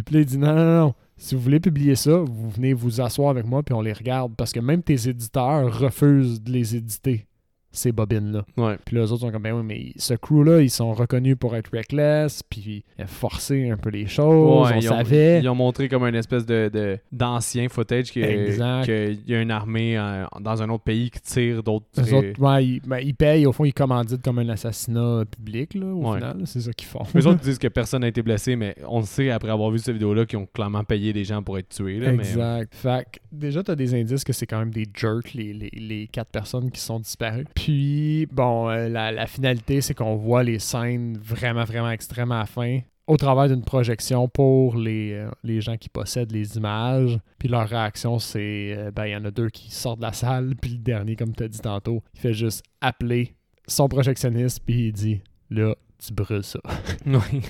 Puis 0.05 0.15
là, 0.15 0.19
il 0.21 0.25
dit 0.25 0.37
non, 0.37 0.55
non, 0.55 0.79
non. 0.85 0.93
Si 1.17 1.33
vous 1.33 1.41
voulez 1.41 1.59
publier 1.59 1.95
ça, 1.95 2.17
vous 2.17 2.49
venez 2.49 2.73
vous 2.73 3.01
asseoir 3.01 3.29
avec 3.29 3.45
moi 3.45 3.63
puis 3.63 3.73
on 3.73 3.81
les 3.81 3.93
regarde. 3.93 4.35
Parce 4.35 4.51
que 4.51 4.59
même 4.59 4.83
tes 4.83 5.09
éditeurs 5.09 5.79
refusent 5.79 6.41
de 6.41 6.51
les 6.51 6.75
éditer, 6.75 7.25
ces 7.71 7.91
bobines-là. 7.91 8.43
Ouais. 8.57 8.77
Puis 8.85 8.95
là, 8.95 9.03
les 9.03 9.11
autres 9.11 9.21
sont 9.21 9.31
comme, 9.31 9.43
ben 9.43 9.53
oui, 9.53 9.63
mais 9.63 9.91
ce 9.97 10.13
crew-là, 10.15 10.61
ils 10.61 10.69
sont 10.69 10.93
reconnus 10.93 11.35
pour 11.39 11.55
être 11.55 11.69
reckless, 11.71 12.41
puis 12.43 12.83
forcer 13.05 13.69
un 13.69 13.77
peu 13.77 13.89
les 13.89 14.07
choses, 14.07 14.67
Ouais, 14.67 14.75
on 14.75 14.79
ils, 14.79 14.87
ont, 14.89 14.97
savait. 14.97 15.39
ils 15.41 15.49
ont 15.49 15.55
montré 15.55 15.87
comme 15.89 16.03
une 16.05 16.15
espèce 16.15 16.45
de, 16.45 16.97
d'ancien 17.11 17.69
footage 17.69 18.11
qu'il 18.11 18.23
y 18.23 19.33
a 19.35 19.41
une 19.41 19.51
armée 19.51 19.97
euh, 19.97 20.25
dans 20.39 20.61
un 20.61 20.69
autre 20.69 20.83
pays 20.83 21.09
qui 21.11 21.21
tire 21.21 21.61
d'autres. 21.63 21.85
Eux 21.99 22.13
autres, 22.13 22.39
ouais, 22.41 22.65
ils, 22.65 22.81
ben, 22.81 22.99
ils 22.99 23.13
payent, 23.15 23.45
au 23.45 23.51
fond, 23.51 23.65
ils 23.65 23.73
commanditent 23.73 24.23
comme 24.23 24.39
un 24.39 24.49
assassinat 24.49 25.23
public, 25.29 25.73
là, 25.75 25.85
au 25.87 26.13
final. 26.15 26.41
C'est 26.45 26.61
ça 26.61 26.73
qu'ils 26.73 26.87
font. 26.87 27.03
Eux 27.15 27.27
autres 27.27 27.41
disent 27.43 27.59
que 27.59 27.67
personne 27.67 28.01
n'a 28.01 28.07
été 28.07 28.21
blessé, 28.21 28.55
mais 28.55 28.75
on 28.87 28.99
le 28.99 29.05
sait 29.05 29.29
après 29.29 29.51
avoir 29.51 29.69
vu 29.71 29.79
cette 29.79 29.93
vidéo-là 29.93 30.25
qu'ils 30.25 30.39
ont 30.39 30.47
clairement 30.51 30.83
payé 30.83 31.13
des 31.13 31.23
gens 31.23 31.43
pour 31.43 31.57
être 31.59 31.69
tués. 31.69 31.99
Là, 31.99 32.11
mais- 32.11 32.17
Exact. 32.27 32.73
Fait 32.73 33.05
que 33.11 33.19
déjà, 33.31 33.61
t'as 33.63 33.75
des 33.75 33.93
indices 33.93 34.23
que 34.23 34.33
c'est 34.33 34.45
quand 34.45 34.59
même 34.59 34.71
des 34.71 34.85
jerks, 34.93 35.33
les, 35.33 35.53
les, 35.53 35.69
les 35.71 36.07
quatre 36.07 36.31
personnes 36.31 36.71
qui 36.71 36.79
sont 36.81 36.99
disparues. 36.99 37.45
Puis, 37.57 38.27
bon, 38.31 38.69
euh, 38.69 38.87
la, 38.87 39.11
la 39.11 39.25
finalité, 39.25 39.81
c'est 39.81 39.95
qu'on 39.95 40.15
voit 40.15 40.43
les 40.43 40.59
scènes 40.59 41.17
vraiment, 41.17 41.63
vraiment 41.63 41.89
extrêmes 41.89 42.31
à 42.31 42.39
la 42.39 42.45
fin 42.45 42.81
au 43.07 43.17
travers 43.17 43.47
d'une 43.47 43.63
projection 43.63 44.27
pour 44.27 44.75
les, 44.77 45.13
euh, 45.13 45.31
les 45.43 45.59
gens 45.59 45.75
qui 45.77 45.89
possèdent 45.89 46.31
les 46.31 46.57
images. 46.57 47.17
Puis 47.39 47.47
leur 47.47 47.67
réaction, 47.67 48.19
c'est, 48.19 48.75
euh, 48.77 48.91
ben, 48.91 49.05
il 49.07 49.11
y 49.13 49.15
en 49.15 49.25
a 49.25 49.31
deux 49.31 49.49
qui 49.49 49.71
sortent 49.71 49.99
de 49.99 50.03
la 50.05 50.13
salle, 50.13 50.55
puis 50.61 50.71
le 50.71 50.77
dernier, 50.77 51.15
comme 51.15 51.33
tu 51.33 51.43
as 51.43 51.47
dit 51.47 51.59
tantôt, 51.59 52.03
il 52.13 52.19
fait 52.19 52.33
juste 52.33 52.63
appeler 52.79 53.33
son 53.67 53.87
projectionniste, 53.87 54.61
puis 54.63 54.89
il 54.89 54.91
dit, 54.91 55.21
là, 55.49 55.73
tu 55.97 56.13
brûles 56.13 56.43
ça. 56.43 56.59
Oui. 57.05 57.41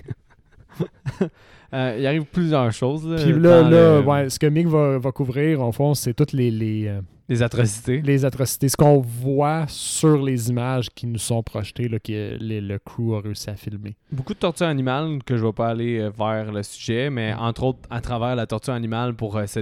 Euh, 1.73 1.97
il 1.99 2.07
arrive 2.07 2.23
plusieurs 2.23 2.71
choses. 2.71 3.05
Là, 3.05 3.17
Puis 3.21 3.33
là, 3.33 3.61
là 3.61 3.69
le- 3.99 4.05
ouais, 4.05 4.29
ce 4.29 4.39
que 4.39 4.47
Mick 4.47 4.67
va, 4.67 4.99
va 4.99 5.11
couvrir, 5.11 5.61
en 5.61 5.73
fond, 5.73 5.93
c'est 5.95 6.13
toutes 6.13 6.31
les, 6.31 6.49
les, 6.49 6.87
les 7.29 7.43
atrocités. 7.43 8.01
les 8.01 8.23
atrocités, 8.25 8.69
ce 8.69 8.77
qu'on 8.77 8.99
voit 8.99 9.65
sur 9.67 10.21
les 10.23 10.49
images 10.49 10.89
qui 10.89 11.07
nous 11.07 11.17
sont 11.19 11.43
projetées, 11.43 11.87
là, 11.89 11.99
que 11.99 12.37
le, 12.39 12.59
le 12.61 12.79
crew 12.79 13.15
a 13.15 13.21
réussi 13.21 13.49
à 13.49 13.55
filmer. 13.55 13.95
Beaucoup 14.11 14.33
de 14.33 14.39
torture 14.39 14.67
animale 14.67 15.19
que 15.25 15.35
je 15.37 15.45
vais 15.45 15.53
pas 15.53 15.67
aller 15.69 15.99
euh, 15.99 16.09
vers 16.09 16.51
le 16.51 16.63
sujet, 16.63 17.09
mais 17.09 17.33
Mm. 17.33 17.39
entre 17.39 17.63
autres 17.63 17.79
à 17.89 17.99
travers 18.01 18.35
la 18.35 18.45
torture 18.47 18.73
animale 18.73 19.13
pour 19.15 19.35
euh, 19.37 19.45
se 19.45 19.59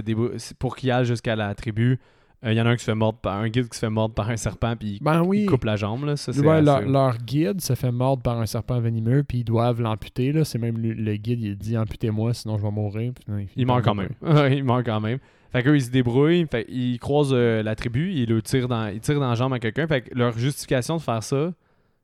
pour 0.58 0.76
qu'il 0.76 0.90
aille 0.90 1.04
jusqu'à 1.04 1.34
la 1.36 1.54
tribu. 1.54 1.98
euh, 2.44 2.52
Il 2.52 2.56
y 2.56 2.60
en 2.60 2.66
a 2.66 2.70
un 2.70 2.76
qui 2.76 2.80
se 2.84 2.90
fait 2.90 2.94
mordre 2.94 3.18
par 3.18 3.38
un 3.38 3.48
guide 3.48 3.68
qui 3.68 3.74
se 3.76 3.80
fait 3.80 3.90
mordre 3.90 4.14
par 4.14 4.28
un 4.30 4.36
serpent 4.36 4.76
puis 4.76 4.98
il- 5.00 5.02
Ben 5.02 5.22
oui, 5.22 5.40
il 5.42 5.46
coupe 5.46 5.64
la 5.64 5.74
jambe 5.76 6.04
là. 6.04 6.16
Ça, 6.16 6.30
Ouais, 6.32 6.62
leur, 6.62 6.76
assez- 6.76 6.86
leur 6.88 7.16
guide 7.18 7.60
se 7.60 7.74
fait 7.74 7.90
mordre 7.90 8.22
par 8.22 8.38
un 8.38 8.46
serpent 8.46 8.78
venimeux, 8.78 9.24
puis 9.24 9.38
ils 9.38 9.44
doivent 9.44 9.80
l'amputer. 9.80 10.32
là. 10.32 10.44
C'est 10.44 10.58
même 10.58 10.78
le, 10.78 10.92
le 10.92 11.16
guide, 11.16 11.40
il 11.42 11.56
dit 11.56 11.76
amputez-moi, 11.76 12.32
sinon 12.34 12.58
je 12.58 12.62
vais 12.62 12.70
mourir. 12.70 13.12
Puis 13.14 13.24
non, 13.26 13.38
finit 13.38 13.50
Il 13.56 13.66
par 13.66 13.76
meurt 13.76 13.84
quand 13.86 13.94
même. 13.94 14.10
il 14.52 14.62
meurt 14.64 14.84
quand 14.84 15.00
même. 15.00 15.18
Fait 15.52 15.62
qu'eux, 15.62 15.76
ils 15.76 15.82
se 15.84 15.90
débrouillent. 15.90 16.46
Fait 16.50 16.64
ils 16.68 16.98
croisent 16.98 17.32
euh, 17.34 17.62
la 17.62 17.74
tribu. 17.74 18.12
Ils 18.12 18.28
le 18.28 18.42
tirent 18.42 18.68
dans, 18.68 18.88
ils 18.88 19.00
tirent 19.00 19.20
dans 19.20 19.28
la 19.28 19.34
jambe 19.34 19.52
à 19.52 19.58
quelqu'un. 19.58 19.86
Fait 19.86 20.02
que 20.02 20.14
leur 20.18 20.36
justification 20.38 20.96
de 20.96 21.02
faire 21.02 21.22
ça, 21.22 21.52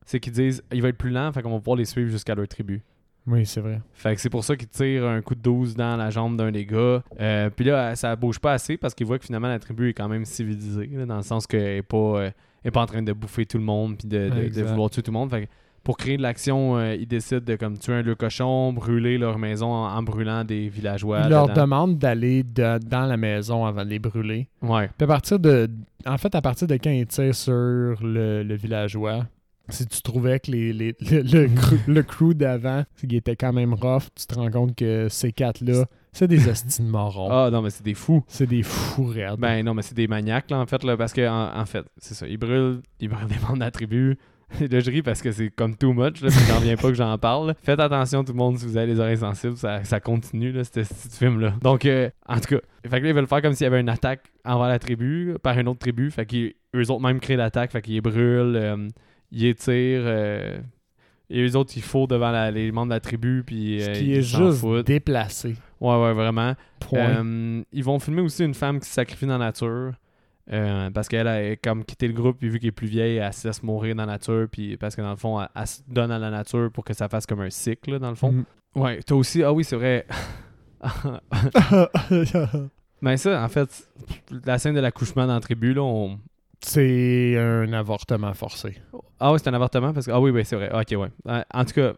c'est 0.05 0.19
qu'ils 0.19 0.33
disent 0.33 0.63
il 0.71 0.81
va 0.81 0.89
être 0.89 0.97
plus 0.97 1.09
lent. 1.11 1.31
Fait 1.31 1.41
qu'on 1.41 1.51
va 1.51 1.59
pouvoir 1.59 1.77
les 1.77 1.85
suivre 1.85 2.09
jusqu'à 2.09 2.35
leur 2.35 2.47
tribu. 2.47 2.81
Oui, 3.25 3.45
c'est 3.45 3.61
vrai. 3.61 3.79
Fait 3.93 4.15
que 4.15 4.19
c'est 4.21 4.29
pour 4.29 4.43
ça 4.43 4.57
qu'ils 4.57 4.67
tirent 4.67 5.05
un 5.07 5.21
coup 5.21 5.33
de 5.33 5.39
12 5.39 5.75
dans 5.77 5.95
la 5.95 6.09
jambe 6.09 6.35
d'un 6.35 6.51
des 6.51 6.65
gars. 6.65 7.01
Euh, 7.21 7.49
Puis 7.49 7.63
là, 7.63 7.95
ça 7.95 8.15
bouge 8.17 8.37
pas 8.39 8.51
assez 8.51 8.75
parce 8.75 8.93
qu'ils 8.93 9.07
voient 9.07 9.17
que 9.17 9.25
finalement 9.25 9.47
la 9.47 9.59
tribu 9.59 9.89
est 9.89 9.93
quand 9.93 10.09
même 10.09 10.25
civilisée. 10.25 10.89
là, 10.91 11.05
dans 11.05 11.15
le 11.17 11.23
sens 11.23 11.47
qu'elle 11.47 11.77
est 11.77 11.81
pas, 11.83 11.97
euh, 11.97 12.31
est 12.65 12.71
pas 12.71 12.81
en 12.81 12.85
train 12.85 13.01
de 13.01 13.13
bouffer 13.13 13.45
tout 13.45 13.57
le 13.57 13.63
monde 13.63 13.97
puis 13.97 14.09
de, 14.09 14.29
de- 14.49 14.63
vouloir 14.63 14.89
tuer 14.89 15.01
tout 15.03 15.11
le 15.11 15.17
monde. 15.17 15.29
Fait 15.29 15.43
que 15.45 15.51
pour 15.83 15.97
créer 15.97 16.15
de 16.17 16.21
l'action, 16.21 16.77
euh, 16.77 16.95
ils 16.95 17.07
décident 17.07 17.41
de 17.43 17.55
comme 17.55 17.77
tuer 17.77 17.93
un 17.93 18.01
le 18.01 18.15
cochon, 18.15 18.71
brûler 18.73 19.17
leur 19.17 19.37
maison 19.37 19.67
en, 19.67 19.87
en 19.95 20.03
brûlant 20.03 20.43
des 20.43 20.69
villageois. 20.69 21.21
Ils 21.25 21.29
leur 21.29 21.49
demandent 21.49 21.97
d'aller 21.97 22.43
de- 22.43 22.79
dans 22.79 23.05
la 23.05 23.17
maison 23.17 23.65
avant 23.65 23.83
de 23.83 23.89
les 23.89 23.99
brûler. 23.99 24.47
Ouais. 24.61 24.89
Puis 24.97 25.03
à 25.03 25.07
partir 25.07 25.39
de. 25.39 25.69
En 26.05 26.17
fait, 26.17 26.33
à 26.35 26.41
partir 26.41 26.67
de 26.67 26.75
quand 26.75 26.89
ils 26.89 27.05
tirent 27.07 27.35
sur 27.35 27.51
le, 27.53 28.43
le 28.43 28.55
villageois, 28.55 29.25
si 29.69 29.85
tu 29.87 30.01
trouvais 30.01 30.39
que 30.39 30.51
les, 30.51 30.71
les- 30.73 30.95
le, 31.01 31.21
le, 31.21 31.47
crew, 31.55 31.75
le 31.87 32.03
crew 32.03 32.33
d'avant, 32.33 32.83
qui 33.07 33.15
était 33.15 33.35
quand 33.35 33.53
même 33.53 33.73
rough, 33.73 34.03
tu 34.15 34.25
te 34.25 34.35
rends 34.35 34.51
compte 34.51 34.75
que 34.75 35.07
ces 35.09 35.31
quatre-là, 35.31 35.85
c'est 36.11 36.27
des 36.27 36.47
hosties 36.47 36.81
de 36.83 36.87
morons. 36.87 37.29
Ah 37.31 37.49
non, 37.51 37.61
mais 37.61 37.69
c'est 37.71 37.83
des 37.83 37.93
fous. 37.93 38.23
C'est 38.27 38.45
des 38.47 38.61
fous 38.63 39.05
raides. 39.05 39.39
Ben 39.39 39.65
non, 39.65 39.73
mais 39.73 39.81
c'est 39.81 39.95
des 39.95 40.07
maniaques, 40.07 40.49
là, 40.51 40.59
en 40.59 40.65
fait, 40.65 40.83
là, 40.83 40.95
parce 40.95 41.11
que, 41.13 41.27
en, 41.27 41.59
en 41.59 41.65
fait, 41.65 41.85
c'est 41.97 42.13
ça, 42.13 42.27
ils 42.27 42.37
brûlent, 42.37 42.81
ils 42.99 43.07
brûlent 43.09 43.27
des 43.27 43.39
membres 43.39 43.55
de 43.55 43.59
la 43.61 43.71
tribu. 43.71 44.17
là, 44.59 44.79
je 44.79 44.91
ris 44.91 45.01
parce 45.01 45.21
que 45.21 45.31
c'est 45.31 45.49
comme 45.49 45.75
too 45.75 45.93
much, 45.93 46.21
là, 46.21 46.29
j'en 46.47 46.59
viens 46.59 46.75
pas 46.75 46.89
que 46.89 46.93
j'en 46.93 47.17
parle. 47.17 47.47
là. 47.47 47.53
Faites 47.63 47.79
attention, 47.79 48.23
tout 48.23 48.33
le 48.33 48.37
monde, 48.37 48.57
si 48.57 48.65
vous 48.65 48.77
avez 48.77 48.87
les 48.87 48.99
oreilles 48.99 49.17
sensibles, 49.17 49.57
ça, 49.57 49.83
ça 49.83 49.99
continue, 49.99 50.51
là, 50.51 50.63
ce 50.63 50.83
film-là. 50.83 51.55
Donc, 51.61 51.85
euh, 51.85 52.09
en 52.27 52.35
tout 52.39 52.55
cas, 52.55 52.61
fait 52.89 52.99
que 52.99 53.03
là, 53.03 53.09
ils 53.09 53.15
veulent 53.15 53.27
faire 53.27 53.41
comme 53.41 53.53
s'il 53.53 53.65
y 53.65 53.67
avait 53.67 53.79
une 53.81 53.89
attaque 53.89 54.21
envers 54.45 54.67
la 54.67 54.79
tribu, 54.79 55.35
par 55.41 55.57
une 55.57 55.67
autre 55.67 55.79
tribu, 55.79 56.11
fait 56.11 56.25
qu'eux 56.25 56.81
autres 56.89 57.01
même 57.01 57.19
créent 57.19 57.35
l'attaque, 57.37 57.71
fait 57.71 57.81
qu'ils 57.81 58.01
brûlent, 58.01 58.55
euh, 58.55 58.87
ils 59.31 59.55
tirent, 59.55 60.03
euh, 60.05 60.57
et 61.29 61.41
eux 61.47 61.55
autres, 61.55 61.73
ils 61.75 61.81
font 61.81 62.05
devant 62.05 62.29
la- 62.31 62.51
les 62.51 62.71
membres 62.71 62.89
de 62.89 62.93
la 62.95 62.99
tribu, 62.99 63.43
puis 63.45 63.81
Ce 63.81 63.89
euh, 63.89 63.93
qui 63.93 64.05
ils 64.11 64.17
est 64.17 64.21
juste 64.21 64.59
foutent. 64.59 64.85
déplacé. 64.85 65.55
Ouais, 65.81 65.95
ouais, 66.01 66.13
vraiment. 66.13 66.53
Point. 66.79 67.63
Ils 67.73 67.83
vont 67.83 67.97
filmer 67.99 68.21
aussi 68.21 68.43
une 68.45 68.53
femme 68.53 68.79
qui 68.79 68.87
se 68.87 68.93
sacrifie 68.93 69.25
dans 69.25 69.37
la 69.37 69.45
nature. 69.45 69.93
Euh, 70.51 70.89
parce 70.89 71.07
qu'elle 71.07 71.27
a 71.27 71.55
comme 71.55 71.85
quitté 71.85 72.07
le 72.07 72.13
groupe, 72.13 72.37
puis 72.39 72.49
vu 72.49 72.59
qu'elle 72.59 72.69
est 72.69 72.71
plus 72.71 72.87
vieille, 72.87 73.17
elle 73.17 73.33
se 73.33 73.47
laisse 73.47 73.63
mourir 73.63 73.95
dans 73.95 74.05
la 74.05 74.13
nature, 74.13 74.47
puis 74.51 74.77
parce 74.77 74.95
que 74.95 75.01
dans 75.01 75.11
le 75.11 75.15
fond, 75.15 75.41
elle, 75.41 75.47
elle 75.55 75.67
se 75.67 75.81
donne 75.87 76.11
à 76.11 76.19
la 76.19 76.29
nature 76.29 76.71
pour 76.71 76.83
que 76.83 76.93
ça 76.93 77.07
fasse 77.07 77.25
comme 77.25 77.41
un 77.41 77.49
cycle, 77.49 77.91
là, 77.91 77.99
dans 77.99 78.09
le 78.09 78.15
fond. 78.15 78.31
Mm. 78.31 78.45
Ouais, 78.75 79.01
toi 79.03 79.17
aussi, 79.17 79.43
ah 79.43 79.53
oui, 79.53 79.63
c'est 79.63 79.75
vrai. 79.75 80.05
Mais 83.01 83.17
ça, 83.17 83.43
en 83.43 83.49
fait, 83.49 83.87
la 84.45 84.57
scène 84.59 84.75
de 84.75 84.79
l'accouchement 84.79 85.27
dans 85.27 85.33
la 85.35 85.39
tribu, 85.39 85.73
là, 85.73 85.81
on. 85.81 86.19
c'est 86.61 87.37
un 87.37 87.71
avortement 87.73 88.33
forcé. 88.33 88.77
Ah 89.19 89.31
oui, 89.31 89.39
c'est 89.41 89.49
un 89.49 89.53
avortement 89.53 89.93
parce 89.93 90.05
que. 90.05 90.11
Ah 90.11 90.19
oui, 90.19 90.31
oui, 90.31 90.43
c'est 90.45 90.55
vrai. 90.55 90.69
Ok, 90.73 90.99
ouais. 90.99 91.09
Euh, 91.27 91.43
En 91.53 91.65
tout 91.65 91.73
cas, 91.73 91.93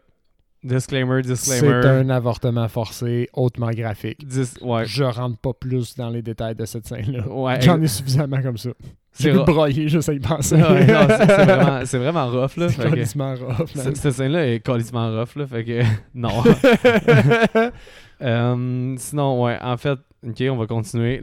disclaimer, 0.64 1.22
C'est 1.22 1.30
disclaimer. 1.32 1.86
un 1.86 2.10
avortement 2.10 2.66
forcé 2.68 3.28
hautement 3.32 3.70
graphique. 3.70 4.26
Dis- 4.26 4.54
ouais. 4.62 4.84
Je 4.86 5.04
rentre 5.04 5.38
pas 5.38 5.52
plus 5.52 5.94
dans 5.96 6.10
les 6.10 6.22
détails 6.22 6.54
de 6.54 6.64
cette 6.64 6.86
scène-là. 6.86 7.28
Ouais. 7.28 7.60
J'en 7.60 7.80
ai 7.80 7.86
suffisamment 7.86 8.40
comme 8.42 8.56
ça. 8.58 8.70
C'est 9.12 9.32
broyer 9.32 9.88
juste 9.88 10.08
à 10.10 10.12
y 10.12 10.20
penser. 10.20 10.56
Ouais, 10.56 10.86
c'est 10.86 11.26
c'est 11.26 11.44
vraiment, 11.44 11.80
c'est 11.86 11.98
vraiment 11.98 12.26
rough, 12.30 12.56
là. 12.56 12.68
C'est 12.68 12.82
fait 12.82 12.90
que- 12.90 13.44
rough. 13.44 13.68
Cette, 13.94 14.12
scène-là 14.12 14.46
est 14.46 14.60
complètement 14.64 15.10
rough, 15.10 15.36
là. 15.36 15.46
Fait 15.46 15.64
que. 15.64 15.82
non. 16.14 16.42
Euh, 18.22 18.94
sinon, 18.96 19.42
ouais, 19.44 19.58
en 19.60 19.76
fait, 19.76 19.98
ok, 20.26 20.42
on 20.50 20.56
va 20.56 20.66
continuer. 20.66 21.20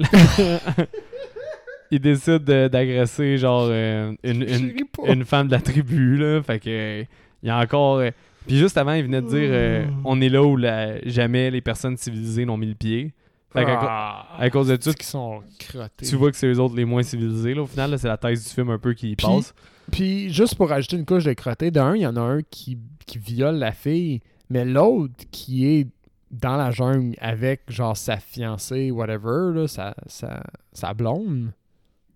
il 1.92 2.00
décide 2.00 2.44
de- 2.44 2.68
d'agresser 2.68 3.38
genre 3.38 3.68
euh, 3.70 4.14
une, 4.24 4.48
Je 4.48 5.12
une, 5.12 5.26
femme 5.26 5.48
de 5.48 5.54
la 5.54 5.60
tribu 5.62 6.18
là. 6.18 6.42
Fait 6.44 6.60
que 6.60 6.70
euh, 6.70 7.04
il 7.42 7.48
y 7.48 7.50
a 7.50 7.58
encore. 7.58 7.98
euh, 7.98 8.12
Puis 8.48 8.58
juste 8.58 8.78
avant, 8.78 8.94
il 8.94 9.04
venait 9.04 9.22
de 9.22 9.28
dire 9.28 9.50
euh, 9.52 9.86
Oh. 9.90 10.02
on 10.06 10.22
est 10.22 10.30
là 10.30 10.44
où 10.44 10.56
la- 10.58 11.00
jamais 11.08 11.50
les 11.52 11.62
personnes 11.62 11.98
civilisées 11.98 12.46
n'ont 12.46 12.58
mis 12.58 12.68
le 12.68 12.76
pied. 12.76 13.14
Fait 13.52 13.66
Ah, 13.68 14.26
à 14.40 14.50
cause 14.50 14.68
de 14.70 14.76
tout, 14.78 14.94
qu'ils 14.94 15.04
sont 15.06 15.42
crottés. 15.60 16.06
tu 16.08 16.16
vois 16.16 16.32
que 16.32 16.38
c'est 16.38 16.48
eux 16.48 16.60
autres 16.60 16.76
les 16.76 16.86
moins 16.86 17.04
civilisés. 17.04 17.54
Là. 17.54 17.62
Au 17.62 17.68
final, 17.68 17.98
c'est 18.00 18.08
la 18.08 18.18
thèse 18.18 18.44
du 18.44 18.50
film 18.50 18.70
un 18.72 18.80
peu 18.80 18.94
qui 18.94 19.12
y 19.12 19.16
Puis- 19.16 19.28
passe. 19.28 19.54
Puis, 19.92 20.34
juste 20.34 20.56
pour 20.56 20.72
ajouter 20.72 20.96
une 20.98 21.06
couche 21.06 21.26
de 21.26 21.34
crotté, 21.34 21.70
d'un, 21.70 21.96
il 21.96 22.02
y 22.02 22.08
en 22.08 22.16
a 22.16 22.22
un 22.22 22.42
qui, 22.42 22.80
qui 23.06 23.20
viole 23.20 23.58
la 23.58 23.72
fille, 23.74 24.22
mais 24.50 24.66
l'autre 24.66 25.14
qui 25.30 25.68
est 25.68 25.88
dans 26.32 26.56
la 26.58 26.72
jungle 26.72 27.16
avec, 27.20 27.62
genre, 27.70 27.96
sa 27.96 28.18
fiancée, 28.18 28.90
whatever, 28.90 29.54
là, 29.54 29.68
sa, 29.68 29.94
sa, 30.08 30.42
sa 30.72 30.94
blonde, 30.96 31.52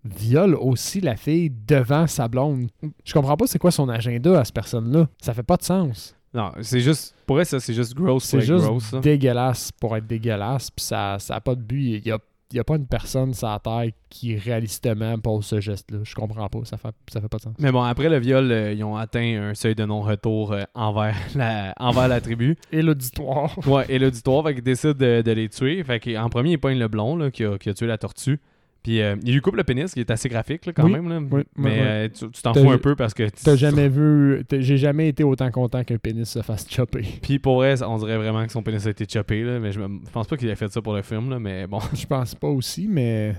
viole 0.04 0.54
aussi 0.56 1.00
la 1.00 1.14
fille 1.14 1.52
devant 1.68 2.06
sa 2.08 2.26
blonde. 2.26 2.68
Je 3.04 3.12
comprends 3.12 3.36
pas 3.36 3.46
c'est 3.46 3.58
quoi 3.60 3.70
son 3.70 3.88
agenda 3.88 4.40
à 4.40 4.44
cette 4.44 4.54
personne-là. 4.54 5.06
Ça 5.20 5.34
fait 5.34 5.42
pas 5.44 5.56
de 5.56 5.62
sens. 5.62 6.16
Non, 6.34 6.52
c'est 6.60 6.80
juste. 6.80 7.14
Pour 7.26 7.40
elle, 7.40 7.46
ça, 7.46 7.58
c'est 7.60 7.74
juste 7.74 7.94
gross. 7.94 8.24
C'est 8.24 8.40
juste 8.40 8.64
gross, 8.64 8.94
dégueulasse 9.02 9.72
pour 9.72 9.96
être 9.96 10.06
dégueulasse, 10.06 10.70
puis 10.70 10.84
ça 10.84 11.16
ça 11.18 11.36
a 11.36 11.40
pas 11.40 11.54
de 11.54 11.62
but. 11.62 12.00
Il 12.04 12.06
y 12.06 12.12
a, 12.12 12.18
y 12.52 12.58
a 12.58 12.64
pas 12.64 12.76
une 12.76 12.86
personne 12.86 13.32
sur 13.34 13.48
la 13.48 13.58
terre 13.58 13.90
qui 14.10 14.36
réalistement 14.36 15.18
pose 15.18 15.46
ce 15.46 15.60
geste-là. 15.60 16.00
Je 16.02 16.14
comprends 16.14 16.48
pas. 16.48 16.60
Ça 16.64 16.76
fait, 16.76 16.94
ça 17.12 17.20
fait 17.20 17.28
pas 17.28 17.38
de 17.38 17.42
sens. 17.42 17.54
Mais 17.58 17.72
bon, 17.72 17.82
après 17.82 18.08
le 18.08 18.18
viol, 18.18 18.50
euh, 18.50 18.72
ils 18.72 18.84
ont 18.84 18.96
atteint 18.96 19.50
un 19.50 19.54
seuil 19.54 19.74
de 19.74 19.84
non-retour 19.84 20.52
euh, 20.52 20.62
envers, 20.74 21.16
la, 21.34 21.74
envers 21.78 22.08
la 22.08 22.20
tribu. 22.20 22.56
Et 22.72 22.82
l'auditoire. 22.82 23.56
Ouais, 23.66 23.86
et 23.88 23.98
l'auditoire, 23.98 24.44
fait 24.44 24.54
qu'il 24.54 24.62
décide 24.64 24.94
de, 24.94 25.22
de 25.22 25.32
les 25.32 25.48
tuer. 25.48 25.82
Fait 25.84 26.00
qu'en 26.00 26.28
premier, 26.28 26.52
il 26.52 26.58
pogne 26.58 26.78
le 26.78 26.88
blond, 26.88 27.16
là, 27.16 27.30
qui 27.30 27.44
a, 27.44 27.56
qui 27.58 27.68
a 27.70 27.74
tué 27.74 27.86
la 27.86 27.98
tortue. 27.98 28.38
Puis 28.82 29.02
euh, 29.02 29.16
il 29.24 29.34
lui 29.34 29.40
coupe 29.40 29.56
le 29.56 29.64
pénis, 29.64 29.92
qui 29.92 30.00
est 30.00 30.10
assez 30.10 30.28
graphique, 30.28 30.64
là, 30.66 30.72
quand 30.72 30.84
Oui, 30.84 30.92
même. 30.92 31.08
Là. 31.08 31.18
oui, 31.30 31.42
Mais 31.56 31.70
oui, 31.70 31.76
euh, 31.80 32.08
tu 32.08 32.42
t'en 32.42 32.54
fous 32.54 32.70
un 32.70 32.78
peu 32.78 32.94
parce 32.96 33.12
que... 33.12 33.24
T'as 33.44 33.56
jamais 33.56 33.88
vu. 33.88 34.42
J'ai 34.50 34.76
jamais 34.78 35.08
été 35.08 35.24
autant 35.24 35.50
content 35.50 35.82
qu'un 35.84 35.98
pénis 35.98 36.28
se 36.28 36.42
fasse 36.42 36.66
chopper. 36.70 37.04
Puis 37.20 37.38
pour 37.38 37.64
elle, 37.64 37.82
on 37.84 37.98
dirait 37.98 38.16
vraiment 38.16 38.46
que 38.46 38.52
son 38.52 38.62
pénis 38.62 38.86
a 38.86 38.90
été 38.90 39.04
choppé, 39.12 39.42
là. 39.42 39.58
Mais 39.58 39.72
je, 39.72 39.80
me- 39.80 40.00
je 40.06 40.10
pense 40.10 40.26
pas 40.26 40.36
qu'il 40.36 40.48
ait 40.48 40.54
fait 40.56 40.70
ça 40.72 40.80
pour 40.80 40.94
le 40.94 41.02
film, 41.02 41.28
là. 41.30 41.38
Mais 41.38 41.66
bon, 41.66 41.80
Je 41.92 42.06
pense 42.06 42.34
pas 42.34 42.48
aussi, 42.48 42.86
mais. 42.88 43.34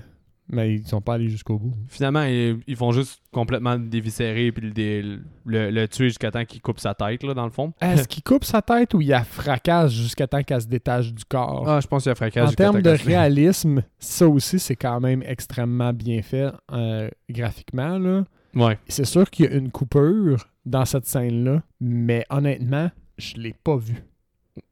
Mais 0.51 0.73
ils 0.75 0.87
sont 0.87 0.99
pas 1.01 1.13
allés 1.13 1.29
jusqu'au 1.29 1.59
bout. 1.59 1.73
finalement, 1.87 2.23
ils, 2.23 2.57
ils 2.65 2.75
font 2.75 2.91
juste 2.91 3.21
complètement 3.31 3.73
le 3.73 3.81
déviscérer 3.87 4.51
puis 4.51 4.65
le, 4.65 4.71
dé- 4.71 5.03
le, 5.45 5.69
le 5.69 5.87
tuer 5.87 6.05
jusqu'à 6.09 6.31
temps 6.31 6.43
qu'il 6.43 6.59
coupe 6.61 6.79
sa 6.79 6.95
tête, 6.95 7.21
là, 7.23 7.35
dans 7.35 7.45
le 7.45 7.51
fond. 7.51 7.71
Est-ce 7.79 8.07
qu'il 8.07 8.23
coupe 8.23 8.43
sa 8.43 8.61
tête 8.63 8.93
ou 8.95 9.01
il 9.01 9.09
la 9.09 9.23
fracasse 9.23 9.91
jusqu'à 9.93 10.25
temps 10.27 10.41
qu'elle 10.41 10.61
se 10.61 10.67
détache 10.67 11.13
du 11.13 11.23
corps? 11.25 11.69
Ah, 11.69 11.79
je 11.81 11.87
pense 11.87 12.03
qu'il 12.03 12.11
a 12.11 12.15
fracassé 12.15 12.51
en 12.51 12.55
termes 12.55 12.81
de 12.81 12.89
réalisme, 12.89 13.83
ça 13.99 14.27
aussi, 14.27 14.57
c'est 14.57 14.75
quand 14.75 14.99
même 14.99 15.21
extrêmement 15.25 15.93
bien 15.93 16.21
fait 16.23 16.51
euh, 16.71 17.09
graphiquement. 17.29 17.99
Là. 17.99 18.23
Ouais. 18.55 18.79
C'est 18.87 19.05
sûr 19.05 19.29
qu'il 19.29 19.45
y 19.45 19.47
a 19.49 19.51
une 19.55 19.69
coupure 19.69 20.47
dans 20.65 20.85
cette 20.85 21.05
scène-là, 21.05 21.61
mais 21.79 22.25
honnêtement, 22.31 22.89
je 23.19 23.35
l'ai 23.37 23.53
pas 23.53 23.77
vu. 23.77 23.95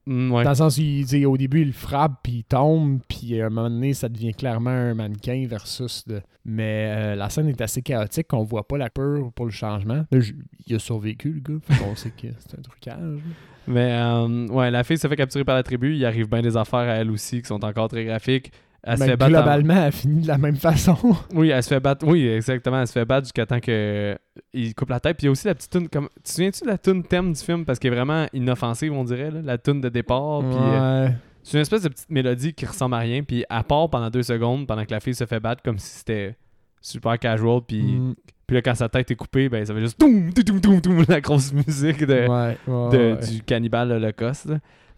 Mm, 0.06 0.32
ouais. 0.32 0.44
Dans 0.44 0.52
le 0.52 0.56
sens 0.56 0.78
où 0.78 0.82
il 0.82 1.06
dit, 1.06 1.26
au 1.26 1.38
début, 1.38 1.62
il 1.62 1.74
frappe, 1.74 2.20
puis 2.24 2.34
il 2.38 2.44
tombe, 2.44 3.00
puis 3.08 3.42
à 3.42 3.48
un 3.48 3.50
moment 3.50 3.70
donné, 3.70 3.94
ça 3.94 4.08
devient 4.10 4.34
clairement 4.34 4.70
un 4.70 4.94
mannequin 4.94 5.46
versus... 5.50 6.08
De... 6.08 6.22
Mais 6.46 6.88
euh, 6.96 7.16
la 7.16 7.30
scène 7.30 7.50
est 7.50 7.60
assez 7.62 7.82
chaotique 7.82 8.28
qu'on 8.30 8.44
voit 8.44 8.68
pas 8.68 8.78
la 8.78 8.90
peur 8.90 9.32
pour 9.34 9.46
le 9.46 9.52
changement. 9.52 10.06
Là, 10.12 10.20
je- 10.20 10.34
il 10.66 10.76
a 10.76 10.80
survécu, 10.80 11.34
le 11.34 11.40
gars. 11.40 11.60
Qu'on 11.80 11.96
sait 11.96 12.12
que 12.12 12.28
c'est 12.40 12.58
un 12.58 12.62
trucage. 12.62 13.20
Mais 13.68 13.92
euh, 13.92 14.48
ouais, 14.48 14.72
la 14.72 14.84
fille 14.86 14.98
se 14.98 15.08
fait 15.10 15.16
capturer 15.18 15.44
par 15.44 15.56
la 15.56 15.64
tribu. 15.64 15.94
Il 15.96 16.06
arrive 16.06 16.30
bien 16.30 16.42
des 16.42 16.56
affaires 16.56 16.80
à 16.80 16.94
elle 16.96 17.12
aussi 17.12 17.42
qui 17.42 17.48
sont 17.48 17.64
encore 17.66 17.90
très 17.90 18.06
graphiques. 18.06 18.52
Elle 18.88 18.98
se 18.98 19.04
fait 19.04 19.18
battre. 19.18 19.26
en- 19.36 19.42
globalement, 19.42 19.86
elle 19.86 19.92
finit 19.92 20.22
de 20.22 20.28
la 20.28 20.38
même 20.38 20.56
façon. 20.56 20.98
Oui, 21.34 21.50
elle 21.50 21.62
se 21.64 21.70
fait 21.70 21.80
battre. 21.80 22.06
Oui, 22.08 22.28
exactement. 22.28 22.80
Elle 22.82 22.88
se 22.88 22.94
fait 22.94 23.06
battre 23.06 23.26
jusqu'à 23.26 23.46
temps 23.46 23.60
que 23.60 24.18
il 24.54 24.74
coupe 24.76 24.90
la 24.90 25.00
tête. 25.00 25.18
Puis 25.18 25.26
il 25.26 25.28
y 25.28 25.30
a 25.30 25.32
aussi 25.32 25.48
la 25.48 25.56
petite 25.56 25.72
tune. 25.72 25.90
Comme... 25.90 26.08
Tu 26.18 26.22
te 26.24 26.30
souviens-tu 26.30 26.64
de 26.64 26.68
la 26.68 26.78
tune 26.78 27.04
thème 27.04 27.34
du 27.34 27.40
film? 27.42 27.66
Parce 27.66 27.80
qu'elle 27.80 27.94
est 27.94 27.96
vraiment 27.96 28.26
inoffensive, 28.34 28.94
on 28.94 29.04
dirait. 29.04 29.32
là, 29.32 29.42
La 29.44 29.58
tune 29.58 29.82
de 29.82 29.90
départ. 29.90 30.40
Puis 30.40 30.58
euh, 30.60 31.06
Ouais. 31.08 31.14
c'est 31.44 31.58
une 31.58 31.62
espèce 31.62 31.84
de 31.84 31.90
petite 31.90 32.10
mélodie 32.10 32.54
qui 32.54 32.66
ressemble 32.66 32.96
à 32.96 33.00
rien. 33.00 33.24
Puis 33.24 33.46
elle 33.50 33.64
part 33.64 33.90
pendant 33.90 34.10
deux 34.10 34.24
secondes 34.24 34.66
pendant 34.68 34.86
que 34.86 34.92
la 34.92 35.00
fille 35.00 35.16
se 35.16 35.26
fait 35.26 35.40
battre 35.40 35.62
comme 35.64 35.78
si 35.80 35.98
c'était 36.00 36.36
super 36.82 37.18
casual. 37.20 37.62
Puis, 37.68 37.82
Mm. 37.82 38.16
puis 38.46 38.56
là, 38.56 38.62
quand 38.62 38.76
sa 38.76 38.88
tête 38.90 39.12
est 39.12 39.16
coupée, 39.16 39.50
ben 39.50 39.66
ça 39.66 39.74
fait 39.74 39.82
juste 39.82 39.98
toum, 40.00 40.32
toum, 40.34 40.62
toum, 40.62 40.80
toum, 40.82 41.04
la 41.10 41.20
grosse 41.22 41.52
musique 41.52 42.06
de, 42.06 42.28
Ouais, 42.28 42.58
ouais, 42.68 42.90
de- 42.98 43.14
ouais. 43.16 43.28
du 43.28 43.42
cannibale 43.44 43.92
holocauste. 43.92 44.50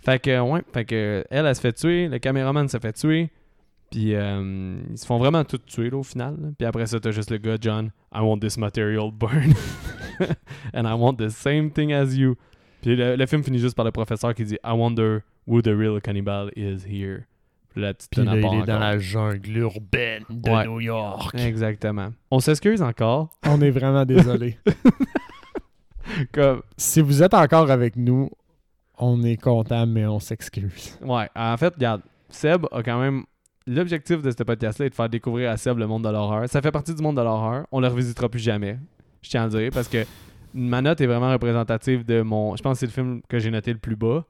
Fait 0.02 0.19
que, 0.19 0.39
ouais, 0.39 0.62
fait 0.71 0.86
que, 0.86 1.25
elle, 1.30 1.45
elle 1.45 1.56
se 1.56 1.60
fait 1.62 1.73
tuer, 1.73 2.08
le 2.08 2.19
caméraman 2.19 2.67
se 2.69 2.78
fait 2.78 2.93
tuer, 2.93 3.30
puis 3.89 4.15
euh, 4.15 4.80
ils 4.89 4.97
se 4.97 5.06
font 5.06 5.17
vraiment 5.17 5.43
tout 5.43 5.58
tuer, 5.58 5.89
là, 5.89 5.97
au 5.97 6.04
final. 6.04 6.36
là. 6.41 6.49
Puis 6.58 6.65
après 6.67 6.86
ça, 6.88 6.99
t'as 6.99 7.12
juste 7.12 7.32
le 7.32 7.38
gars, 7.38 7.58
John, 7.60 7.91
I 8.13 8.19
want 8.21 8.39
this 8.39 8.58
material 8.58 9.12
burned. 9.12 9.56
And 10.73 10.86
I 10.86 10.93
want 10.93 11.15
the 11.15 11.30
same 11.30 11.71
thing 11.71 11.93
as 11.93 12.13
you. 12.15 12.36
Puis 12.82 12.95
le, 12.95 13.15
le 13.15 13.25
film 13.25 13.43
finit 13.43 13.60
juste 13.60 13.75
par 13.75 13.86
le 13.86 13.91
professeur 13.91 14.34
qui 14.34 14.43
dit 14.45 14.58
I 14.63 14.71
wonder 14.71 15.19
who 15.47 15.62
the 15.62 15.67
real 15.75 15.99
cannibal 16.02 16.49
is 16.56 16.86
here. 16.88 17.25
Puis 17.73 17.84
Puis 18.12 18.25
là, 18.25 18.32
part 18.41 18.54
il 18.56 18.62
est 18.62 18.65
dans 18.65 18.80
la 18.80 18.97
jungle 18.97 19.58
urbaine 19.58 20.23
de 20.30 20.49
Ouais. 20.49 20.65
New 20.65 20.80
York. 20.82 21.36
Exactement. 21.36 22.10
On 22.32 22.39
s'excuse 22.39 22.82
encore. 22.82 23.30
On 23.45 23.62
est 23.62 23.69
vraiment 23.71 24.06
désolé. 24.06 24.58
Comme, 26.34 26.62
si 26.78 27.02
vous 27.02 27.21
êtes 27.21 27.34
encore 27.34 27.69
avec 27.69 27.95
nous, 27.95 28.30
on 28.97 29.21
est 29.23 29.38
content, 29.38 29.86
mais 29.86 30.06
on 30.08 30.19
s'excuse. 30.19 30.97
Ouais, 31.02 31.30
en 31.36 31.56
fait, 31.58 31.73
regarde, 31.75 32.02
Seb 32.30 32.65
a 32.71 32.82
quand 32.84 32.99
même. 32.99 33.23
L'objectif 33.71 34.23
de 34.23 34.32
ce 34.32 34.41
podcast-là 34.41 34.88
est 34.88 34.89
de 34.89 34.95
faire 34.95 35.10
découvrir 35.10 35.51
à 35.51 35.58
Seb 35.58 35.77
le 35.77 35.86
monde 35.86 36.03
de 36.03 36.10
l'horreur. 36.10 36.49
Ça 36.49 36.60
fait 36.60 36.71
partie 36.71 36.95
du 36.95 37.03
monde 37.03 37.17
de 37.17 37.21
l'horreur. 37.21 37.67
On 37.71 37.79
le 37.79 37.88
revisitera 37.88 38.27
plus 38.27 38.39
jamais. 38.39 38.79
Je 39.21 39.29
tiens 39.29 39.43
à 39.43 39.45
le 39.47 39.51
dire 39.60 39.69
parce 39.71 39.88
que 39.88 40.05
ma 40.55 40.82
note 40.82 40.99
est 41.01 41.05
vraiment 41.05 41.32
représentative 41.32 42.03
de 42.03 42.23
mon. 42.23 42.55
Je 42.55 42.63
pense 42.63 42.73
que 42.73 42.79
c'est 42.79 42.86
le 42.88 42.91
film 42.91 43.21
que 43.29 43.38
j'ai 43.38 43.51
noté 43.51 43.71
le 43.71 43.77
plus 43.77 43.95
bas. 43.95 44.25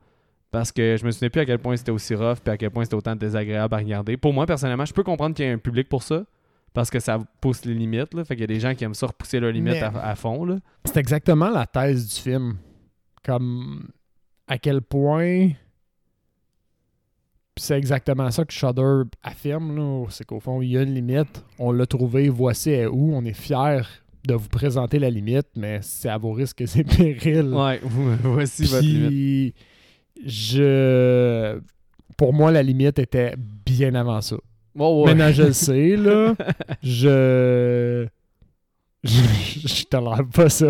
Parce 0.52 0.74
que 0.74 0.98
je 0.98 1.06
me 1.06 1.12
souviens 1.12 1.30
plus 1.30 1.40
à 1.40 1.46
quel 1.46 1.60
point 1.60 1.78
c'était 1.78 1.92
aussi 1.92 2.16
rough 2.16 2.40
puis 2.44 2.52
à 2.52 2.58
quel 2.58 2.72
point 2.72 2.84
c'était 2.84 2.96
autant 2.96 3.16
désagréable 3.16 3.74
à 3.74 3.78
regarder. 3.78 4.18
Pour 4.18 4.34
moi, 4.34 4.46
personnellement, 4.46 4.84
je 4.84 4.94
peux 4.94 5.04
comprendre 5.04 5.34
qu'il 5.36 5.46
y 5.46 5.48
ait 5.48 5.52
un 5.54 5.58
public 5.58 5.88
pour 5.88 6.04
ça. 6.04 6.26
Parce 6.74 6.90
que 6.90 7.00
ça 7.00 7.18
pousse 7.40 7.64
les 7.66 7.74
limites. 7.74 8.14
Là. 8.14 8.26
Fait 8.26 8.36
qu'il 8.36 8.42
y 8.42 8.44
a 8.44 8.48
des 8.48 8.60
gens 8.60 8.76
qui 8.76 8.84
aiment 8.84 8.94
ça 8.94 9.08
repousser 9.08 9.40
leurs 9.40 9.52
limites 9.54 9.74
Mais- 9.74 9.82
à, 9.84 10.06
à 10.06 10.16
fond. 10.16 10.44
Là. 10.44 10.58
C'est 10.84 10.98
exactement 10.98 11.50
la 11.50 11.66
thèse 11.66 12.14
du 12.14 12.22
film. 12.22 12.58
Comme 13.24 13.88
à 14.48 14.58
quel 14.58 14.82
point. 14.82 15.50
C'est 17.60 17.78
exactement 17.78 18.32
ça 18.32 18.46
que 18.46 18.54
Shudder 18.54 19.04
affirme, 19.22 19.76
là. 19.76 20.06
C'est 20.10 20.26
qu'au 20.26 20.40
fond, 20.40 20.62
il 20.62 20.72
y 20.72 20.78
a 20.78 20.82
une 20.82 20.94
limite. 20.94 21.44
On 21.60 21.72
l'a 21.72 21.86
trouvé, 21.86 22.30
voici 22.30 22.72
est 22.72 22.86
où. 22.88 23.12
On 23.14 23.24
est 23.26 23.34
fiers 23.34 23.82
de 24.28 24.34
vous 24.34 24.50
présenter 24.50 25.00
la 25.00 25.10
limite, 25.10 25.48
mais 25.56 25.80
c'est 25.82 26.10
à 26.10 26.18
vos 26.18 26.32
risques 26.34 26.62
et 26.62 26.84
périls. 26.84 27.54
Ouais, 27.54 27.80
voici 28.24 28.64
votre 28.66 28.84
limite. 28.84 29.56
Je. 30.26 31.60
Pour 32.18 32.34
moi, 32.34 32.52
la 32.52 32.64
limite 32.64 33.00
était 33.00 33.36
bien 33.38 33.96
avant 33.96 34.22
ça. 34.22 34.36
Oh, 34.78 35.04
ouais. 35.06 35.14
Maintenant, 35.14 35.32
je 35.34 35.44
le 35.44 35.54
sais, 35.54 35.96
là. 35.96 36.36
Je. 36.84 38.08
Je, 39.02 39.22
je 39.66 39.84
tolère 39.86 40.26
pas 40.34 40.50
ça. 40.50 40.68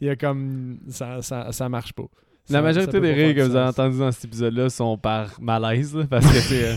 Il 0.00 0.06
y 0.06 0.10
a 0.10 0.16
comme. 0.16 0.78
Ça, 0.88 1.20
ça, 1.20 1.52
ça 1.52 1.68
marche 1.68 1.92
pas. 1.92 2.06
La 2.50 2.60
majorité 2.62 3.00
des 3.00 3.12
rires 3.12 3.34
que 3.34 3.40
vous 3.40 3.56
avez 3.56 3.68
entendus 3.68 3.98
dans 3.98 4.12
cet 4.12 4.26
épisode-là 4.26 4.68
sont 4.68 4.98
par 4.98 5.40
malaise, 5.40 5.94
là, 5.96 6.04
parce 6.08 6.26
que 6.26 6.38
c'est, 6.40 6.64
euh, 6.64 6.74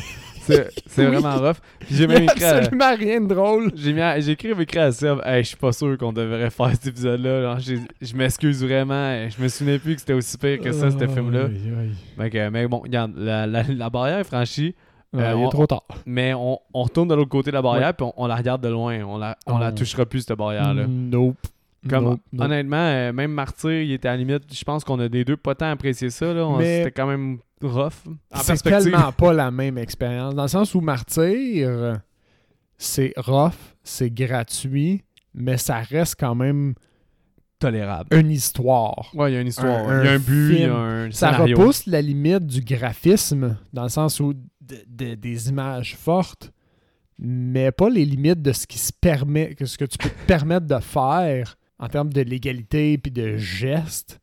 c'est, 0.88 1.06
Oui. 1.06 1.16
vraiment 1.16 1.36
rough. 1.38 1.58
Puis 1.80 1.96
j'ai 1.96 2.08
même 2.08 2.24
écrit 2.24 2.44
à, 2.46 2.56
absolument 2.58 2.96
rien 2.96 3.20
de 3.20 3.28
drôle. 3.28 3.72
j'ai, 3.76 3.92
mis 3.92 4.00
à- 4.02 4.18
j'ai 4.20 4.32
écrit, 4.32 4.52
écrit 4.60 4.80
à 4.80 4.92
Seb, 4.94 5.20
hey, 5.26 5.44
je 5.44 5.50
suis 5.50 5.58
pas 5.58 5.74
sûr 5.74 5.98
qu'on 5.98 6.14
devrait 6.14 6.50
faire 6.50 6.72
cet 6.72 6.88
épisode-là. 6.88 7.58
Je 7.60 8.16
m'excuse 8.16 8.64
vraiment. 8.64 9.28
Je 9.30 9.42
me 9.44 9.48
souvenais 9.50 9.78
plus 9.78 9.96
que 9.96 10.00
c'était 10.00 10.14
aussi 10.14 10.38
pire 10.38 10.60
que 10.62 10.72
ça, 10.72 10.90
ce 10.90 10.98
film-là. 11.08 11.50
Fait 12.18 12.30
que, 12.30 12.50
mais 12.50 12.66
bon, 12.68 12.80
regarde, 12.80 13.12
la, 13.18 13.46
la, 13.46 13.64
la 13.64 13.90
barrière 13.90 14.20
est 14.20 14.24
franchie, 14.24 14.74
Euh, 15.16 15.20
Euh, 15.20 15.32
il 15.32 15.36
on- 15.36 15.48
est 15.48 15.52
trop 15.52 15.68
tard. 15.68 15.84
mais 16.06 16.34
on, 16.34 16.60
on 16.74 16.84
retourne 16.84 17.08
de 17.08 17.16
l'autre 17.16 17.30
côté 17.30 17.50
de 17.50 17.56
la 17.56 17.62
barrière, 17.62 17.94
puis 17.94 18.06
on, 18.06 18.14
on 18.18 18.28
la 18.28 18.36
regarde 18.36 18.62
de 18.62 18.68
loin. 18.70 19.02
On 19.06 19.18
la, 19.18 19.38
on 19.48 19.58
la 19.58 19.70
Oh. 19.70 19.78
touchera 19.78 20.06
plus, 20.06 20.22
cette 20.22 20.38
barrière-là. 20.38 20.86
Nope. 20.88 21.38
Comme, 21.88 22.18
honnêtement, 22.38 22.76
euh, 22.78 23.14
même 23.14 23.32
Martyr, 23.32 23.82
il 23.82 23.92
était 23.92 24.08
à 24.08 24.12
la 24.12 24.18
limite. 24.18 24.44
Je 24.54 24.64
pense 24.64 24.84
qu'on 24.84 25.00
a 25.00 25.10
des 25.10 25.24
deux 25.26 25.38
pas 25.38 25.56
tant 25.56 25.70
apprécié 25.72 26.10
ça. 26.10 26.34
Là. 26.34 26.46
On- 26.46 26.58
Mais- 26.58 26.80
C'était 26.80 26.92
quand 26.92 27.08
même 27.08 27.40
rough. 27.62 27.94
C'est 28.36 28.62
tellement 28.62 29.12
pas 29.18 29.34
la 29.34 29.52
même 29.52 29.78
expérience. 29.78 30.36
Dans 30.36 30.44
le 30.44 30.48
sens 30.50 30.76
où 30.76 30.82
Martyr, 30.82 32.00
c'est 32.78 33.14
rough, 33.18 33.56
c'est 33.84 34.12
gratuit, 34.14 35.04
mais 35.34 35.58
ça 35.58 35.78
reste 35.80 36.16
quand 36.20 36.36
même 36.36 36.74
tolérable. 37.60 38.16
une 38.16 38.30
histoire. 38.32 39.10
Ouais, 39.16 39.32
il 39.32 39.34
y 39.36 39.38
a 39.38 39.42
une 39.42 39.48
histoire. 39.48 39.88
Un- 39.90 40.04
il 40.04 40.06
y 40.06 40.10
a 40.10 40.12
un 40.14 40.20
but, 40.20 40.50
il 40.54 40.60
y 40.60 40.64
a 40.64 40.68
film. 40.68 40.76
un 40.76 41.12
Ça 41.12 41.32
repousse 41.32 41.86
la 41.88 42.02
limite 42.02 42.46
du 42.46 42.62
graphisme, 42.62 43.58
dans 43.74 43.84
le 43.84 43.90
sens 43.90 44.20
où 44.20 44.34
de- 44.34 44.40
de- 44.88 45.16
des 45.16 45.50
images 45.50 45.96
fortes, 45.96 46.52
mais 47.18 47.72
pas 47.72 47.90
les 47.90 48.06
limites 48.06 48.42
de 48.44 48.52
ce 48.52 48.68
qui 48.68 48.78
se 48.78 48.92
permet, 48.94 49.56
que 49.56 49.66
ce 49.66 49.76
que 49.78 49.86
tu 49.86 49.98
peux 49.98 50.10
te 50.10 50.26
permettre 50.28 50.68
de 50.68 50.78
faire 50.80 51.56
en 51.80 51.88
termes 51.88 52.12
de 52.12 52.22
légalité 52.22 52.98
puis 52.98 53.12
de 53.12 53.38
gestes. 53.38 54.20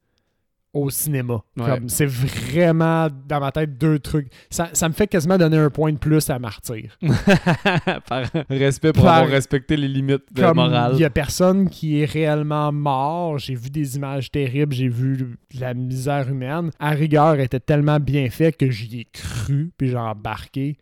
au 0.73 0.91
cinéma. 0.91 1.35
Ouais. 1.57 1.67
Comme, 1.67 1.89
C'est 1.89 2.05
vraiment, 2.07 3.07
dans 3.29 3.39
ma 3.39 3.53
tête, 3.53 3.79
deux 3.79 4.01
trucs. 4.01 4.27
Ça, 4.51 4.71
ça 4.73 4.89
me 4.89 4.93
fait 4.93 5.07
quasiment 5.07 5.39
donner 5.39 5.57
un 5.57 5.71
point 5.71 5.93
de 5.93 5.99
plus 5.99 6.29
à 6.31 6.41
Martyr. 6.41 6.99
Par 8.09 8.25
respect 8.51 8.93
pour 8.93 9.05
Par- 9.05 9.15
avoir 9.15 9.31
respecté 9.31 9.77
les 9.77 9.87
limites 9.87 10.25
de 10.33 10.41
Comme 10.43 10.57
morale. 10.57 10.93
il 10.95 11.01
y 11.01 11.05
a 11.05 11.11
personne 11.11 11.69
qui 11.71 12.01
est 12.01 12.05
réellement 12.07 12.73
mort. 12.73 13.39
J'ai 13.39 13.55
vu 13.55 13.71
des 13.71 13.95
images 13.97 14.31
terribles, 14.33 14.75
j'ai 14.75 14.89
vu 14.89 15.37
la 15.59 15.75
misère 15.75 16.29
humaine. 16.29 16.71
À 16.81 16.91
rigueur, 16.91 17.39
était 17.39 17.61
tellement 17.61 18.01
bien 18.01 18.29
fait 18.31 18.57
que 18.57 18.69
j'y 18.71 19.01
ai 19.01 19.05
cru, 19.13 19.71
puis 19.79 19.91
j'ai 19.91 19.97
embarqué. 19.97 20.77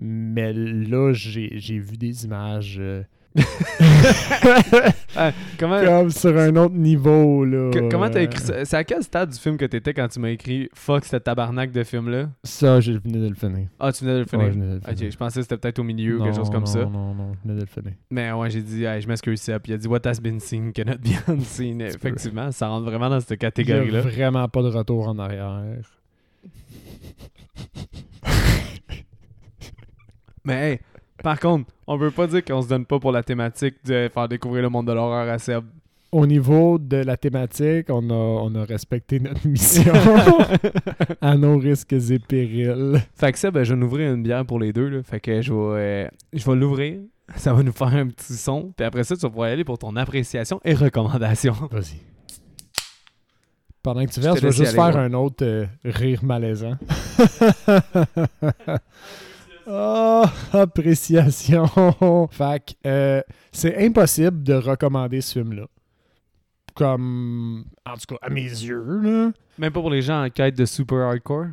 Mais 0.00 0.52
là, 0.52 1.12
j'ai 1.12 1.52
j'ai 1.58 1.78
vu 1.78 1.96
des 1.96 2.24
images 2.24 2.76
euh, 2.80 3.02
Comment 5.58 5.84
comme 5.84 6.10
sur 6.10 6.36
un 6.36 6.54
autre 6.56 6.74
niveau. 6.74 7.44
Là. 7.44 7.70
comment 7.90 8.08
t'as 8.08 8.22
écrit 8.22 8.40
ça? 8.40 8.64
C'est 8.64 8.76
à 8.76 8.84
quel 8.84 9.02
stade 9.02 9.30
du 9.30 9.38
film 9.38 9.56
que 9.56 9.64
t'étais 9.64 9.92
quand 9.92 10.06
tu 10.08 10.20
m'as 10.20 10.30
écrit 10.30 10.68
Fuck 10.74 11.04
ce 11.04 11.16
tabarnak 11.16 11.72
de 11.72 11.82
film-là? 11.82 12.28
Ça, 12.44 12.80
je 12.80 12.92
venais 12.92 13.18
de 13.18 13.28
le 13.28 13.34
finir. 13.34 13.66
Ah, 13.80 13.92
tu 13.92 14.04
venais 14.04 14.14
de 14.14 14.20
le 14.20 14.24
finir. 14.26 14.46
Ouais, 14.46 14.52
je 14.52 14.58
venais 14.58 14.66
de 14.66 14.74
le 14.74 14.78
Ok, 15.06 15.10
je 15.12 15.16
pensais 15.16 15.40
que 15.40 15.42
c'était 15.42 15.56
peut-être 15.56 15.78
au 15.80 15.84
milieu 15.84 16.16
ou 16.16 16.18
quelque 16.24 16.36
Non, 16.36 16.36
chose 16.36 16.50
comme 16.50 16.60
non, 16.60 16.66
ça. 16.66 16.84
Non, 16.84 17.14
non, 17.14 17.32
je 17.34 17.48
venais 17.48 17.54
de 17.60 17.60
le 17.60 17.66
finir. 17.66 17.92
Mais 18.10 18.32
ouais, 18.32 18.50
j'ai 18.50 18.62
dit, 18.62 18.84
hey, 18.84 19.00
je 19.00 19.08
m'excuse, 19.08 19.40
ça. 19.40 19.58
Puis 19.58 19.72
il 19.72 19.74
a 19.74 19.78
dit, 19.78 19.88
What 19.88 20.06
has 20.06 20.20
been 20.20 20.38
seen 20.40 20.72
cannot 20.72 20.98
be 20.98 21.10
unseen. 21.28 21.80
Effectivement, 21.80 22.52
ça 22.52 22.68
rentre 22.68 22.84
vraiment 22.84 23.10
dans 23.10 23.20
cette 23.20 23.30
Il 23.30 23.42
y 23.42 23.46
a 23.46 23.50
catégorie-là. 23.50 24.00
vraiment 24.02 24.48
pas 24.48 24.62
de 24.62 24.68
retour 24.68 25.08
en 25.08 25.18
arrière. 25.18 25.62
Mais 30.44 30.70
hey, 30.72 30.78
par 31.22 31.40
contre, 31.40 31.72
on 31.86 31.96
veut 31.96 32.10
pas 32.10 32.26
dire 32.26 32.44
qu'on 32.44 32.62
se 32.62 32.68
donne 32.68 32.84
pas 32.84 32.98
pour 32.98 33.12
la 33.12 33.22
thématique 33.22 33.76
de 33.84 34.08
faire 34.12 34.28
découvrir 34.28 34.62
le 34.62 34.68
monde 34.68 34.86
de 34.86 34.92
l'horreur 34.92 35.28
à 35.28 35.38
Seb. 35.38 35.64
Au 36.10 36.26
niveau 36.26 36.78
de 36.78 36.96
la 36.96 37.18
thématique, 37.18 37.86
on 37.90 38.08
a, 38.08 38.14
on 38.14 38.54
a 38.54 38.64
respecté 38.64 39.20
notre 39.20 39.46
mission 39.48 39.92
à 41.20 41.36
nos 41.36 41.58
risques 41.58 41.92
et 41.92 42.18
périls. 42.18 43.02
Fait 43.14 43.32
que 43.32 43.38
ça, 43.38 43.50
ben, 43.50 43.62
je 43.62 43.74
vais 43.74 43.80
nous 43.80 43.86
ouvrir 43.86 44.14
une 44.14 44.22
bière 44.22 44.46
pour 44.46 44.58
les 44.58 44.72
deux. 44.72 44.88
Là. 44.88 45.02
Fait 45.02 45.20
que 45.20 45.42
je 45.42 45.52
vais, 45.52 45.58
euh, 45.58 46.08
je 46.32 46.50
vais 46.50 46.56
l'ouvrir. 46.56 47.00
Ça 47.36 47.52
va 47.52 47.62
nous 47.62 47.72
faire 47.72 47.88
un 47.88 48.06
petit 48.06 48.32
son. 48.34 48.72
Puis 48.74 48.86
après 48.86 49.04
ça, 49.04 49.16
tu 49.16 49.20
vas 49.20 49.28
pouvoir 49.28 49.50
y 49.50 49.52
aller 49.52 49.64
pour 49.64 49.76
ton 49.78 49.96
appréciation 49.96 50.60
et 50.64 50.72
recommandation. 50.72 51.52
Vas-y. 51.70 52.00
Pendant 53.82 54.04
que 54.06 54.10
tu 54.10 54.20
verses, 54.20 54.40
je 54.40 54.46
vais 54.46 54.52
juste 54.52 54.78
aller, 54.78 54.92
faire 54.92 55.00
ouais. 55.00 55.08
un 55.08 55.12
autre 55.12 55.44
euh, 55.44 55.66
rire 55.84 56.24
malaisant. 56.24 56.78
Oh, 59.70 60.24
appréciation. 60.52 61.66
fait 62.30 62.64
que, 62.64 62.88
euh, 62.88 63.22
c'est 63.52 63.84
impossible 63.84 64.42
de 64.42 64.54
recommander 64.54 65.20
ce 65.20 65.40
film-là. 65.40 65.66
Comme, 66.74 67.64
en 67.84 67.94
tout 67.94 68.14
cas, 68.14 68.16
à 68.22 68.30
mes 68.30 68.42
yeux, 68.42 69.00
là. 69.02 69.32
Même 69.58 69.72
pas 69.72 69.80
pour 69.80 69.90
les 69.90 70.00
gens 70.00 70.24
en 70.24 70.30
quête 70.30 70.56
de 70.56 70.64
super 70.64 70.98
hardcore? 70.98 71.48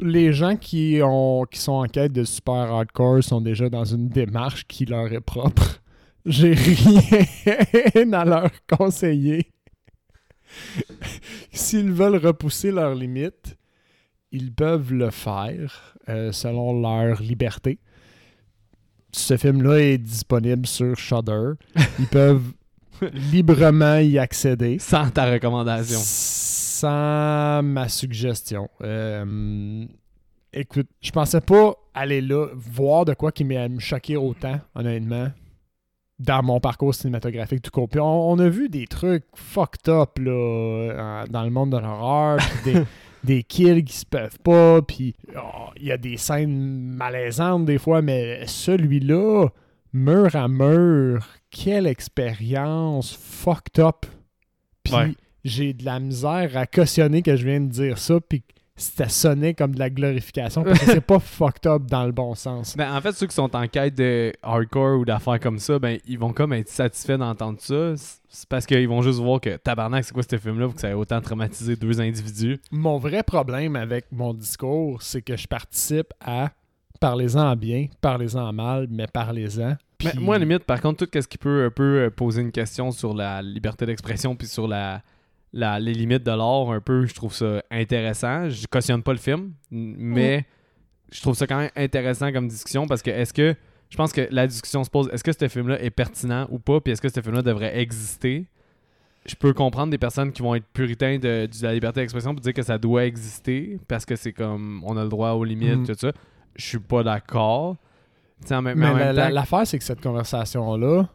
les 0.00 0.32
gens 0.32 0.56
qui, 0.56 1.00
ont, 1.02 1.46
qui 1.50 1.58
sont 1.58 1.72
en 1.72 1.86
quête 1.86 2.12
de 2.12 2.24
super 2.24 2.54
hardcore 2.54 3.22
sont 3.22 3.40
déjà 3.40 3.68
dans 3.68 3.84
une 3.84 4.08
démarche 4.08 4.66
qui 4.66 4.84
leur 4.84 5.12
est 5.12 5.20
propre. 5.20 5.80
J'ai 6.26 6.54
rien 6.54 8.12
à 8.12 8.24
leur 8.24 8.50
conseiller. 8.68 9.52
S'ils 11.52 11.92
veulent 11.92 12.16
repousser 12.16 12.70
leurs 12.70 12.94
limites, 12.94 13.56
ils 14.32 14.52
peuvent 14.52 14.92
le 14.92 15.10
faire 15.10 15.95
euh, 16.08 16.32
selon 16.32 16.80
leur 16.80 17.20
liberté. 17.20 17.78
Ce 19.12 19.36
film-là 19.36 19.78
est 19.80 19.98
disponible 19.98 20.66
sur 20.66 20.96
Shudder. 20.96 21.52
Ils 21.98 22.06
peuvent 22.06 22.52
librement 23.32 23.98
y 23.98 24.18
accéder 24.18 24.78
Sans 24.78 25.10
ta 25.10 25.30
recommandation. 25.30 25.98
sans 26.02 27.62
ma 27.62 27.88
suggestion. 27.88 28.68
Euh, 28.82 29.84
écoute, 30.52 30.88
je 31.00 31.10
pensais 31.10 31.40
pas 31.40 31.74
aller 31.94 32.20
là, 32.20 32.48
voir 32.54 33.04
de 33.04 33.14
quoi 33.14 33.32
qui 33.32 33.44
m'ait 33.44 33.68
me 33.68 33.80
choquer 33.80 34.16
autant, 34.16 34.60
honnêtement, 34.74 35.28
dans 36.18 36.42
mon 36.42 36.60
parcours 36.60 36.94
cinématographique 36.94 37.62
tout 37.62 37.70
court. 37.70 37.88
Puis 37.88 38.00
on, 38.00 38.30
on 38.30 38.38
a 38.38 38.48
vu 38.48 38.68
des 38.68 38.86
trucs 38.86 39.24
fucked 39.34 39.88
up 39.88 40.18
là, 40.18 40.30
euh, 40.30 41.24
dans 41.28 41.42
le 41.42 41.50
monde 41.50 41.72
de 41.72 41.78
l'horreur, 41.78 42.38
des, 42.64 42.82
des 43.26 43.42
kills 43.42 43.84
qui 43.84 43.96
se 43.96 44.06
peuvent 44.06 44.38
pas, 44.40 44.80
puis 44.82 45.14
oh, 45.36 45.70
il 45.76 45.86
y 45.86 45.92
a 45.92 45.98
des 45.98 46.16
scènes 46.16 46.80
malaisantes 46.94 47.66
des 47.66 47.78
fois, 47.78 48.00
mais 48.00 48.46
celui-là, 48.46 49.48
mur 49.92 50.34
à 50.36 50.48
mur, 50.48 51.26
quelle 51.50 51.86
expérience 51.86 53.16
fucked 53.16 53.78
up. 53.78 54.06
Puis 54.82 54.94
Ouais. 54.94 55.14
j'ai 55.44 55.72
de 55.74 55.84
la 55.84 56.00
misère 56.00 56.56
à 56.56 56.66
cautionner 56.66 57.22
que 57.22 57.36
je 57.36 57.44
viens 57.46 57.60
de 57.60 57.68
dire 57.70 57.98
ça, 57.98 58.20
puis 58.20 58.42
ça 58.76 59.08
sonnait 59.08 59.54
comme 59.54 59.74
de 59.74 59.78
la 59.78 59.88
glorification, 59.88 60.62
parce 60.62 60.78
que 60.80 60.86
c'est 60.86 61.00
pas 61.06 61.18
fucked 61.18 61.66
up 61.66 61.82
dans 61.86 62.04
le 62.04 62.12
bon 62.12 62.34
sens. 62.34 62.76
Ben, 62.76 62.94
en 62.94 63.00
fait, 63.00 63.12
ceux 63.12 63.26
qui 63.26 63.34
sont 63.34 63.54
en 63.56 63.66
quête 63.68 63.94
de 63.94 64.32
hardcore 64.42 65.00
ou 65.00 65.04
d'affaires 65.04 65.40
comme 65.40 65.58
ça, 65.58 65.78
ben, 65.78 65.98
ils 66.06 66.18
vont 66.18 66.32
comme 66.32 66.52
être 66.52 66.68
satisfaits 66.68 67.16
d'entendre 67.16 67.58
ça. 67.60 67.94
C'est 68.28 68.48
parce 68.48 68.66
qu'ils 68.66 68.88
vont 68.88 69.00
juste 69.00 69.18
voir 69.18 69.40
que 69.40 69.56
tabarnak, 69.56 70.04
c'est 70.04 70.12
quoi 70.12 70.22
ce 70.22 70.36
film-là 70.36 70.66
pour 70.66 70.74
que 70.74 70.80
ça 70.80 70.90
ait 70.90 70.94
autant 70.94 71.20
traumatisé 71.20 71.76
deux 71.76 72.00
individus. 72.00 72.58
Mon 72.70 72.98
vrai 72.98 73.22
problème 73.22 73.76
avec 73.76 74.06
mon 74.12 74.34
discours, 74.34 75.00
c'est 75.00 75.22
que 75.22 75.36
je 75.36 75.46
participe 75.48 76.12
à 76.20 76.50
parlez-en 77.00 77.52
en 77.52 77.56
bien, 77.56 77.86
parlez-en 78.00 78.48
en 78.48 78.52
mal, 78.52 78.88
mais 78.90 79.06
parlez-en. 79.06 79.76
Mais 80.04 80.10
Puis- 80.10 80.18
moi, 80.18 80.34
à 80.34 80.38
la 80.38 80.44
limite, 80.44 80.64
par 80.64 80.80
contre, 80.82 81.06
tout 81.06 81.20
ce 81.20 81.26
qui 81.26 81.38
peut 81.38 81.64
un 81.64 81.70
peu 81.70 82.04
euh, 82.04 82.10
poser 82.10 82.42
une 82.42 82.52
question 82.52 82.90
sur 82.90 83.14
la 83.14 83.40
liberté 83.40 83.86
d'expression 83.86 84.36
puis 84.36 84.46
sur 84.46 84.68
la, 84.68 85.00
la- 85.52 85.78
les 85.80 85.92
limites 85.92 86.22
de 86.24 86.30
l'art, 86.30 86.70
un 86.70 86.80
peu, 86.80 87.06
je 87.06 87.14
trouve 87.14 87.32
ça 87.34 87.62
intéressant. 87.70 88.48
Je 88.48 88.66
cautionne 88.66 89.02
pas 89.02 89.12
le 89.12 89.18
film, 89.18 89.52
mais 89.70 90.44
je 91.10 91.20
trouve 91.20 91.34
ça 91.34 91.46
quand 91.46 91.58
même 91.58 91.70
intéressant 91.76 92.32
comme 92.32 92.48
discussion 92.48 92.86
parce 92.86 93.02
que 93.02 93.10
est-ce 93.10 93.32
que 93.32 93.54
je 93.88 93.96
pense 93.96 94.12
que 94.12 94.26
la 94.30 94.46
discussion 94.46 94.82
se 94.84 94.90
pose 94.90 95.08
est-ce 95.12 95.22
que 95.22 95.32
ce 95.32 95.46
film-là 95.48 95.80
est 95.80 95.90
pertinent 95.90 96.46
ou 96.50 96.58
pas, 96.58 96.80
puis 96.80 96.92
est-ce 96.92 97.00
que 97.00 97.08
ce 97.08 97.20
film-là 97.20 97.42
devrait 97.42 97.78
exister? 97.78 98.46
Je 99.24 99.34
peux 99.34 99.52
comprendre 99.52 99.90
des 99.90 99.98
personnes 99.98 100.30
qui 100.32 100.42
vont 100.42 100.54
être 100.54 100.66
puritains 100.72 101.18
de, 101.18 101.46
de 101.46 101.62
la 101.62 101.72
liberté 101.74 102.00
d'expression 102.00 102.32
pour 102.34 102.40
dire 102.40 102.52
que 102.52 102.62
ça 102.62 102.78
doit 102.78 103.06
exister 103.06 103.78
parce 103.88 104.04
que 104.04 104.14
c'est 104.16 104.32
comme 104.32 104.82
on 104.84 104.96
a 104.96 105.02
le 105.02 105.08
droit 105.08 105.30
aux 105.32 105.44
limites, 105.44 105.78
Mhm. 105.78 105.86
tout 105.86 105.94
ça. 105.98 106.12
Je 106.54 106.64
suis 106.64 106.78
pas 106.78 107.02
d'accord. 107.02 107.76
Mais 108.50 108.86
en 108.86 108.94
la- 109.12 109.30
l'affaire, 109.30 109.66
c'est 109.66 109.78
que 109.78 109.84
cette 109.84 110.00
conversation-là 110.00 111.08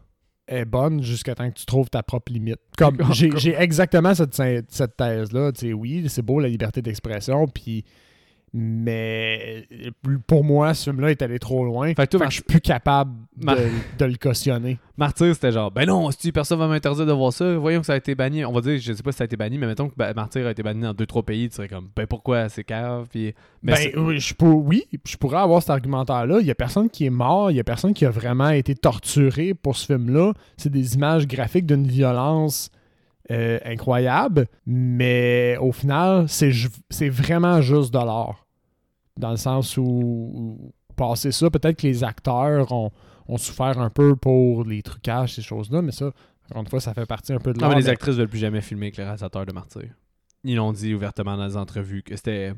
est 0.52 0.64
bonne 0.64 1.02
jusqu'à 1.02 1.34
temps 1.34 1.50
que 1.50 1.58
tu 1.58 1.66
trouves 1.66 1.90
ta 1.90 2.02
propre 2.02 2.32
limite. 2.32 2.60
Comme 2.76 2.98
j'ai 3.12 3.54
exactement 3.54 4.14
cette, 4.14 4.34
cette 4.68 4.96
thèse-là. 4.96 5.52
Tu 5.52 5.68
sais, 5.68 5.72
oui, 5.72 6.04
c'est 6.08 6.22
beau 6.22 6.40
la 6.40 6.48
liberté 6.48 6.82
d'expression, 6.82 7.46
puis 7.48 7.84
mais 8.54 9.66
pour 10.26 10.44
moi, 10.44 10.74
ce 10.74 10.90
film-là 10.90 11.10
est 11.10 11.22
allé 11.22 11.38
trop 11.38 11.64
loin. 11.64 11.88
Fait 11.94 12.06
que 12.06 12.16
toi, 12.16 12.20
Fait 12.20 12.24
que 12.26 12.30
je 12.30 12.34
suis 12.36 12.42
plus 12.44 12.60
capable 12.60 13.12
Mar- 13.36 13.56
de, 13.56 13.62
de 13.98 14.04
le 14.04 14.16
cautionner. 14.16 14.78
Martyr, 14.96 15.34
c'était 15.34 15.52
genre, 15.52 15.70
ben 15.70 15.86
non, 15.86 16.10
si 16.10 16.32
personne 16.32 16.58
va 16.58 16.68
m'interdire 16.68 17.06
de 17.06 17.12
voir 17.12 17.32
ça, 17.32 17.56
voyons 17.56 17.80
que 17.80 17.86
ça 17.86 17.94
a 17.94 17.96
été 17.96 18.14
banni. 18.14 18.44
On 18.44 18.52
va 18.52 18.60
dire, 18.60 18.78
je 18.78 18.92
sais 18.92 19.02
pas 19.02 19.10
si 19.12 19.18
ça 19.18 19.24
a 19.24 19.26
été 19.26 19.36
banni, 19.36 19.58
mais 19.58 19.66
mettons 19.66 19.88
que 19.88 19.94
ben, 19.96 20.12
Martyr 20.14 20.46
a 20.46 20.50
été 20.50 20.62
banni 20.62 20.82
dans 20.82 20.94
deux, 20.94 21.06
trois 21.06 21.22
pays, 21.22 21.48
tu 21.48 21.56
serais 21.56 21.68
comme, 21.68 21.88
ben 21.96 22.06
pourquoi 22.06 22.48
c'est 22.48 22.64
cave, 22.64 23.06
puis. 23.10 23.34
Mais 23.62 23.90
Ben 23.92 24.00
oui, 24.04 24.18
je, 24.20 24.34
pour- 24.34 24.64
oui, 24.66 24.84
je 25.06 25.16
pourrais 25.16 25.38
avoir 25.38 25.60
cet 25.62 25.70
argumentaire-là. 25.70 26.38
Il 26.40 26.46
y 26.46 26.50
a 26.50 26.54
personne 26.54 26.90
qui 26.90 27.06
est 27.06 27.10
mort, 27.10 27.50
il 27.50 27.56
y 27.56 27.60
a 27.60 27.64
personne 27.64 27.94
qui 27.94 28.04
a 28.04 28.10
vraiment 28.10 28.50
été 28.50 28.74
torturé 28.74 29.54
pour 29.54 29.76
ce 29.76 29.86
film-là. 29.86 30.32
C'est 30.56 30.70
des 30.70 30.94
images 30.94 31.26
graphiques 31.26 31.66
d'une 31.66 31.86
violence 31.86 32.70
euh, 33.32 33.58
incroyable, 33.64 34.46
mais 34.66 35.56
au 35.60 35.72
final, 35.72 36.26
c'est 36.28 37.08
vraiment 37.08 37.60
juste 37.60 37.92
de 37.92 37.98
l'art. 37.98 38.46
Dans 39.18 39.30
le 39.30 39.36
sens 39.36 39.76
où, 39.76 39.82
où 39.82 40.72
passer 40.96 41.32
ça, 41.32 41.50
peut-être 41.50 41.78
que 41.80 41.86
les 41.86 42.04
acteurs 42.04 42.70
ont, 42.72 42.90
ont 43.28 43.36
souffert 43.38 43.78
un 43.80 43.90
peu 43.90 44.14
pour 44.16 44.64
les 44.64 44.82
trucages, 44.82 45.34
ces 45.34 45.42
choses-là, 45.42 45.82
mais 45.82 45.92
ça, 45.92 46.10
encore 46.50 46.62
une 46.62 46.68
fois, 46.68 46.80
ça 46.80 46.94
fait 46.94 47.06
partie 47.06 47.32
un 47.32 47.38
peu 47.38 47.52
de 47.52 47.58
Non, 47.58 47.66
l'art. 47.68 47.70
mais 47.76 47.82
les 47.82 47.86
mais- 47.86 47.92
actrices 47.92 48.16
veulent 48.16 48.28
plus 48.28 48.38
jamais 48.38 48.60
filmer 48.60 48.86
avec 48.86 48.96
le 48.98 49.04
réalisateur 49.04 49.44
de 49.46 49.52
Martyr. 49.52 49.88
Ils 50.44 50.56
l'ont 50.56 50.72
dit 50.72 50.92
ouvertement 50.94 51.36
dans 51.36 51.46
les 51.46 51.56
entrevues 51.56 52.02
que 52.02 52.16
c'était. 52.16 52.52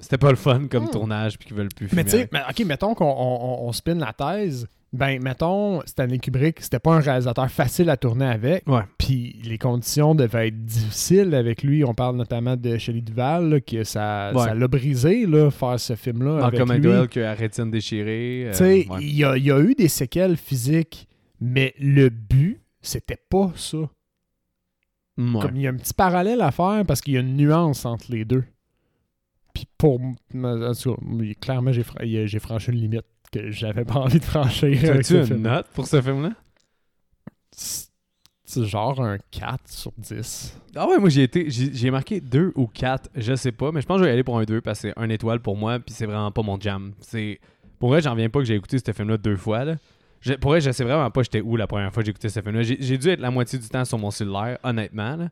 C'était 0.00 0.18
pas 0.18 0.30
le 0.30 0.36
fun 0.36 0.66
comme 0.68 0.84
Hmm. 0.84 0.90
tournage, 0.90 1.38
puis 1.38 1.48
qu'ils 1.48 1.56
veulent 1.56 1.68
plus 1.74 1.86
Mais 1.92 2.04
filmer. 2.04 2.04
tu 2.04 2.10
sais, 2.10 2.28
mais, 2.32 2.40
ok, 2.48 2.60
mettons 2.66 2.94
qu'on 2.94 3.04
on, 3.04 3.64
on- 3.64 3.68
on 3.68 3.72
spin 3.72 3.94
la 3.96 4.12
thèse. 4.12 4.68
Ben, 4.90 5.22
mettons, 5.22 5.82
Stanley 5.84 6.18
Kubrick, 6.18 6.60
c'était 6.62 6.78
pas 6.78 6.94
un 6.94 7.00
réalisateur 7.00 7.50
facile 7.50 7.90
à 7.90 7.98
tourner 7.98 8.24
avec. 8.24 8.64
Puis 8.96 9.38
les 9.44 9.58
conditions 9.58 10.14
devaient 10.14 10.48
être 10.48 10.64
difficiles 10.64 11.34
avec 11.34 11.62
lui. 11.62 11.84
On 11.84 11.92
parle 11.92 12.16
notamment 12.16 12.56
de 12.56 12.78
Shelley 12.78 13.02
Duval, 13.02 13.50
là, 13.50 13.60
que 13.60 13.84
ça 13.84 14.32
Ouais. 14.34 14.44
ça 14.44 14.54
l'a 14.54 14.66
brisé, 14.68 15.26
là, 15.26 15.50
faire 15.50 15.78
ce 15.78 15.94
film-là. 15.94 16.44
avec 16.46 16.58
Malcolm 16.60 16.68
lui. 16.70 16.76
McDowell 16.88 17.08
qui 17.08 17.20
a 17.20 17.34
rétine 17.34 17.70
déchirée. 17.70 18.44
euh, 18.46 18.52
Tu 18.52 18.56
sais, 18.58 18.86
ouais. 18.88 18.98
il 19.02 19.14
y, 19.14 19.24
a, 19.24 19.36
il 19.36 19.44
y 19.44 19.50
a 19.52 19.60
eu 19.60 19.74
des 19.74 19.88
séquelles 19.88 20.38
physiques, 20.38 21.06
mais 21.38 21.74
le 21.78 22.08
but, 22.08 22.58
c'était 22.80 23.18
pas 23.28 23.52
ça. 23.56 23.76
Ouais. 25.18 25.40
Comme 25.42 25.56
il 25.56 25.62
y 25.62 25.66
a 25.66 25.70
un 25.70 25.76
petit 25.76 25.92
parallèle 25.94 26.40
à 26.40 26.50
faire 26.50 26.82
parce 26.86 27.02
qu'il 27.02 27.12
y 27.12 27.16
a 27.18 27.20
une 27.20 27.36
nuance 27.36 27.84
entre 27.84 28.06
les 28.10 28.24
deux. 28.24 28.44
Puis 29.52 29.66
pour. 29.76 30.00
clairement, 31.40 31.72
j'ai 31.72 32.38
franchi 32.38 32.70
une 32.70 32.78
limite 32.78 33.04
que 33.30 33.50
j'avais 33.50 33.84
pas 33.84 33.96
envie 34.00 34.18
de 34.20 34.24
franchir. 34.24 34.92
As-tu 34.92 35.14
une 35.16 35.26
film. 35.26 35.42
note 35.42 35.66
pour 35.74 35.86
ce 35.86 36.00
film-là? 36.00 36.30
C'est 37.52 38.64
genre 38.64 38.98
un 39.02 39.18
4 39.30 39.60
sur 39.68 39.92
10. 39.98 40.58
Ah 40.74 40.88
ouais, 40.88 40.98
moi 40.98 41.10
j'ai 41.10 41.22
été. 41.24 41.50
J'ai 41.50 41.90
marqué 41.90 42.20
2 42.20 42.52
ou 42.54 42.66
4, 42.66 43.10
je 43.14 43.34
sais 43.34 43.52
pas, 43.52 43.72
mais 43.72 43.82
je 43.82 43.86
pense 43.86 43.96
que 43.96 44.00
je 44.00 44.04
vais 44.04 44.10
y 44.10 44.14
aller 44.14 44.24
pour 44.24 44.38
un 44.38 44.44
2 44.44 44.60
parce 44.62 44.80
que 44.80 44.88
c'est 44.88 44.98
un 44.98 45.08
étoile 45.10 45.40
pour 45.40 45.56
moi, 45.56 45.78
puis 45.78 45.94
c'est 45.94 46.06
vraiment 46.06 46.30
pas 46.30 46.42
mon 46.42 46.58
jam. 46.58 46.92
C'est. 47.00 47.40
Pour 47.78 47.90
vrai, 47.90 48.00
j'en 48.00 48.14
viens 48.14 48.30
pas 48.30 48.38
que 48.40 48.46
j'ai 48.46 48.54
écouté 48.54 48.78
ce 48.78 48.92
film-là 48.92 49.18
deux 49.18 49.36
fois. 49.36 49.64
Là. 49.64 49.76
Je- 50.20 50.32
pour 50.34 50.50
vrai, 50.52 50.60
je 50.60 50.70
sais 50.72 50.82
vraiment 50.82 51.10
pas 51.10 51.22
j'étais 51.22 51.40
où 51.42 51.56
la 51.56 51.66
première 51.66 51.92
fois 51.92 52.02
que 52.02 52.06
j'ai 52.06 52.10
écouté 52.10 52.28
ce 52.30 52.40
film-là. 52.40 52.62
J'ai 52.62 52.78
j'ai 52.80 52.96
dû 52.96 53.08
être 53.08 53.20
la 53.20 53.30
moitié 53.30 53.58
du 53.58 53.68
temps 53.68 53.84
sur 53.84 53.98
mon 53.98 54.10
cellulaire, 54.10 54.58
honnêtement, 54.64 55.16
là, 55.16 55.28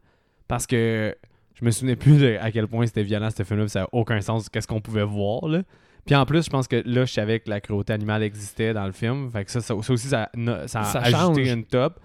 parce 0.47 0.67
que 0.67 1.17
je 1.55 1.65
me 1.65 1.71
souvenais 1.71 1.97
plus 1.97 2.19
de 2.19 2.37
à 2.39 2.51
quel 2.53 2.69
point 2.69 2.87
c'était 2.87 3.03
violent 3.03 3.31
ce 3.35 3.43
film-là, 3.43 3.65
puis 3.65 3.71
ça 3.71 3.81
n'a 3.81 3.89
aucun 3.93 4.21
sens 4.21 4.49
qu'est-ce 4.51 4.69
qu'on 4.69 4.81
pouvait 4.83 5.05
voir. 5.05 5.49
Là. 5.49 5.63
Puis 6.07 6.15
en 6.15 6.25
plus, 6.25 6.45
je 6.45 6.51
pense 6.51 6.69
que 6.69 6.83
là, 6.87 7.05
je 7.05 7.13
savais 7.13 7.41
que 7.41 7.51
la 7.51 7.61
cruauté 7.61 7.93
animale 7.93 8.23
existait 8.23 8.73
dans 8.73 8.87
le 8.87 8.93
film. 8.93 9.29
Fait 9.31 9.45
que 9.45 9.51
ça, 9.51 9.61
ça, 9.61 9.75
ça 9.83 9.93
aussi, 9.93 10.07
ça, 10.09 10.31
a- 10.35 10.69
ça 10.69 10.81
a 10.81 10.85
Ça 10.85 10.99
ajouté 11.01 11.45
change. 11.45 11.49
une 11.53 11.65
top. 11.65 12.01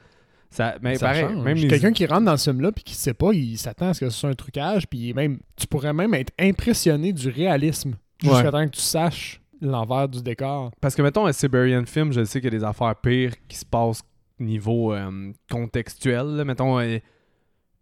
Ça, 0.50 0.76
mais 0.82 0.96
Ça 0.96 1.08
pareil, 1.08 1.22
change. 1.30 1.44
même 1.46 1.56
les- 1.58 1.68
Quelqu'un 1.70 1.94
qui 1.94 2.06
rentre 2.06 2.26
dans 2.26 2.36
ce 2.36 2.50
film-là 2.52 2.72
puis 2.74 2.84
qui 2.84 2.94
sait 2.96 3.14
pas, 3.14 3.32
il 3.32 3.58
s'attend 3.58 3.88
à 3.90 3.94
ce 3.94 4.02
que 4.02 4.10
ce 4.10 4.20
soit 4.20 4.30
un 4.30 4.34
trucage, 4.34 4.86
puis 4.88 5.14
même, 5.14 5.40
tu 5.56 5.66
pourrais 5.68 5.94
même 5.94 6.14
être 6.14 6.34
impressionné 6.38 7.14
du 7.14 7.30
réalisme 7.30 7.94
jusqu'à 8.22 8.38
Ouais. 8.44 8.52
temps 8.52 8.66
que 8.66 8.72
tu 8.72 8.82
saches 8.82 9.40
l'envers 9.62 10.10
du 10.10 10.22
décor. 10.22 10.72
Parce 10.82 10.94
que, 10.96 11.02
mettons, 11.04 11.26
un 11.26 11.32
Siberian 11.32 11.86
film, 11.86 12.12
je 12.12 12.26
sais 12.26 12.42
qu'il 12.42 12.52
y 12.52 12.56
a 12.56 12.60
des 12.60 12.66
affaires 12.66 12.96
pires 12.98 13.32
qui 13.48 13.56
se 13.58 13.66
passent 13.66 14.02
niveau 14.40 14.92
euh, 14.94 15.32
contextuel. 15.50 16.26
là. 16.36 16.44
Mettons, 16.44 16.80
euh, 16.80 16.98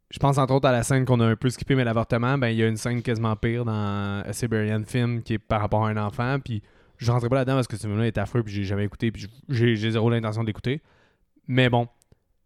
je 0.10 0.20
pense 0.20 0.38
entre 0.38 0.54
autres 0.54 0.68
à 0.68 0.72
la 0.72 0.84
scène 0.84 1.06
qu'on 1.06 1.20
a 1.20 1.26
un 1.26 1.36
peu 1.36 1.50
skippé, 1.50 1.76
mais 1.76 1.84
l'avortement, 1.84 2.38
ben 2.38 2.48
il 2.50 2.58
y 2.58 2.64
a 2.64 2.68
une 2.68 2.78
scène 2.78 3.02
quasiment 3.02 3.36
pire 3.36 3.66
dans 3.66 3.72
un 4.26 4.34
Siberian 4.34 4.84
film 4.84 5.22
qui 5.22 5.34
est 5.34 5.40
par 5.40 5.62
rapport 5.62 5.86
à 5.86 5.90
un 5.90 5.98
enfant. 5.98 6.40
Puis 6.44 6.64
je 6.98 7.12
rentrais 7.12 7.30
pas 7.30 7.36
là-dedans 7.36 7.56
parce 7.56 7.68
que 7.68 7.78
ce 7.78 7.88
film-là 7.88 8.08
est 8.08 8.18
affreux, 8.18 8.44
puis 8.44 8.54
j'ai 8.54 8.64
jamais 8.64 8.86
écouté, 8.86 9.12
puis 9.12 9.28
j'ai 9.50 9.92
zéro 9.92 10.10
l'intention 10.10 10.44
d'écouter. 10.44 10.82
Mais 11.48 11.70
bon, 11.70 11.88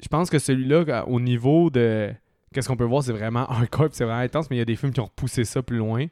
je 0.01 0.07
pense 0.07 0.29
que 0.29 0.39
celui-là, 0.39 1.05
au 1.07 1.19
niveau 1.19 1.69
de. 1.69 2.11
Qu'est-ce 2.53 2.67
qu'on 2.67 2.77
peut 2.77 2.83
voir, 2.83 3.01
c'est 3.01 3.13
vraiment 3.13 3.45
hardcore, 3.49 3.89
c'est 3.91 4.03
vraiment 4.03 4.19
intense, 4.19 4.49
mais 4.49 4.57
il 4.57 4.59
y 4.59 4.61
a 4.61 4.65
des 4.65 4.75
films 4.75 4.91
qui 4.91 4.99
ont 4.99 5.05
repoussé 5.05 5.43
ça 5.43 5.63
plus 5.63 5.77
loin 5.77 6.05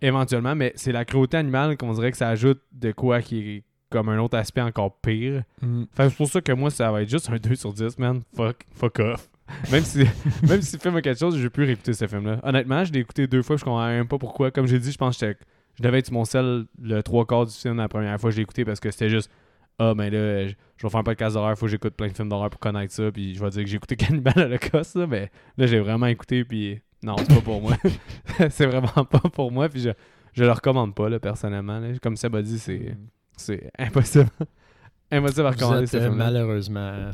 éventuellement, 0.00 0.54
mais 0.54 0.72
c'est 0.74 0.92
la 0.92 1.04
cruauté 1.04 1.36
animale 1.36 1.76
qu'on 1.76 1.92
dirait 1.92 2.10
que 2.10 2.16
ça 2.16 2.28
ajoute 2.28 2.60
de 2.72 2.92
quoi 2.92 3.22
qui 3.22 3.38
est 3.38 3.62
comme 3.88 4.08
un 4.08 4.18
autre 4.18 4.36
aspect 4.36 4.60
encore 4.60 4.98
pire. 5.00 5.42
Fait 5.92 6.04
que 6.04 6.08
c'est 6.08 6.16
pour 6.16 6.28
ça 6.28 6.40
que 6.40 6.52
moi, 6.52 6.70
ça 6.70 6.90
va 6.90 7.02
être 7.02 7.08
juste 7.08 7.30
un 7.30 7.36
2 7.36 7.54
sur 7.54 7.72
10, 7.72 7.98
man. 7.98 8.22
Fuck, 8.34 8.66
fuck 8.74 8.98
off. 8.98 9.28
Même 9.70 9.82
si, 9.84 9.98
même 10.48 10.62
si 10.62 10.76
le 10.76 10.80
film 10.80 10.96
a 10.96 11.02
quelque 11.02 11.18
chose, 11.18 11.36
je 11.36 11.42
vais 11.42 11.50
plus 11.50 11.64
réécouter 11.64 11.92
ce 11.92 12.06
film-là. 12.06 12.40
Honnêtement, 12.42 12.84
je 12.84 12.92
l'ai 12.92 13.00
écouté 13.00 13.26
deux 13.26 13.42
fois, 13.42 13.56
je 13.56 13.64
comprends 13.64 13.86
même 13.86 14.08
pas 14.08 14.18
pourquoi. 14.18 14.50
Comme 14.50 14.66
j'ai 14.66 14.78
dit, 14.78 14.92
je 14.92 14.98
pense 14.98 15.18
que 15.18 15.34
je 15.78 15.82
devais 15.82 15.98
être 16.00 16.06
sur 16.06 16.14
mon 16.14 16.24
sel 16.24 16.64
le 16.80 17.02
trois 17.02 17.24
quarts 17.26 17.46
du 17.46 17.52
film 17.54 17.76
la 17.76 17.88
première 17.88 18.20
fois 18.20 18.30
que 18.30 18.36
j'ai 18.36 18.42
écouté 18.42 18.64
parce 18.64 18.80
que 18.80 18.90
c'était 18.90 19.08
juste 19.08 19.30
Ah, 19.78 19.94
ben 19.94 20.10
là, 20.12 20.46
je 20.48 20.54
je 20.76 20.86
vais 20.86 20.90
faire 20.90 21.00
un 21.00 21.04
podcast 21.04 21.34
d'horreur, 21.34 21.56
faut 21.56 21.66
que 21.66 21.70
j'écoute 21.70 21.94
plein 21.94 22.08
de 22.08 22.12
films 22.12 22.28
d'horreur 22.28 22.50
pour 22.50 22.58
connaître 22.60 22.92
ça. 22.92 23.10
Puis 23.12 23.34
je 23.34 23.40
vais 23.44 23.50
dire 23.50 23.62
que 23.62 23.68
j'ai 23.70 23.76
écouté 23.76 23.96
Cannibal 23.96 24.34
Holocaust, 24.36 24.96
là, 24.96 25.06
mais 25.06 25.30
là, 25.56 25.66
j'ai 25.66 25.78
vraiment 25.80 26.06
écouté, 26.06 26.44
puis 26.44 26.80
non, 27.02 27.16
c'est 27.18 27.28
pas 27.34 27.40
pour 27.40 27.60
moi. 27.62 27.76
c'est 28.50 28.66
vraiment 28.66 29.04
pas 29.04 29.20
pour 29.32 29.50
moi, 29.52 29.68
puis 29.68 29.80
je, 29.80 29.90
je 30.32 30.44
le 30.44 30.50
recommande 30.52 30.94
pas, 30.94 31.08
là, 31.08 31.20
personnellement. 31.20 31.78
là. 31.78 31.88
Comme 32.02 32.16
Seb 32.16 32.34
a 32.36 32.42
dit, 32.42 32.58
c'est 32.58 32.96
c'est 33.36 33.70
impossible. 33.78 34.28
impossible 35.10 35.46
à 35.46 35.50
Vous 35.50 35.56
recommander 35.56 35.82
êtes 35.84 35.88
ce 35.90 35.96
euh, 35.96 36.02
film 36.02 36.14
malheureusement 36.16 37.10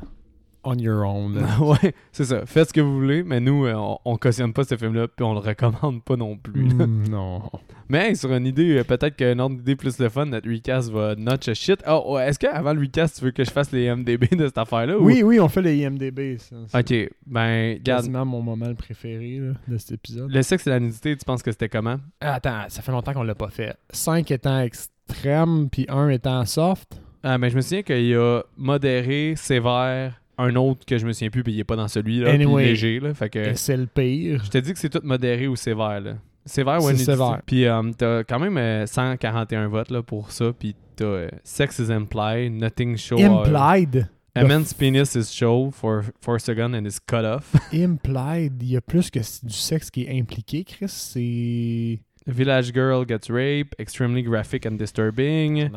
on 0.64 0.74
your 0.74 1.04
own. 1.06 1.38
ouais, 1.60 1.94
c'est 2.12 2.24
ça. 2.24 2.44
Faites 2.46 2.68
ce 2.68 2.72
que 2.72 2.80
vous 2.80 2.94
voulez, 2.94 3.22
mais 3.22 3.40
nous, 3.40 3.64
euh, 3.66 3.74
on, 3.74 3.98
on 4.04 4.16
cautionne 4.16 4.52
pas 4.52 4.64
ce 4.64 4.76
film-là, 4.76 5.08
puis 5.08 5.24
on 5.24 5.32
le 5.32 5.38
recommande 5.40 6.02
pas 6.04 6.16
non 6.16 6.36
plus. 6.36 6.68
là. 6.68 6.86
Mm, 6.86 7.08
non. 7.08 7.42
Mais 7.90 8.08
hey, 8.10 8.16
sur 8.16 8.30
une 8.34 8.44
idée, 8.46 8.76
euh, 8.76 8.84
peut-être 8.84 9.16
qu'une 9.16 9.40
autre 9.40 9.54
idée 9.54 9.74
plus 9.74 9.98
le 9.98 10.10
fun, 10.10 10.26
notre 10.26 10.46
recast 10.50 10.90
va 10.90 11.14
notch 11.16 11.48
a 11.48 11.54
shit. 11.54 11.82
Oh, 11.88 12.12
ouais, 12.16 12.28
est-ce 12.28 12.38
qu'avant 12.38 12.74
le 12.74 12.80
recast, 12.82 13.16
tu 13.18 13.24
veux 13.24 13.30
que 13.30 13.42
je 13.44 13.50
fasse 13.50 13.72
les 13.72 13.88
MDB 13.88 14.26
de 14.36 14.44
cette 14.46 14.58
affaire-là? 14.58 14.98
ou- 14.98 15.04
Oui, 15.06 15.22
oui, 15.22 15.40
on 15.40 15.48
fait 15.48 15.62
les 15.62 15.78
IMDB. 15.78 16.36
ça. 16.36 16.54
C'est 16.66 16.78
Ok, 17.06 17.10
ben, 17.26 17.78
regarde. 17.78 18.02
quasiment 18.02 18.26
mon 18.26 18.42
moment 18.42 18.74
préféré 18.74 19.38
là, 19.40 19.52
de 19.66 19.78
cet 19.78 19.92
épisode. 19.92 20.30
Le 20.30 20.42
sexe 20.42 20.66
et 20.66 20.70
la 20.70 20.80
nudité, 20.80 21.16
tu 21.16 21.24
penses 21.24 21.42
que 21.42 21.50
c'était 21.50 21.70
comment? 21.70 21.96
Ah, 22.20 22.34
Attends, 22.34 22.64
ça 22.68 22.82
fait 22.82 22.92
longtemps 22.92 23.14
qu'on 23.14 23.22
l'a 23.22 23.34
pas 23.34 23.48
fait. 23.48 23.74
5 23.90 24.30
étant 24.32 24.60
extrême, 24.60 25.68
puis 25.70 25.86
1 25.88 26.10
étant 26.10 26.44
soft. 26.44 27.00
Ah, 27.22 27.38
ben, 27.38 27.48
je 27.48 27.56
me 27.56 27.62
souviens 27.62 27.82
qu'il 27.82 28.04
y 28.06 28.14
a 28.14 28.42
modéré, 28.58 29.32
sévère, 29.36 30.20
un 30.38 30.54
autre 30.56 30.86
que 30.86 30.96
je 30.98 31.06
me 31.06 31.12
souviens 31.12 31.30
plus, 31.30 31.42
puis 31.42 31.52
il 31.52 31.60
est 31.60 31.64
pas 31.64 31.76
dans 31.76 31.88
celui-là, 31.88 32.30
Anyway. 32.30 32.64
léger, 32.66 33.00
là. 33.00 33.12
Fait 33.14 33.28
que. 33.28 33.54
C'est 33.54 33.76
le 33.76 33.86
pire. 33.86 34.42
Je 34.44 34.50
te 34.50 34.58
dis 34.58 34.72
que 34.72 34.78
c'est 34.78 34.88
tout 34.90 35.00
modéré 35.02 35.48
ou 35.48 35.56
sévère, 35.56 36.00
là. 36.00 36.12
Sévère 36.46 36.78
ou 36.78 36.86
C'est 36.86 36.92
nudité. 36.92 37.12
sévère. 37.12 37.40
Puis 37.44 37.66
euh, 37.66 37.82
t'as 37.96 38.24
quand 38.24 38.38
même 38.38 38.56
euh, 38.56 38.86
141 38.86 39.68
votes 39.68 39.90
là, 39.90 40.02
pour 40.02 40.30
ça. 40.32 40.52
Puis 40.58 40.74
t'as 40.96 41.04
euh, 41.04 41.28
Sex 41.44 41.78
is 41.78 41.92
implied, 41.92 42.52
nothing 42.52 42.96
show. 42.96 43.18
Implied? 43.20 44.08
A 44.34 44.44
man's 44.44 44.72
penis 44.72 45.16
is 45.16 45.32
show 45.32 45.70
for, 45.72 46.04
for 46.20 46.36
a 46.36 46.38
second 46.38 46.72
and 46.74 46.86
is 46.86 46.98
cut 47.04 47.24
off. 47.24 47.52
Implied. 47.72 48.52
Il 48.62 48.70
y 48.70 48.76
a 48.76 48.80
plus 48.80 49.10
que 49.10 49.18
du 49.18 49.52
sexe 49.52 49.90
qui 49.90 50.04
est 50.04 50.18
impliqué, 50.18 50.62
Chris. 50.64 50.86
C'est. 50.88 51.98
Village 52.26 52.72
girl 52.72 53.04
gets 53.06 53.28
raped, 53.30 53.74
extremely 53.78 54.22
graphic 54.22 54.64
and 54.64 54.72
disturbing. 54.78 55.68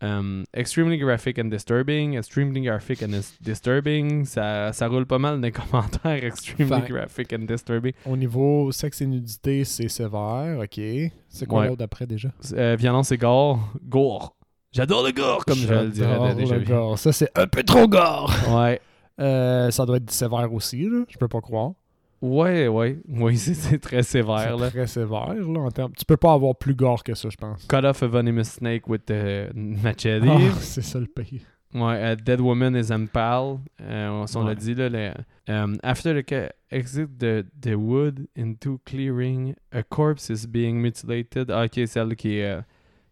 Um, 0.00 0.44
extremely 0.54 0.96
graphic 0.96 1.38
and 1.40 1.46
disturbing, 1.46 2.14
extremely 2.16 2.60
graphic 2.60 3.02
and 3.02 3.08
dis- 3.08 3.36
disturbing. 3.40 4.24
Ça, 4.24 4.72
ça 4.72 4.86
roule 4.86 5.06
pas 5.06 5.18
mal 5.18 5.40
dans 5.40 5.46
les 5.46 5.50
commentaires. 5.52 6.22
Extremely 6.24 6.68
Fait- 6.82 6.88
graphic 6.88 7.32
and 7.32 7.46
disturbing. 7.46 7.92
Au 8.06 8.16
niveau 8.16 8.70
sexe 8.70 9.00
et 9.00 9.06
nudité, 9.06 9.64
c'est 9.64 9.88
sévère, 9.88 10.60
ok. 10.60 10.80
C'est 11.28 11.46
quoi 11.46 11.60
Ouais. 11.62 11.68
l'autre 11.68 11.82
après 11.82 12.06
déjà? 12.06 12.28
Euh, 12.52 12.76
violence 12.78 13.10
et 13.10 13.18
gore. 13.18 13.58
Gore. 13.84 14.36
J'adore 14.70 15.04
le 15.04 15.12
gore, 15.12 15.44
comme 15.44 15.58
je 15.58 15.72
le 15.72 15.88
dirais 15.88 16.34
déjà 16.34 16.56
le 16.58 16.64
gore. 16.64 16.98
Ça, 16.98 17.10
c'est 17.10 17.30
un 17.36 17.46
peu 17.46 17.62
trop 17.64 17.88
gore. 17.88 18.32
Ouais. 18.50 18.80
Euh, 19.20 19.70
ça 19.72 19.84
doit 19.84 19.96
être 19.96 20.10
sévère 20.12 20.52
aussi, 20.52 20.84
là. 20.84 21.04
Je 21.08 21.16
peux 21.18 21.26
pas 21.26 21.40
croire. 21.40 21.72
Ouais, 22.20 22.66
ouais. 22.68 22.98
Oui, 23.08 23.36
c'est- 23.36 23.78
très 23.78 24.02
sévère, 24.02 24.56
C'est 24.56 24.60
là. 24.62 24.70
très 24.70 24.86
sévère, 24.86 25.34
là, 25.34 25.60
en 25.60 25.70
termes... 25.70 25.92
Tu 25.96 26.04
peux 26.04 26.16
pas 26.16 26.32
avoir 26.32 26.56
plus 26.56 26.74
gore 26.74 27.02
que 27.04 27.14
ça, 27.14 27.28
je 27.30 27.36
pense. 27.36 27.66
Cut 27.68 27.84
off 27.84 28.02
a 28.02 28.08
venomous 28.08 28.44
snake 28.44 28.88
with 28.88 29.08
a 29.10 29.48
machete. 29.54 30.24
Ah, 30.28 30.38
c'est 30.60 30.82
ça 30.82 30.98
le 30.98 31.06
pire. 31.06 31.40
Ouais, 31.74 32.02
a 32.02 32.16
dead 32.16 32.40
woman 32.40 32.74
is 32.74 32.90
impaled. 32.90 33.58
Euh, 33.82 34.24
on 34.34 34.42
l'a 34.44 34.54
dit, 34.54 34.74
là. 34.74 34.88
le- 34.88 35.12
um, 35.52 35.76
after 35.82 36.14
the 36.22 36.50
exit 36.70 37.08
the, 37.18 37.44
the 37.60 37.74
wood 37.76 38.26
into 38.36 38.80
clearing, 38.86 39.54
a 39.70 39.82
corpse 39.82 40.30
is 40.30 40.46
being 40.46 40.80
mutilated. 40.80 41.50
Ah, 41.50 41.64
ok, 41.66 41.86
celle 41.86 42.16
qui 42.16 42.40
euh, 42.40 42.60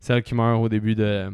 celle 0.00 0.22
qui 0.22 0.34
meurt 0.34 0.60
au 0.62 0.68
début 0.68 0.94
de... 0.94 1.30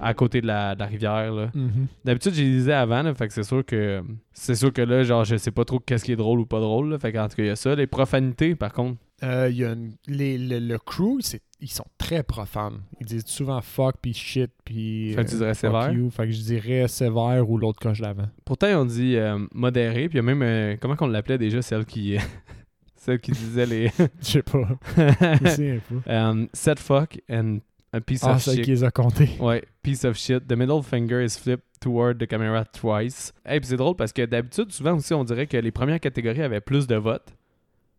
À 0.00 0.14
côté 0.14 0.40
de 0.40 0.46
la, 0.46 0.74
de 0.74 0.80
la 0.80 0.86
rivière, 0.86 1.32
là. 1.32 1.50
Mhm. 1.54 1.86
D'habitude, 2.04 2.32
je 2.34 2.42
les 2.42 2.50
disais 2.50 2.72
avant, 2.72 3.02
là, 3.02 3.12
fait 3.14 3.26
que 3.26 3.32
c'est 3.34 3.42
sûr 3.42 3.64
que 3.64 4.02
c'est 4.32 4.54
sûr 4.54 4.72
que 4.72 4.82
là, 4.82 5.02
genre, 5.02 5.24
je 5.24 5.36
sais 5.36 5.50
pas 5.50 5.64
trop 5.64 5.80
qu'est-ce 5.80 6.04
qui 6.04 6.12
est 6.12 6.16
drôle 6.16 6.40
ou 6.40 6.46
pas 6.46 6.60
drôle, 6.60 6.90
là, 6.90 6.98
fait 6.98 7.12
qu'en 7.12 7.28
tout 7.28 7.36
cas, 7.36 7.42
il 7.42 7.46
y 7.46 7.50
a 7.50 7.56
ça. 7.56 7.74
Les 7.74 7.86
profanités, 7.86 8.54
par 8.54 8.72
contre, 8.72 8.98
Euh, 9.22 9.50
y 9.52 9.64
a 9.64 9.72
une- 9.72 9.92
les, 10.06 10.38
le, 10.38 10.58
le 10.60 10.78
crew, 10.78 11.18
ils 11.60 11.70
sont 11.70 11.84
très 11.98 12.22
profanes. 12.22 12.80
Ils 13.00 13.06
disent 13.06 13.26
souvent 13.26 13.60
fuck 13.60 13.96
puis 14.00 14.14
shit 14.14 14.50
puis. 14.64 15.12
Fait 15.14 15.24
que 15.24 15.30
tu 15.30 15.36
dirais 15.36 15.54
fuck 15.54 15.60
sévère? 15.72 15.92
you. 15.92 16.08
Fait 16.08 16.24
que 16.26 16.32
je 16.32 16.40
dirais 16.40 16.88
sévère 16.88 17.50
ou 17.50 17.58
l'autre 17.58 17.80
coche 17.80 18.00
d'avant. 18.00 18.28
pourtant, 18.46 18.68
on 18.80 18.84
dit 18.86 19.16
euh, 19.16 19.38
modéré, 19.52 20.08
puis 20.08 20.16
il 20.16 20.16
y 20.16 20.18
a 20.20 20.22
même, 20.22 20.40
euh, 20.42 20.76
comment 20.80 20.96
qu'on 20.96 21.08
l'appelait 21.08 21.36
déjà, 21.36 21.60
celle 21.60 21.84
qui 21.84 22.16
celle 22.96 23.18
qui 23.20 23.32
disait 23.32 23.66
les... 23.66 23.90
Je 24.22 24.24
sais 24.26 24.42
pas. 24.42 24.68
Um, 26.06 26.48
set 26.54 26.78
fuck 26.78 27.18
and 27.30 27.58
a 27.92 28.00
piece 28.00 28.22
Ah, 28.24 28.34
of 28.34 28.42
shit. 28.42 28.62
qui 28.62 28.70
les 28.70 28.84
a 28.84 28.90
comptés. 28.90 29.30
Ouais, 29.40 29.64
piece 29.82 30.04
of 30.04 30.16
shit. 30.16 30.46
The 30.46 30.56
middle 30.56 30.82
finger 30.82 31.22
is 31.24 31.36
flipped 31.38 31.64
toward 31.80 32.18
the 32.18 32.26
camera 32.26 32.64
twice. 32.64 33.32
Hey, 33.44 33.58
puis 33.60 33.68
c'est 33.68 33.76
drôle 33.76 33.96
parce 33.96 34.12
que 34.12 34.24
d'habitude, 34.24 34.70
souvent 34.70 34.94
aussi, 34.96 35.12
on 35.14 35.24
dirait 35.24 35.46
que 35.46 35.56
les 35.56 35.70
premières 35.72 36.00
catégories 36.00 36.42
avaient 36.42 36.60
plus 36.60 36.86
de 36.86 36.96
votes. 36.96 37.34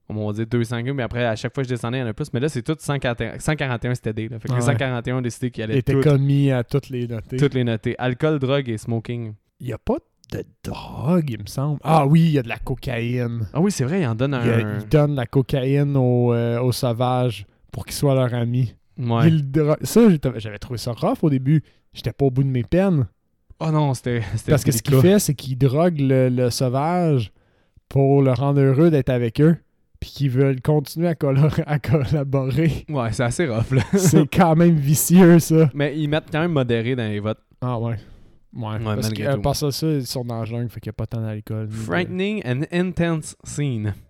On 0.10 0.28
va 0.28 0.34
dire 0.34 0.46
200 0.46 0.82
mais 0.94 1.04
après, 1.04 1.26
à 1.26 1.36
chaque 1.38 1.54
fois 1.54 1.64
que 1.64 1.70
je 1.70 1.74
descendais, 1.74 2.00
il 2.00 2.02
y 2.02 2.04
en 2.04 2.08
a 2.08 2.14
plus. 2.14 2.34
Mais 2.34 2.42
là, 2.42 2.50
c'est 2.50 2.62
tout 2.64 2.76
141, 2.78 3.39
141 3.39 3.96
c'était 3.96 4.12
D. 4.14 4.28
Là. 4.28 4.39
Fait 4.39 4.50
que 4.50 4.54
Ah 4.54 4.58
les 4.58 4.66
ouais. 4.66 4.72
141 4.74 5.18
ont 5.18 5.22
décidé 5.22 5.52
qu'ils 5.52 5.62
Il 5.62 5.72
allaient 5.72 5.80
était 5.80 5.94
toutes, 5.94 6.04
commis 6.04 6.52
à 6.52 6.64
toutes 6.66 6.89
les 6.89 7.08
noter. 7.08 7.38
toutes 7.38 7.54
les 7.54 7.64
noter. 7.64 7.96
Alcool, 7.98 8.38
drogue 8.39 8.68
et 8.70 8.78
smoking. 8.78 9.34
Il 9.62 9.68
n'y 9.68 9.74
a 9.74 9.78
pas 9.78 9.98
de 10.34 10.44
drogue, 10.66 11.30
il 11.30 11.39
me 11.39 11.46
semble. 11.48 11.80
Ah 11.84 12.06
oui, 12.06 12.22
il 12.22 12.32
y 12.32 12.39
a 12.39 12.44
de 12.44 12.50
la 12.50 12.58
cocaïne. 12.58 13.48
Ah 13.54 13.62
oui, 13.62 13.72
c'est 13.72 13.84
vrai, 13.86 14.02
il 14.02 14.06
en 14.08 14.16
donne 14.16 14.38
Il, 14.44 14.50
a- 14.50 14.56
un... 14.68 14.80
il 14.80 14.88
donne 14.89 15.12
de 15.12 15.16
la 15.18 15.26
cocaïne 15.26 15.96
aux, 15.96 16.34
euh, 16.34 16.60
aux 16.62 16.72
sauvages 16.74 17.46
pour 17.72 17.86
qu'ils 17.86 17.96
soient 17.96 18.16
leurs 18.16 18.34
amis. 18.34 18.76
Ouais. 19.02 19.28
Il 19.28 19.49
dro- 19.52 19.76
Ça, 19.82 20.02
j'avais 20.38 20.60
trouvé 20.60 20.78
ça 20.78 20.91
rough 20.93 21.18
au 21.24 21.30
début. 21.30 21.64
J'étais 21.93 22.14
pas 22.14 22.26
au 22.26 22.32
bout 22.32 22.43
de 22.43 22.49
mes 22.49 22.64
peines. 22.64 23.08
Oh 23.60 23.70
non, 23.72 23.93
c'était... 23.93 24.22
Parce 24.47 24.64
que 24.64 24.72
ce 24.72 24.82
qu'il 24.82 24.95
fait, 25.02 25.20
c'est 25.20 25.34
qu'il 25.36 25.58
drogue 25.58 25.99
le, 25.99 26.30
le 26.30 26.49
sauvage 26.49 27.32
pour 27.89 28.22
le 28.22 28.32
rendre 28.32 28.60
heureux 28.62 28.89
d'être 28.89 29.10
avec 29.10 29.39
eux. 29.41 29.58
Puis 29.99 30.10
qu'ils 30.10 30.30
veulent 30.32 30.62
continuer 30.62 31.08
à, 31.10 31.16
à 31.68 31.80
collaborer. 31.80 32.86
Ouais, 32.89 33.12
c'est 33.12 33.24
assez 33.24 33.47
rough, 33.47 33.72
là. 33.72 33.84
c'est 33.97 34.26
quand 34.28 34.56
même 34.56 34.76
vicieux, 34.76 35.38
ça. 35.39 35.70
Mais 35.76 35.95
ils 35.97 36.08
mettent 36.08 36.32
quand 36.32 36.39
même 36.41 36.54
modéré 36.54 36.95
dans 36.95 37.08
les 37.08 37.20
votes. 37.20 37.38
Ah 37.62 37.78
ouais. 37.80 37.97
Ouais, 38.54 38.78
parce 38.84 39.10
que 39.14 39.22
euh, 39.24 39.38
parce 39.38 39.62
que 39.62 39.72
ça, 39.72 39.88
ils 39.88 40.06
sont 40.08 40.26
dans 40.26 40.39
la 40.39 40.45
jungle, 40.45 40.70
fait 40.70 40.80
qu'il 40.82 40.89
n'y 40.89 40.93
a 40.95 40.97
pas 40.97 41.06
tant 41.08 41.22
d'alcool. 41.22 41.68
de- 41.68 41.74
Frightening 41.74 42.41
and 42.45 42.62
intense 42.72 43.36
scene. 43.43 43.93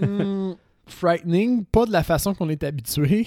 Hmm, 0.00 0.52
frightening, 0.86 1.64
pas 1.64 1.84
de 1.84 1.90
la 1.92 2.02
façon 2.04 2.32
qu'on 2.34 2.48
est 2.48 2.62
habitué. 2.62 3.26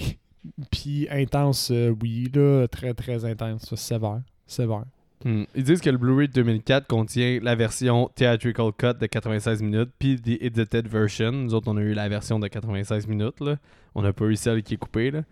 Puis 0.70 1.06
intense, 1.10 1.70
euh, 1.70 1.94
oui, 2.02 2.30
là, 2.34 2.66
très 2.68 2.94
très 2.94 3.24
intense, 3.24 3.74
sévère. 3.74 4.22
Sévère. 4.46 4.84
Hmm. 5.24 5.44
Ils 5.54 5.62
disent 5.62 5.80
que 5.80 5.90
le 5.90 5.98
Blu-ray 5.98 6.28
de 6.28 6.32
2004 6.32 6.86
contient 6.88 7.38
la 7.42 7.54
version 7.54 8.10
Theatrical 8.14 8.72
Cut 8.76 8.94
de 9.00 9.06
96 9.06 9.62
minutes, 9.62 9.90
puis 9.98 10.20
The 10.20 10.42
Edited 10.42 10.88
Version. 10.88 11.30
Nous 11.32 11.54
autres, 11.54 11.70
on 11.70 11.76
a 11.76 11.80
eu 11.80 11.94
la 11.94 12.08
version 12.08 12.40
de 12.40 12.48
96 12.48 13.06
minutes. 13.06 13.40
Là. 13.40 13.56
On 13.94 14.02
n'a 14.02 14.12
pas 14.12 14.24
eu 14.24 14.36
celle 14.36 14.62
qui 14.62 14.74
est 14.74 14.78
coupée. 14.78 15.10
Là. 15.10 15.22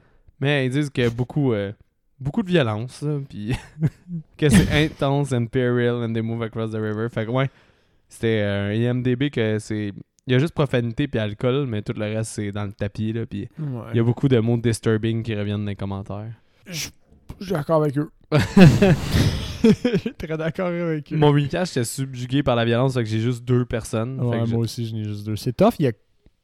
Mais 0.40 0.66
ils 0.66 0.70
disent 0.70 0.90
a 0.96 1.10
beaucoup, 1.10 1.52
euh, 1.52 1.72
beaucoup 2.20 2.42
de 2.42 2.48
violence, 2.48 3.04
puis 3.28 3.52
que 4.38 4.48
c'est 4.48 4.84
intense, 4.84 5.32
imperial, 5.32 6.04
and 6.04 6.12
they 6.12 6.22
move 6.22 6.42
across 6.42 6.70
the 6.70 6.76
river. 6.76 7.08
Fait 7.08 7.26
que, 7.26 7.30
ouais, 7.30 7.50
c'était 8.08 8.42
un 8.42 8.72
IMDB 8.72 9.30
que 9.30 9.58
c'est. 9.58 9.92
Il 10.26 10.32
y 10.32 10.36
a 10.36 10.38
juste 10.38 10.54
profanité 10.54 11.08
puis 11.08 11.18
alcool, 11.18 11.66
mais 11.66 11.82
tout 11.82 11.92
le 11.96 12.04
reste, 12.04 12.32
c'est 12.32 12.52
dans 12.52 12.64
le 12.64 12.72
tapis. 12.72 13.12
Là, 13.12 13.26
puis 13.26 13.48
il 13.58 13.96
y 13.96 14.00
a 14.00 14.02
beaucoup 14.02 14.28
de 14.28 14.38
mots 14.38 14.56
disturbing 14.58 15.22
qui 15.22 15.34
reviennent 15.34 15.64
dans 15.64 15.70
les 15.70 15.76
commentaires. 15.76 16.32
Je 16.66 16.88
je 17.38 17.44
suis 17.44 17.52
d'accord 17.54 17.82
avec 17.82 17.96
eux. 17.96 18.10
Je 19.62 19.98
suis 19.98 20.14
très 20.14 20.36
d'accord 20.36 20.68
avec 20.68 21.12
eux. 21.12 21.16
Mon 21.16 21.32
recast, 21.32 21.74
j'étais 21.74 21.84
subjugué 21.84 22.42
par 22.42 22.56
la 22.56 22.64
violence, 22.64 22.94
fait 22.94 23.02
que 23.04 23.08
j'ai 23.08 23.20
juste 23.20 23.44
deux 23.44 23.64
personnes. 23.64 24.18
Ouais, 24.20 24.46
je- 24.46 24.52
moi 24.54 24.62
aussi, 24.64 24.86
j'en 24.86 24.96
ai 24.96 25.04
juste 25.04 25.26
deux. 25.26 25.36
C'est 25.36 25.52
tough, 25.54 25.74
il 25.78 25.84
y 25.84 25.88
a 25.88 25.92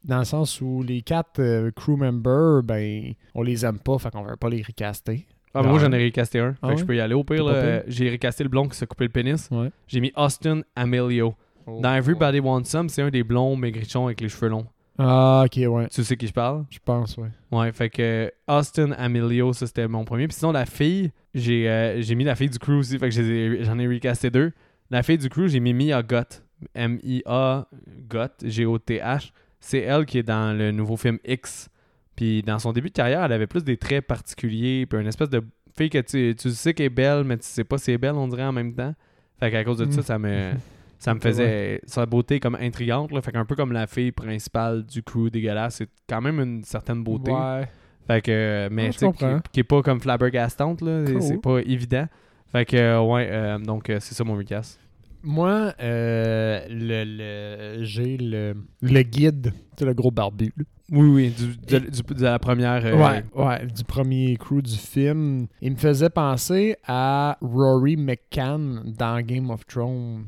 dans 0.04 0.18
le 0.18 0.24
sens 0.24 0.60
où 0.60 0.82
les 0.82 1.00
quatre 1.02 1.40
euh, 1.40 1.70
crew 1.70 1.96
members, 1.96 2.62
ben, 2.62 3.12
on 3.34 3.42
les 3.42 3.64
aime 3.64 3.78
pas, 3.78 3.98
fait 3.98 4.10
qu'on 4.10 4.22
veut 4.22 4.36
pas 4.36 4.48
les 4.50 4.62
recaster. 4.62 5.26
Ah, 5.54 5.62
moi, 5.62 5.78
j'en 5.78 5.90
ai 5.92 6.04
recasté 6.04 6.38
un. 6.38 6.54
Ah 6.60 6.68
fait 6.68 6.74
que 6.74 6.78
je 6.80 6.82
ouais? 6.82 6.86
peux 6.88 6.96
y 6.96 7.00
aller. 7.00 7.14
Au 7.14 7.24
pire, 7.24 7.46
j'ai 7.86 8.10
recasté 8.10 8.44
le 8.44 8.50
blond 8.50 8.68
qui 8.68 8.76
s'est 8.76 8.86
coupé 8.86 9.04
le 9.04 9.10
pénis. 9.10 9.48
Ouais. 9.50 9.70
J'ai 9.88 10.00
mis 10.00 10.12
Austin 10.14 10.60
Amelio. 10.76 11.34
Dans 11.66 11.94
Everybody 11.94 12.40
Wants 12.40 12.64
Some, 12.64 12.88
c'est 12.88 13.02
un 13.02 13.10
des 13.10 13.22
blonds 13.24 13.56
maigrichons 13.56 14.06
avec 14.06 14.20
les 14.20 14.28
cheveux 14.28 14.48
longs. 14.48 14.66
Ah, 14.98 15.44
ok, 15.44 15.60
ouais. 15.68 15.88
Tu 15.88 16.02
sais 16.04 16.16
qui 16.16 16.26
je 16.26 16.32
parle? 16.32 16.64
Je 16.70 16.78
pense, 16.82 17.16
ouais. 17.18 17.28
Ouais, 17.52 17.70
fait 17.72 17.90
que 17.90 18.32
Austin 18.48 18.92
Amelio, 18.92 19.52
ça 19.52 19.66
c'était 19.66 19.86
mon 19.88 20.04
premier. 20.04 20.26
Puis 20.26 20.36
sinon, 20.38 20.52
la 20.52 20.64
fille, 20.64 21.10
j'ai 21.34 21.68
euh, 21.68 22.00
j'ai 22.00 22.14
mis 22.14 22.24
la 22.24 22.34
fille 22.34 22.48
du 22.48 22.58
crew 22.58 22.70
aussi, 22.78 22.98
fait 22.98 23.10
que 23.10 23.20
ai- 23.20 23.64
j'en 23.64 23.78
ai 23.78 23.86
recasté 23.86 24.30
deux. 24.30 24.52
La 24.90 25.02
fille 25.02 25.18
du 25.18 25.28
crew, 25.28 25.48
j'ai 25.48 25.60
mis 25.60 25.74
Mia 25.74 26.02
Gott. 26.02 26.42
M-I-A 26.74 27.66
Gott, 28.08 28.32
G-O-T-H. 28.44 29.30
C'est 29.60 29.80
elle 29.80 30.06
qui 30.06 30.18
est 30.18 30.22
dans 30.22 30.56
le 30.56 30.70
nouveau 30.70 30.96
film 30.96 31.18
X. 31.26 31.68
Puis 32.14 32.42
dans 32.42 32.58
son 32.58 32.72
début 32.72 32.88
de 32.88 32.94
carrière, 32.94 33.22
elle 33.24 33.32
avait 33.32 33.46
plus 33.46 33.64
des 33.64 33.76
traits 33.76 34.06
particuliers, 34.06 34.86
puis 34.86 34.98
une 35.00 35.06
espèce 35.06 35.28
de 35.28 35.42
fille 35.76 35.90
que 35.90 35.98
tu, 35.98 36.34
tu 36.34 36.50
sais 36.50 36.72
qu'elle 36.72 36.86
est 36.86 36.90
belle, 36.90 37.24
mais 37.24 37.36
tu 37.36 37.44
sais 37.46 37.64
pas 37.64 37.76
si 37.76 37.90
elle 37.90 37.96
est 37.96 37.98
belle, 37.98 38.14
on 38.14 38.28
dirait 38.28 38.44
en 38.44 38.52
même 38.52 38.74
temps. 38.74 38.94
Fait 39.38 39.50
qu'à 39.50 39.64
cause 39.64 39.76
de 39.78 39.90
ça, 39.90 40.00
Mm. 40.00 40.04
ça 40.04 40.18
me, 40.18 40.52
ça 40.98 41.14
me 41.14 41.20
faisait 41.20 41.80
sa 41.86 42.06
beauté 42.06 42.40
comme 42.40 42.56
intrigante. 42.60 43.12
Là. 43.12 43.20
Fait 43.22 43.32
qu'un 43.32 43.44
peu 43.44 43.54
comme 43.54 43.72
la 43.72 43.86
fille 43.86 44.12
principale 44.12 44.84
du 44.84 45.02
crew 45.02 45.28
dégueulasse, 45.30 45.76
c'est 45.76 45.88
quand 46.08 46.20
même 46.20 46.40
une 46.40 46.64
certaine 46.64 47.02
beauté. 47.04 47.30
Ouais. 47.30 47.68
Fait 48.06 48.22
que, 48.22 48.68
mais 48.70 48.90
Ouais, 49.02 49.12
qui, 49.12 49.50
qui 49.52 49.60
est 49.60 49.64
pas 49.64 49.82
comme 49.82 50.00
flabbergastante, 50.00 50.80
là. 50.80 51.04
Cool. 51.06 51.22
C'est 51.22 51.40
pas 51.40 51.58
évident. 51.60 52.06
Fait 52.52 52.64
que, 52.64 53.00
ouais, 53.04 53.28
euh, 53.30 53.58
donc 53.58 53.90
euh, 53.90 53.98
c'est 54.00 54.14
ça 54.14 54.22
mon 54.24 54.36
recast. 54.36 54.78
Moi, 55.24 55.72
euh, 55.82 56.60
le, 56.70 57.04
le- 57.78 57.84
j'ai 57.84 58.16
le, 58.16 58.54
le 58.80 59.02
guide, 59.02 59.52
c'est 59.76 59.84
le 59.84 59.92
gros 59.92 60.12
barbu. 60.12 60.52
là. 60.56 60.64
Oui, 60.92 61.08
oui, 61.08 61.30
du, 61.30 61.56
de, 61.56 61.78
du- 61.90 62.14
de 62.14 62.22
la 62.22 62.38
première. 62.38 62.86
euh, 62.86 62.94
Ouais, 62.96 63.24
ouais, 63.34 63.66
du 63.66 63.82
premier 63.82 64.36
crew 64.36 64.62
du 64.62 64.76
film. 64.76 65.48
Il 65.60 65.72
me 65.72 65.76
faisait 65.76 66.10
penser 66.10 66.76
à 66.86 67.36
Rory 67.40 67.96
McCann 67.96 68.84
dans 68.96 69.20
Game 69.20 69.50
of 69.50 69.66
Thrones. 69.66 70.26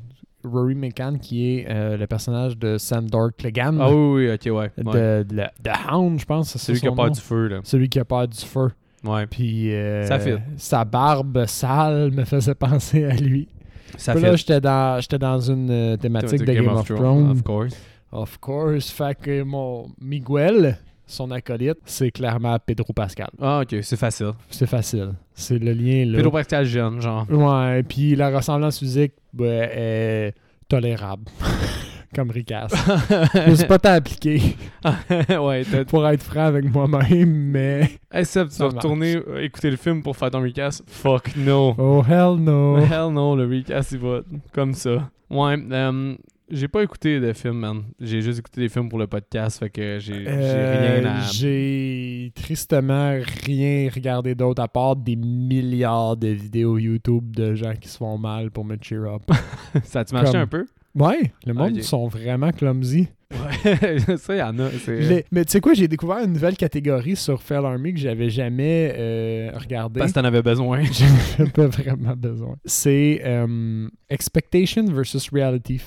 Rory 0.51 0.75
McCann, 0.75 1.19
qui 1.19 1.51
est 1.59 1.67
euh, 1.69 1.97
le 1.97 2.07
personnage 2.07 2.57
de 2.57 2.79
Sandor 2.79 3.31
Clegane. 3.37 3.79
Ah 3.81 3.91
oui, 3.91 4.27
oui, 4.27 4.33
ok, 4.33 4.41
ouais. 4.47 4.71
ouais. 4.85 5.25
de, 5.25 5.27
de, 5.33 5.93
Hound, 5.93 6.21
je 6.21 6.25
pense. 6.25 6.51
c'est 6.51 6.59
Celui 6.59 6.81
qui 6.81 6.89
a 6.89 6.93
peur 6.93 7.07
nom. 7.07 7.13
du 7.13 7.21
feu, 7.21 7.49
là. 7.49 7.61
Celui 7.65 7.89
qui 7.89 7.99
a 7.99 8.05
peur 8.05 8.27
du 8.29 8.39
feu. 8.39 8.71
Ouais, 9.05 9.27
Puis 9.27 9.73
euh, 9.75 10.05
Ça 10.07 10.19
fit. 10.19 10.35
sa 10.57 10.85
barbe 10.85 11.45
sale 11.47 12.11
me 12.11 12.25
faisait 12.25 12.55
penser 12.57 13.05
à 13.05 13.15
lui. 13.15 13.49
ça 13.97 14.13
Puis 14.15 14.23
là, 14.23 14.35
j'étais 14.37 14.61
dans, 14.61 15.01
j'étais 15.01 15.19
dans 15.19 15.39
une 15.41 15.71
euh, 15.71 15.97
thématique 15.97 16.45
de 16.45 16.53
Game, 16.53 16.69
of, 16.69 16.87
Thrones. 16.87 17.31
Of 17.31 17.43
course. 17.43 17.77
Of 18.11 18.39
course. 18.39 18.91
Fait 18.91 19.17
que 19.17 19.43
mon 19.43 19.89
Miguel, 20.01 20.79
son 21.09 21.31
acolyte, 21.31 21.79
c'est 21.87 22.11
clairement 22.11 22.59
Pedro 22.65 22.93
Pascal. 22.93 23.31
Ah, 23.41 23.63
ok, 23.63 23.79
c'est 23.83 23.97
facile. 23.97 24.33
C'est 24.51 24.67
facile. 24.69 25.15
C'est 25.33 25.59
le 25.59 25.73
lien 25.73 26.05
là. 26.05 26.19
Pedro 26.19 26.31
Pascal 26.31 26.67
jeune, 26.67 27.01
genre. 27.01 27.27
Ouais, 27.31 27.83
puis 27.83 28.15
la 28.15 28.31
ressemblance 28.31 28.79
physique 28.79 29.15
ben, 29.33 29.69
est 29.73 30.35
tolérable. 30.69 31.25
Comme 32.15 32.31
Ricasse. 32.31 32.73
Je 33.35 33.51
me 33.51 33.55
suis 33.55 33.67
pas 33.67 33.79
tant 33.79 33.93
appliqué 33.93 34.41
ouais, 35.31 35.63
pour 35.87 36.09
être 36.09 36.23
franc 36.23 36.47
avec 36.47 36.65
moi-même, 36.73 37.51
mais. 37.51 37.99
Hey 38.11 38.25
Seb, 38.25 38.49
tu 38.49 38.59
vas 38.59 38.69
retourner 38.69 39.19
écouter 39.41 39.71
le 39.71 39.77
film 39.77 40.03
pour 40.03 40.17
faire 40.17 40.31
ton 40.31 40.41
recast? 40.41 40.85
Fuck 40.87 41.37
no. 41.37 41.75
Oh 41.77 42.03
hell 42.09 42.37
no. 42.39 42.79
Hell 42.79 43.13
no, 43.13 43.37
le 43.37 43.47
recast 43.47 43.93
il 43.93 43.99
va 43.99 44.21
comme 44.55 44.73
ça. 44.73 45.11
Ouais, 45.29 45.57
euh, 45.71 46.15
j'ai 46.51 46.69
pas 46.69 46.83
écouté 46.83 47.21
de 47.21 47.33
film, 47.33 47.59
man. 47.59 47.83
J'ai 48.01 48.23
juste 48.23 48.39
écouté 48.41 48.61
des 48.63 48.69
films 48.69 48.89
pour 48.89 48.99
le 48.99 49.07
podcast, 49.07 49.59
fait 49.59 49.71
que 49.71 49.99
j'ai 50.01 50.25
Euh, 50.27 51.01
rien 51.01 51.11
à. 51.11 51.21
J'ai 51.33 52.33
tristement 52.35 53.19
rien 53.45 53.89
regardé 53.95 54.35
d'autre 54.35 54.63
à 54.63 54.69
part 54.69 54.97
des 54.97 55.17
milliards 55.17 56.17
de 56.17 56.29
vidéos 56.29 56.79
YouTube 56.79 57.35
de 57.35 57.55
gens 57.55 57.75
qui 57.81 57.89
se 57.89 57.99
font 57.99 58.19
mal 58.19 58.51
pour 58.51 58.65
me 58.65 58.77
cheer 58.81 59.05
up. 59.05 59.23
Ça 59.85 60.05
te 60.05 60.15
marché 60.15 60.33
comme- 60.33 60.41
un 60.41 60.47
peu? 60.47 60.67
Ouais, 60.95 61.33
le 61.47 61.53
monde 61.55 61.81
sont 61.83 62.09
vraiment 62.09 62.51
clumsy. 62.51 63.09
Ouais, 63.31 63.99
ça 64.17 64.35
y 64.35 64.43
en 64.43 64.59
a. 64.59 64.71
Les- 64.89 65.25
mais 65.31 65.45
tu 65.45 65.53
sais 65.53 65.61
quoi, 65.61 65.75
j'ai 65.75 65.87
découvert 65.87 66.19
une 66.25 66.33
nouvelle 66.33 66.57
catégorie 66.57 67.15
sur 67.15 67.43
Fell 67.43 67.65
Army 67.67 67.93
que 67.93 68.01
j'avais 68.01 68.31
jamais 68.31 68.95
euh, 68.97 69.51
regardé. 69.55 70.01
Parce 70.01 70.13
que 70.13 70.19
t'en 70.19 70.25
avais 70.25 70.43
besoin. 70.43 70.83
J'avais 71.37 71.51
pas 71.51 71.67
vraiment 71.67 72.17
besoin. 72.17 72.57
C'est 72.65 73.21
euh, 73.25 73.87
Expectation 74.09 74.87
versus 74.87 75.29
Reality. 75.31 75.77
Que 75.79 75.85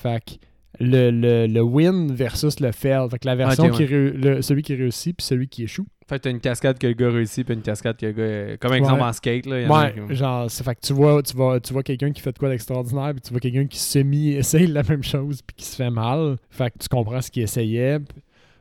le, 0.82 1.10
le, 1.10 1.46
le 1.46 1.60
win 1.62 2.12
versus 2.12 2.60
le 2.60 2.72
fail. 2.72 3.08
Fait 3.10 3.18
que 3.18 3.26
la 3.26 3.36
version 3.36 3.70
qui 3.70 3.86
le- 3.86 4.42
celui 4.42 4.62
qui 4.62 4.74
réussit 4.74 5.16
puis 5.16 5.24
celui 5.24 5.48
qui 5.48 5.62
échoue. 5.64 5.86
Fait 6.08 6.18
que 6.18 6.24
t'as 6.24 6.30
une 6.30 6.40
cascade 6.40 6.78
que 6.78 6.86
le 6.86 6.92
gars 6.94 7.10
réussit, 7.10 7.46
puis 7.46 7.54
une 7.54 7.62
cascade 7.62 7.96
que 7.96 8.06
le 8.06 8.12
gars. 8.12 8.22
euh, 8.22 8.56
Comme 8.60 8.74
exemple 8.74 9.00
Ouais. 9.00 9.06
en 9.08 9.12
skate, 9.12 9.46
là. 9.46 9.60
y 9.60 9.66
en 9.66 9.70
a 9.72 9.84
Ouais, 9.84 9.94
qui- 10.08 10.14
genre, 10.16 10.50
c'est 10.50 10.64
fait 10.64 10.74
que 10.74 10.80
tu 10.82 10.92
vois, 10.92 11.22
tu 11.22 11.34
vois, 11.36 11.60
tu 11.60 11.72
vois 11.72 11.82
quelqu'un 11.82 12.10
qui 12.10 12.20
fait 12.20 12.32
de 12.32 12.38
quoi 12.38 12.48
d'extraordinaire, 12.50 13.12
puis 13.12 13.20
tu 13.22 13.30
vois 13.30 13.40
quelqu'un 13.40 13.66
qui 13.66 13.78
semi-essaye 13.78 14.66
la 14.66 14.82
même 14.82 15.02
chose, 15.04 15.40
puis 15.42 15.54
qui 15.56 15.64
se 15.64 15.76
fait 15.76 15.90
mal. 15.90 16.36
Fait 16.50 16.70
que 16.70 16.78
tu 16.80 16.88
comprends 16.88 17.20
ce 17.22 17.30
qu'il 17.30 17.42
essayait. 17.44 17.98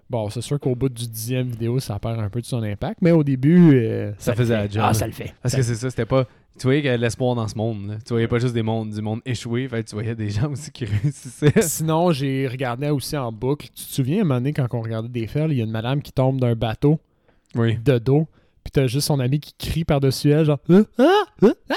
Bon, 0.09 0.29
c'est 0.29 0.41
sûr 0.41 0.59
qu'au 0.59 0.75
bout 0.75 0.89
du 0.89 1.07
dixième 1.07 1.47
vidéo, 1.47 1.79
ça 1.79 1.97
perd 1.97 2.19
un 2.19 2.29
peu 2.29 2.41
de 2.41 2.45
son 2.45 2.61
impact, 2.63 2.99
mais 3.01 3.11
au 3.11 3.23
début, 3.23 3.71
euh, 3.75 4.11
Ça 4.17 4.33
faisait 4.35 4.53
la 4.55 4.67
job. 4.69 4.83
Ah, 4.85 4.93
ça 4.93 5.07
le 5.07 5.13
fait. 5.13 5.33
Parce 5.41 5.53
Ça 5.53 5.57
que 5.57 5.63
c'est 5.63 5.75
ça, 5.75 5.89
c'était 5.89 6.05
pas. 6.05 6.27
Tu 6.59 6.63
voyais 6.67 6.79
qu'il 6.81 6.87
y 6.87 6.89
avait 6.89 6.97
de 6.97 7.03
l'espoir 7.03 7.33
dans 7.35 7.47
ce 7.47 7.55
monde. 7.55 7.87
là. 7.87 7.95
Tu 8.05 8.13
voyais 8.13 8.27
pas 8.27 8.37
juste 8.39 8.53
des 8.53 8.61
mondes, 8.61 8.91
du 8.91 9.01
monde 9.01 9.21
échoué. 9.25 9.67
Fait 9.67 9.83
tu 9.83 9.95
voyais 9.95 10.15
des 10.15 10.29
gens 10.31 10.51
aussi 10.51 10.69
qui 10.71 10.85
réussissaient. 10.85 11.61
Sinon, 11.61 12.11
j'ai 12.11 12.47
regardé 12.47 12.89
aussi 12.89 13.15
en 13.17 13.31
boucle. 13.31 13.67
Tu 13.67 13.85
te 13.85 13.91
souviens, 13.93 14.19
à 14.19 14.21
un 14.21 14.23
moment 14.25 14.35
donné, 14.41 14.53
quand 14.53 14.67
on 14.73 14.81
regardait 14.81 15.09
des 15.09 15.27
fails, 15.27 15.51
il 15.51 15.57
y 15.57 15.61
a 15.61 15.63
une 15.63 15.71
madame 15.71 16.01
qui 16.01 16.11
tombe 16.11 16.39
d'un 16.39 16.55
bateau 16.55 16.99
Oui. 17.55 17.77
de 17.77 17.97
dos, 17.97 18.27
puis 18.63 18.71
t'as 18.71 18.87
juste 18.87 19.07
son 19.07 19.19
ami 19.19 19.39
qui 19.39 19.53
crie 19.57 19.85
par-dessus 19.85 20.29
elle, 20.31 20.45
genre 20.45 20.59
Ah! 20.69 20.83
Ah! 20.99 21.47
Ah! 21.69 21.75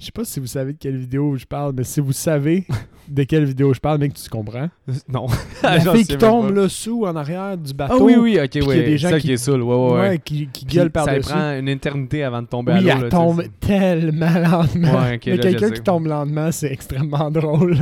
Ah! 0.00 0.02
Je 0.02 0.06
sais 0.06 0.12
pas 0.12 0.24
si 0.24 0.40
vous 0.40 0.46
savez 0.46 0.72
de 0.72 0.78
quelle 0.78 0.96
vidéo 0.96 1.36
je 1.36 1.44
parle, 1.44 1.74
mais 1.76 1.84
si 1.84 2.00
vous 2.00 2.12
savez 2.12 2.64
de 3.08 3.22
quelle 3.24 3.44
vidéo 3.44 3.74
je 3.74 3.80
parle, 3.80 3.98
mec, 3.98 4.14
tu 4.14 4.28
comprends. 4.30 4.68
Non. 5.12 5.26
La 5.62 5.78
fille 5.94 6.06
qui 6.06 6.16
tombe 6.16 6.54
là 6.54 6.68
sous 6.70 7.04
en 7.04 7.14
arrière 7.16 7.56
du 7.58 7.74
bateau. 7.74 7.96
Ah 7.98 8.02
oui, 8.02 8.14
oui, 8.18 8.38
ok, 8.42 8.48
qu'il 8.48 8.62
y 8.62 8.64
a 8.64 8.68
ouais. 8.68 8.82
des 8.82 8.96
gens 8.98 9.10
Celle 9.10 9.20
qui- 9.20 9.26
qui 9.28 9.32
est 9.34 9.36
saoul, 9.36 9.62
ouais, 9.62 9.74
ouais, 9.74 9.92
Ouais, 9.92 9.98
ouais. 10.08 10.18
qui, 10.18 10.48
qui 10.52 10.64
Puis 10.64 10.76
gueule 10.76 10.86
Ça 10.94 11.04
par-dessus. 11.04 11.28
prend 11.30 11.58
une 11.58 11.68
éternité 11.68 12.24
avant 12.24 12.40
de 12.40 12.46
tomber 12.46 12.72
à 12.72 12.76
Oui, 12.78 12.84
l'eau. 12.84 12.90
elle 13.02 13.08
tombe 13.10 13.42
tellement 13.60 14.30
lentement. 14.38 15.00
Ouais, 15.02 15.14
ok, 15.16 15.22
mais 15.26 15.38
quelqu'un 15.38 15.70
qui 15.70 15.82
tombe 15.82 16.06
lentement, 16.06 16.50
c'est 16.50 16.72
extrêmement 16.72 17.30
drôle. 17.30 17.76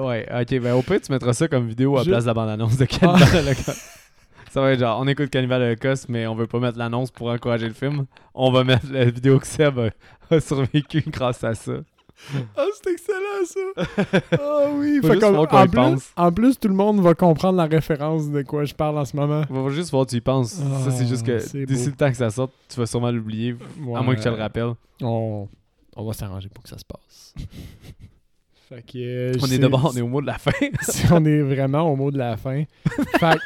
Ouais, 0.00 0.26
ok, 0.40 0.60
ben 0.60 0.74
au 0.74 0.82
pire, 0.82 1.00
tu 1.00 1.10
mettras 1.12 1.32
ça 1.32 1.48
comme 1.48 1.66
vidéo 1.66 1.98
à 1.98 2.04
Je- 2.04 2.10
place 2.10 2.22
de 2.24 2.28
la 2.28 2.34
bande-annonce 2.34 2.76
de 2.76 2.84
Holocaust. 2.84 3.76
Ça 4.52 4.60
va 4.60 4.72
être 4.72 4.80
genre, 4.80 5.00
on 5.00 5.06
écoute 5.08 5.30
Cannibal 5.30 5.62
Holocaust, 5.62 6.10
mais 6.10 6.26
on 6.26 6.34
veut 6.34 6.46
pas 6.46 6.58
mettre 6.60 6.76
l'annonce 6.76 7.10
pour 7.10 7.28
encourager 7.30 7.66
le 7.66 7.72
film. 7.72 8.04
On 8.34 8.52
va 8.52 8.64
mettre 8.64 8.84
la 8.92 9.06
vidéo 9.06 9.38
que 9.38 9.46
Seb 9.46 9.78
a, 9.78 9.88
a 10.30 10.40
survécu 10.40 11.02
grâce 11.06 11.42
à 11.42 11.54
ça. 11.54 11.72
Ah, 12.54 12.66
c'est 12.82 12.92
excellent 12.92 13.46
ça! 13.46 14.20
Ah 14.38 14.66
oui, 14.76 14.98
Faut 15.00 15.08
fait 15.08 15.18
comme- 15.18 15.36
en, 15.36 15.46
plus, 15.66 16.12
en 16.14 16.30
plus, 16.32 16.58
tout 16.60 16.68
le 16.68 16.74
monde 16.74 17.00
va 17.00 17.14
comprendre 17.14 17.56
la 17.56 17.64
référence 17.64 18.30
de 18.30 18.42
quoi 18.42 18.66
je 18.66 18.74
parle 18.74 18.98
en 18.98 19.06
ce 19.06 19.16
moment. 19.16 19.42
On 19.48 19.62
va 19.62 19.70
juste 19.70 19.90
voir 19.90 20.04
tu 20.04 20.16
y 20.16 20.20
penses. 20.20 20.50
ça, 20.52 20.90
c'est 20.90 21.06
juste 21.06 21.24
que 21.24 21.38
Ah, 21.38 21.64
d'ici 21.64 21.86
le 21.86 21.92
temps 21.96 22.10
que 22.10 22.16
ça 22.18 22.28
sorte, 22.28 22.52
tu 22.68 22.78
vas 22.78 22.84
sûrement 22.84 23.10
l'oublier. 23.10 23.56
À 23.96 24.02
moins 24.02 24.12
que 24.14 24.20
je 24.20 24.24
te 24.24 24.28
le 24.28 24.34
rappelle. 24.34 24.74
On, 25.00 25.48
on 25.96 26.04
va 26.04 26.12
s'arranger 26.12 26.50
pour 26.50 26.62
que 26.62 26.68
ça 26.68 26.76
se 26.76 26.84
passe. 26.84 27.34
fait 28.68 28.82
que, 28.82 28.98
euh, 28.98 29.32
On 29.40 29.46
est 29.46 29.58
d'abord, 29.58 29.90
on 29.94 29.96
est 29.96 30.02
au 30.02 30.08
mot 30.08 30.20
de 30.20 30.26
la 30.26 30.36
fin. 30.38 30.52
si 30.82 31.10
on 31.10 31.24
est 31.24 31.40
vraiment 31.40 31.90
au 31.90 31.96
mot 31.96 32.10
de 32.10 32.18
la 32.18 32.36
fin. 32.36 32.64
fait 33.18 33.38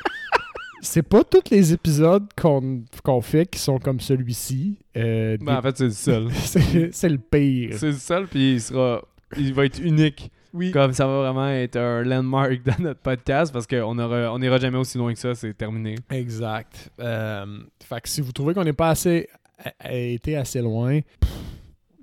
c'est 0.86 1.02
pas 1.02 1.22
tous 1.24 1.50
les 1.50 1.72
épisodes 1.72 2.26
qu'on 2.40 2.82
qu'on 3.04 3.20
fait 3.20 3.46
qui 3.46 3.58
sont 3.58 3.78
comme 3.78 4.00
celui-ci. 4.00 4.78
Euh, 4.96 5.36
Ben, 5.40 5.56
en 5.58 5.62
fait, 5.62 5.76
c'est 5.76 5.84
le 5.84 5.90
seul. 5.90 6.28
c'est 6.92 7.08
le 7.08 7.18
pire. 7.18 7.76
C'est 7.78 7.86
le 7.88 7.92
seul, 7.92 8.26
puis 8.26 8.54
il 8.54 8.60
sera. 8.60 9.02
Il 9.36 9.52
va 9.54 9.64
être 9.66 9.80
unique. 9.80 10.30
Oui. 10.54 10.70
Comme 10.70 10.92
ça 10.94 11.06
va 11.06 11.18
vraiment 11.18 11.48
être 11.48 11.76
un 11.76 12.02
landmark 12.02 12.62
dans 12.64 12.82
notre 12.82 13.00
podcast 13.00 13.52
parce 13.52 13.66
qu'on 13.66 13.98
aura, 13.98 14.32
on 14.32 14.40
ira 14.40 14.58
jamais 14.58 14.78
aussi 14.78 14.96
loin 14.96 15.12
que 15.12 15.18
ça, 15.18 15.34
c'est 15.34 15.52
terminé. 15.52 15.96
Exact. 16.10 16.90
Euh, 17.00 17.44
fait 17.84 18.00
que 18.00 18.08
si 18.08 18.20
vous 18.22 18.32
trouvez 18.32 18.54
qu'on 18.54 18.64
n'est 18.64 18.72
pas 18.72 18.88
assez 18.90 19.28
a- 19.62 19.72
a 19.80 19.92
été 19.94 20.36
assez 20.36 20.62
loin, 20.62 21.00
pff, 21.20 21.30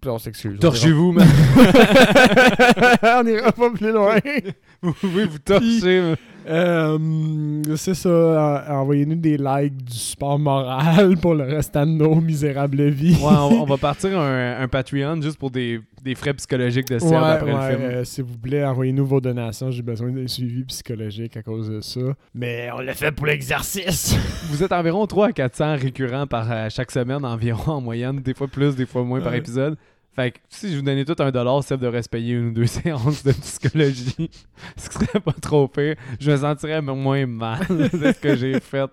on 0.06 0.20
s'excuse. 0.20 0.60
Torchez-vous, 0.60 1.12
man. 1.14 1.28
on 3.02 3.26
ira 3.28 3.52
pas 3.54 3.70
plus 3.72 3.92
loin. 3.92 4.18
vous 4.82 4.94
pouvez 4.94 5.26
vous 5.26 5.40
torcher. 5.40 6.14
Euh, 6.48 6.98
c'est 7.76 7.94
ça. 7.94 8.10
en- 8.70 8.74
Envoyez-nous 8.82 9.16
des 9.16 9.38
likes 9.38 9.84
du 9.84 9.94
support 9.94 10.40
moral 10.40 11.18
pour 11.22 11.36
le 11.36 11.44
restant 11.44 11.86
de 11.86 11.92
nos 11.92 12.16
misérables 12.16 12.90
vies. 12.90 13.16
Ouais, 13.16 13.30
on, 13.32 13.62
on 13.62 13.66
va 13.68 13.78
partir 13.78 14.20
un, 14.20 14.62
un 14.62 14.68
Patreon 14.68 15.22
juste 15.22 15.38
pour 15.38 15.52
des, 15.52 15.80
des 16.04 16.16
frais 16.16 16.34
psychologiques 16.34 16.88
de 16.88 16.96
Ouais, 17.04 17.16
après 17.16 17.52
ouais, 17.54 17.72
le 17.72 17.76
film. 17.78 17.82
euh, 17.90 18.04
S'il 18.04 18.24
vous 18.26 18.38
plaît, 18.38 18.64
envoyez-nous 18.66 19.06
vos 19.06 19.22
donations. 19.22 19.72
J'ai 19.72 19.82
besoin 19.82 20.12
d'un 20.12 20.28
suivi 20.28 20.64
psychologique 20.66 21.38
à 21.38 21.42
cause 21.44 21.70
de 21.70 21.82
ça. 21.82 22.02
Mais 22.34 22.70
on 22.76 22.82
l'a 22.82 22.94
fait 22.94 23.12
pour 23.12 23.26
l'exercice. 23.28 24.16
Vous 24.50 24.62
êtes 24.64 24.72
environ 24.72 25.06
3 25.08 25.28
à 25.28 25.32
400 25.32 25.76
récurrents 25.78 26.28
par 26.28 26.52
euh, 26.52 26.68
chaque 26.70 26.92
semaine 26.92 27.24
environ 27.26 27.74
en 27.74 27.82
moyenne, 27.82 28.20
des 28.20 28.34
fois 28.34 28.48
plus, 28.48 28.76
des 28.76 28.86
fois 28.86 29.04
moins 29.04 29.22
par 29.22 29.34
épisode. 29.34 29.78
Fait 30.16 30.32
que 30.32 30.38
si 30.48 30.72
je 30.72 30.76
vous 30.78 30.84
donnais 30.84 31.06
tout 31.06 31.16
un 31.20 31.32
dollar, 31.32 31.64
Seb 31.64 31.80
devrait 31.80 32.04
se 32.04 32.10
payer 32.10 32.34
une 32.36 32.48
ou 32.50 32.52
deux 32.52 32.66
séances 32.68 33.24
de 33.24 33.32
psychologie. 33.32 34.30
ce 34.78 34.90
qui 34.90 35.06
serait 35.06 35.20
pas 35.20 35.34
trop 35.42 35.68
pire. 35.68 35.96
Je 36.20 36.32
me 36.32 36.38
sentirais 36.38 36.82
moins 36.82 37.26
mal 37.26 37.60
de 37.70 37.88
ce 37.90 38.20
que 38.20 38.36
j'ai 38.36 38.60
fait. 38.60 38.90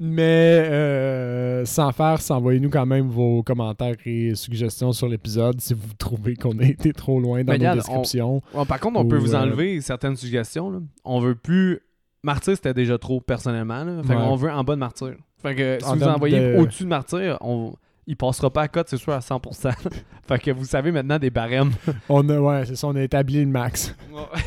Mais 0.00 0.64
euh, 0.70 1.64
sans 1.64 1.90
faire, 1.90 2.18
envoyez-nous 2.30 2.70
quand 2.70 2.86
même 2.86 3.08
vos 3.08 3.42
commentaires 3.42 3.96
et 4.06 4.34
suggestions 4.36 4.92
sur 4.92 5.08
l'épisode 5.08 5.60
si 5.60 5.74
vous 5.74 5.92
trouvez 5.98 6.36
qu'on 6.36 6.56
a 6.60 6.64
été 6.64 6.92
trop 6.92 7.18
loin 7.18 7.42
dans 7.42 7.56
descriptions. 7.74 8.40
Bon, 8.54 8.64
par 8.64 8.78
contre, 8.78 9.00
on 9.00 9.04
Ou, 9.04 9.08
peut 9.08 9.18
vous 9.18 9.34
euh, 9.34 9.38
enlever 9.40 9.80
certaines 9.80 10.16
suggestions. 10.16 10.70
Là. 10.70 10.78
On 11.04 11.18
veut 11.20 11.34
plus. 11.34 11.80
Martyr, 12.22 12.54
c'était 12.54 12.74
déjà 12.74 12.96
trop 12.98 13.20
personnellement. 13.20 13.82
Là. 13.84 14.02
Fait 14.04 14.14
Ouais. 14.14 14.20
qu'on 14.20 14.36
veut 14.36 14.50
en 14.50 14.62
bas 14.62 14.74
de 14.74 14.80
martyr. 14.80 15.14
Fait 15.42 15.54
que 15.54 15.78
si 15.80 15.84
En 15.88 15.96
vous 15.96 16.04
envoyez 16.04 16.38
de- 16.54 16.58
au-dessus 16.58 16.84
de 16.84 16.88
martyr, 16.88 17.36
on... 17.40 17.74
il 18.08 18.16
passera 18.16 18.50
pas 18.50 18.62
à 18.62 18.68
cote, 18.68 18.88
c'est 18.88 18.96
sûr, 18.96 19.12
à 19.12 19.20
100%. 19.20 19.70
fait 20.26 20.38
que 20.40 20.50
vous 20.50 20.64
savez 20.64 20.90
maintenant 20.90 21.18
des 21.18 21.30
barèmes. 21.30 21.70
On 22.08 22.28
a, 22.28 22.40
ouais, 22.40 22.66
c'est 22.66 22.74
ça, 22.76 22.88
on 22.88 22.96
a 22.96 23.02
établi 23.02 23.40
le 23.40 23.46
max. 23.50 23.94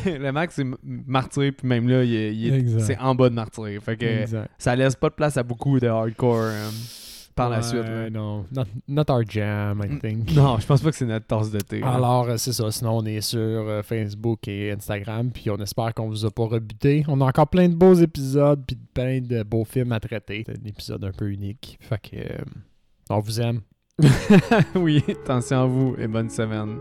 le 0.04 0.30
max, 0.32 0.56
c'est 0.56 0.66
martyr, 0.84 1.52
puis 1.56 1.66
même 1.66 1.88
là, 1.88 2.04
il 2.04 2.80
c'est 2.80 2.98
en 2.98 3.14
bas 3.14 3.30
de 3.30 3.34
martyr. 3.34 3.80
Fait 3.82 3.96
que 3.96 4.04
Exact. 4.04 4.50
ça 4.58 4.76
laisse 4.76 4.96
pas 4.96 5.08
de 5.08 5.14
place 5.14 5.36
à 5.36 5.42
beaucoup 5.42 5.78
de 5.80 5.86
hardcore 5.86 6.36
euh, 6.42 6.68
par 7.34 7.48
la 7.48 7.58
Ouais, 7.58 7.62
suite. 7.62 7.82
là. 7.84 8.10
Non, 8.10 8.44
not, 8.52 8.64
not 8.88 9.04
our 9.10 9.22
jam, 9.26 9.82
I 9.82 9.98
think. 9.98 10.32
Non, 10.34 10.58
je 10.58 10.66
pense 10.66 10.82
pas 10.82 10.90
que 10.90 10.96
c'est 10.96 11.06
notre 11.06 11.26
tasse 11.26 11.50
de 11.50 11.60
thé. 11.60 11.82
Alors, 11.82 12.28
euh, 12.28 12.36
c'est 12.36 12.52
ça. 12.52 12.70
Sinon, 12.70 12.98
on 12.98 13.04
est 13.06 13.20
sur 13.22 13.38
euh, 13.40 13.82
Facebook 13.82 14.46
et 14.48 14.70
Instagram. 14.72 15.30
Puis 15.32 15.48
on 15.50 15.56
espère 15.56 15.94
qu'on 15.94 16.08
vous 16.08 16.26
a 16.26 16.30
pas 16.30 16.44
rebuté. 16.44 17.04
On 17.08 17.20
a 17.22 17.24
encore 17.24 17.48
plein 17.48 17.68
de 17.68 17.74
beaux 17.74 17.94
épisodes. 17.94 18.62
Puis 18.66 18.76
plein 18.92 19.20
de 19.20 19.42
beaux 19.44 19.64
films 19.64 19.92
à 19.92 20.00
traiter. 20.00 20.42
C'est 20.46 20.58
un 20.60 20.66
épisode 20.68 21.04
un 21.04 21.12
peu 21.12 21.30
unique. 21.30 21.78
Fait 21.80 21.98
que. 22.10 22.16
euh, 22.16 22.38
on 23.10 23.20
vous 23.20 23.40
aime. 23.40 23.60
oui, 24.74 25.04
attention 25.08 25.62
à 25.62 25.66
vous 25.66 25.94
et 25.98 26.06
bonne 26.06 26.30
semaine. 26.30 26.78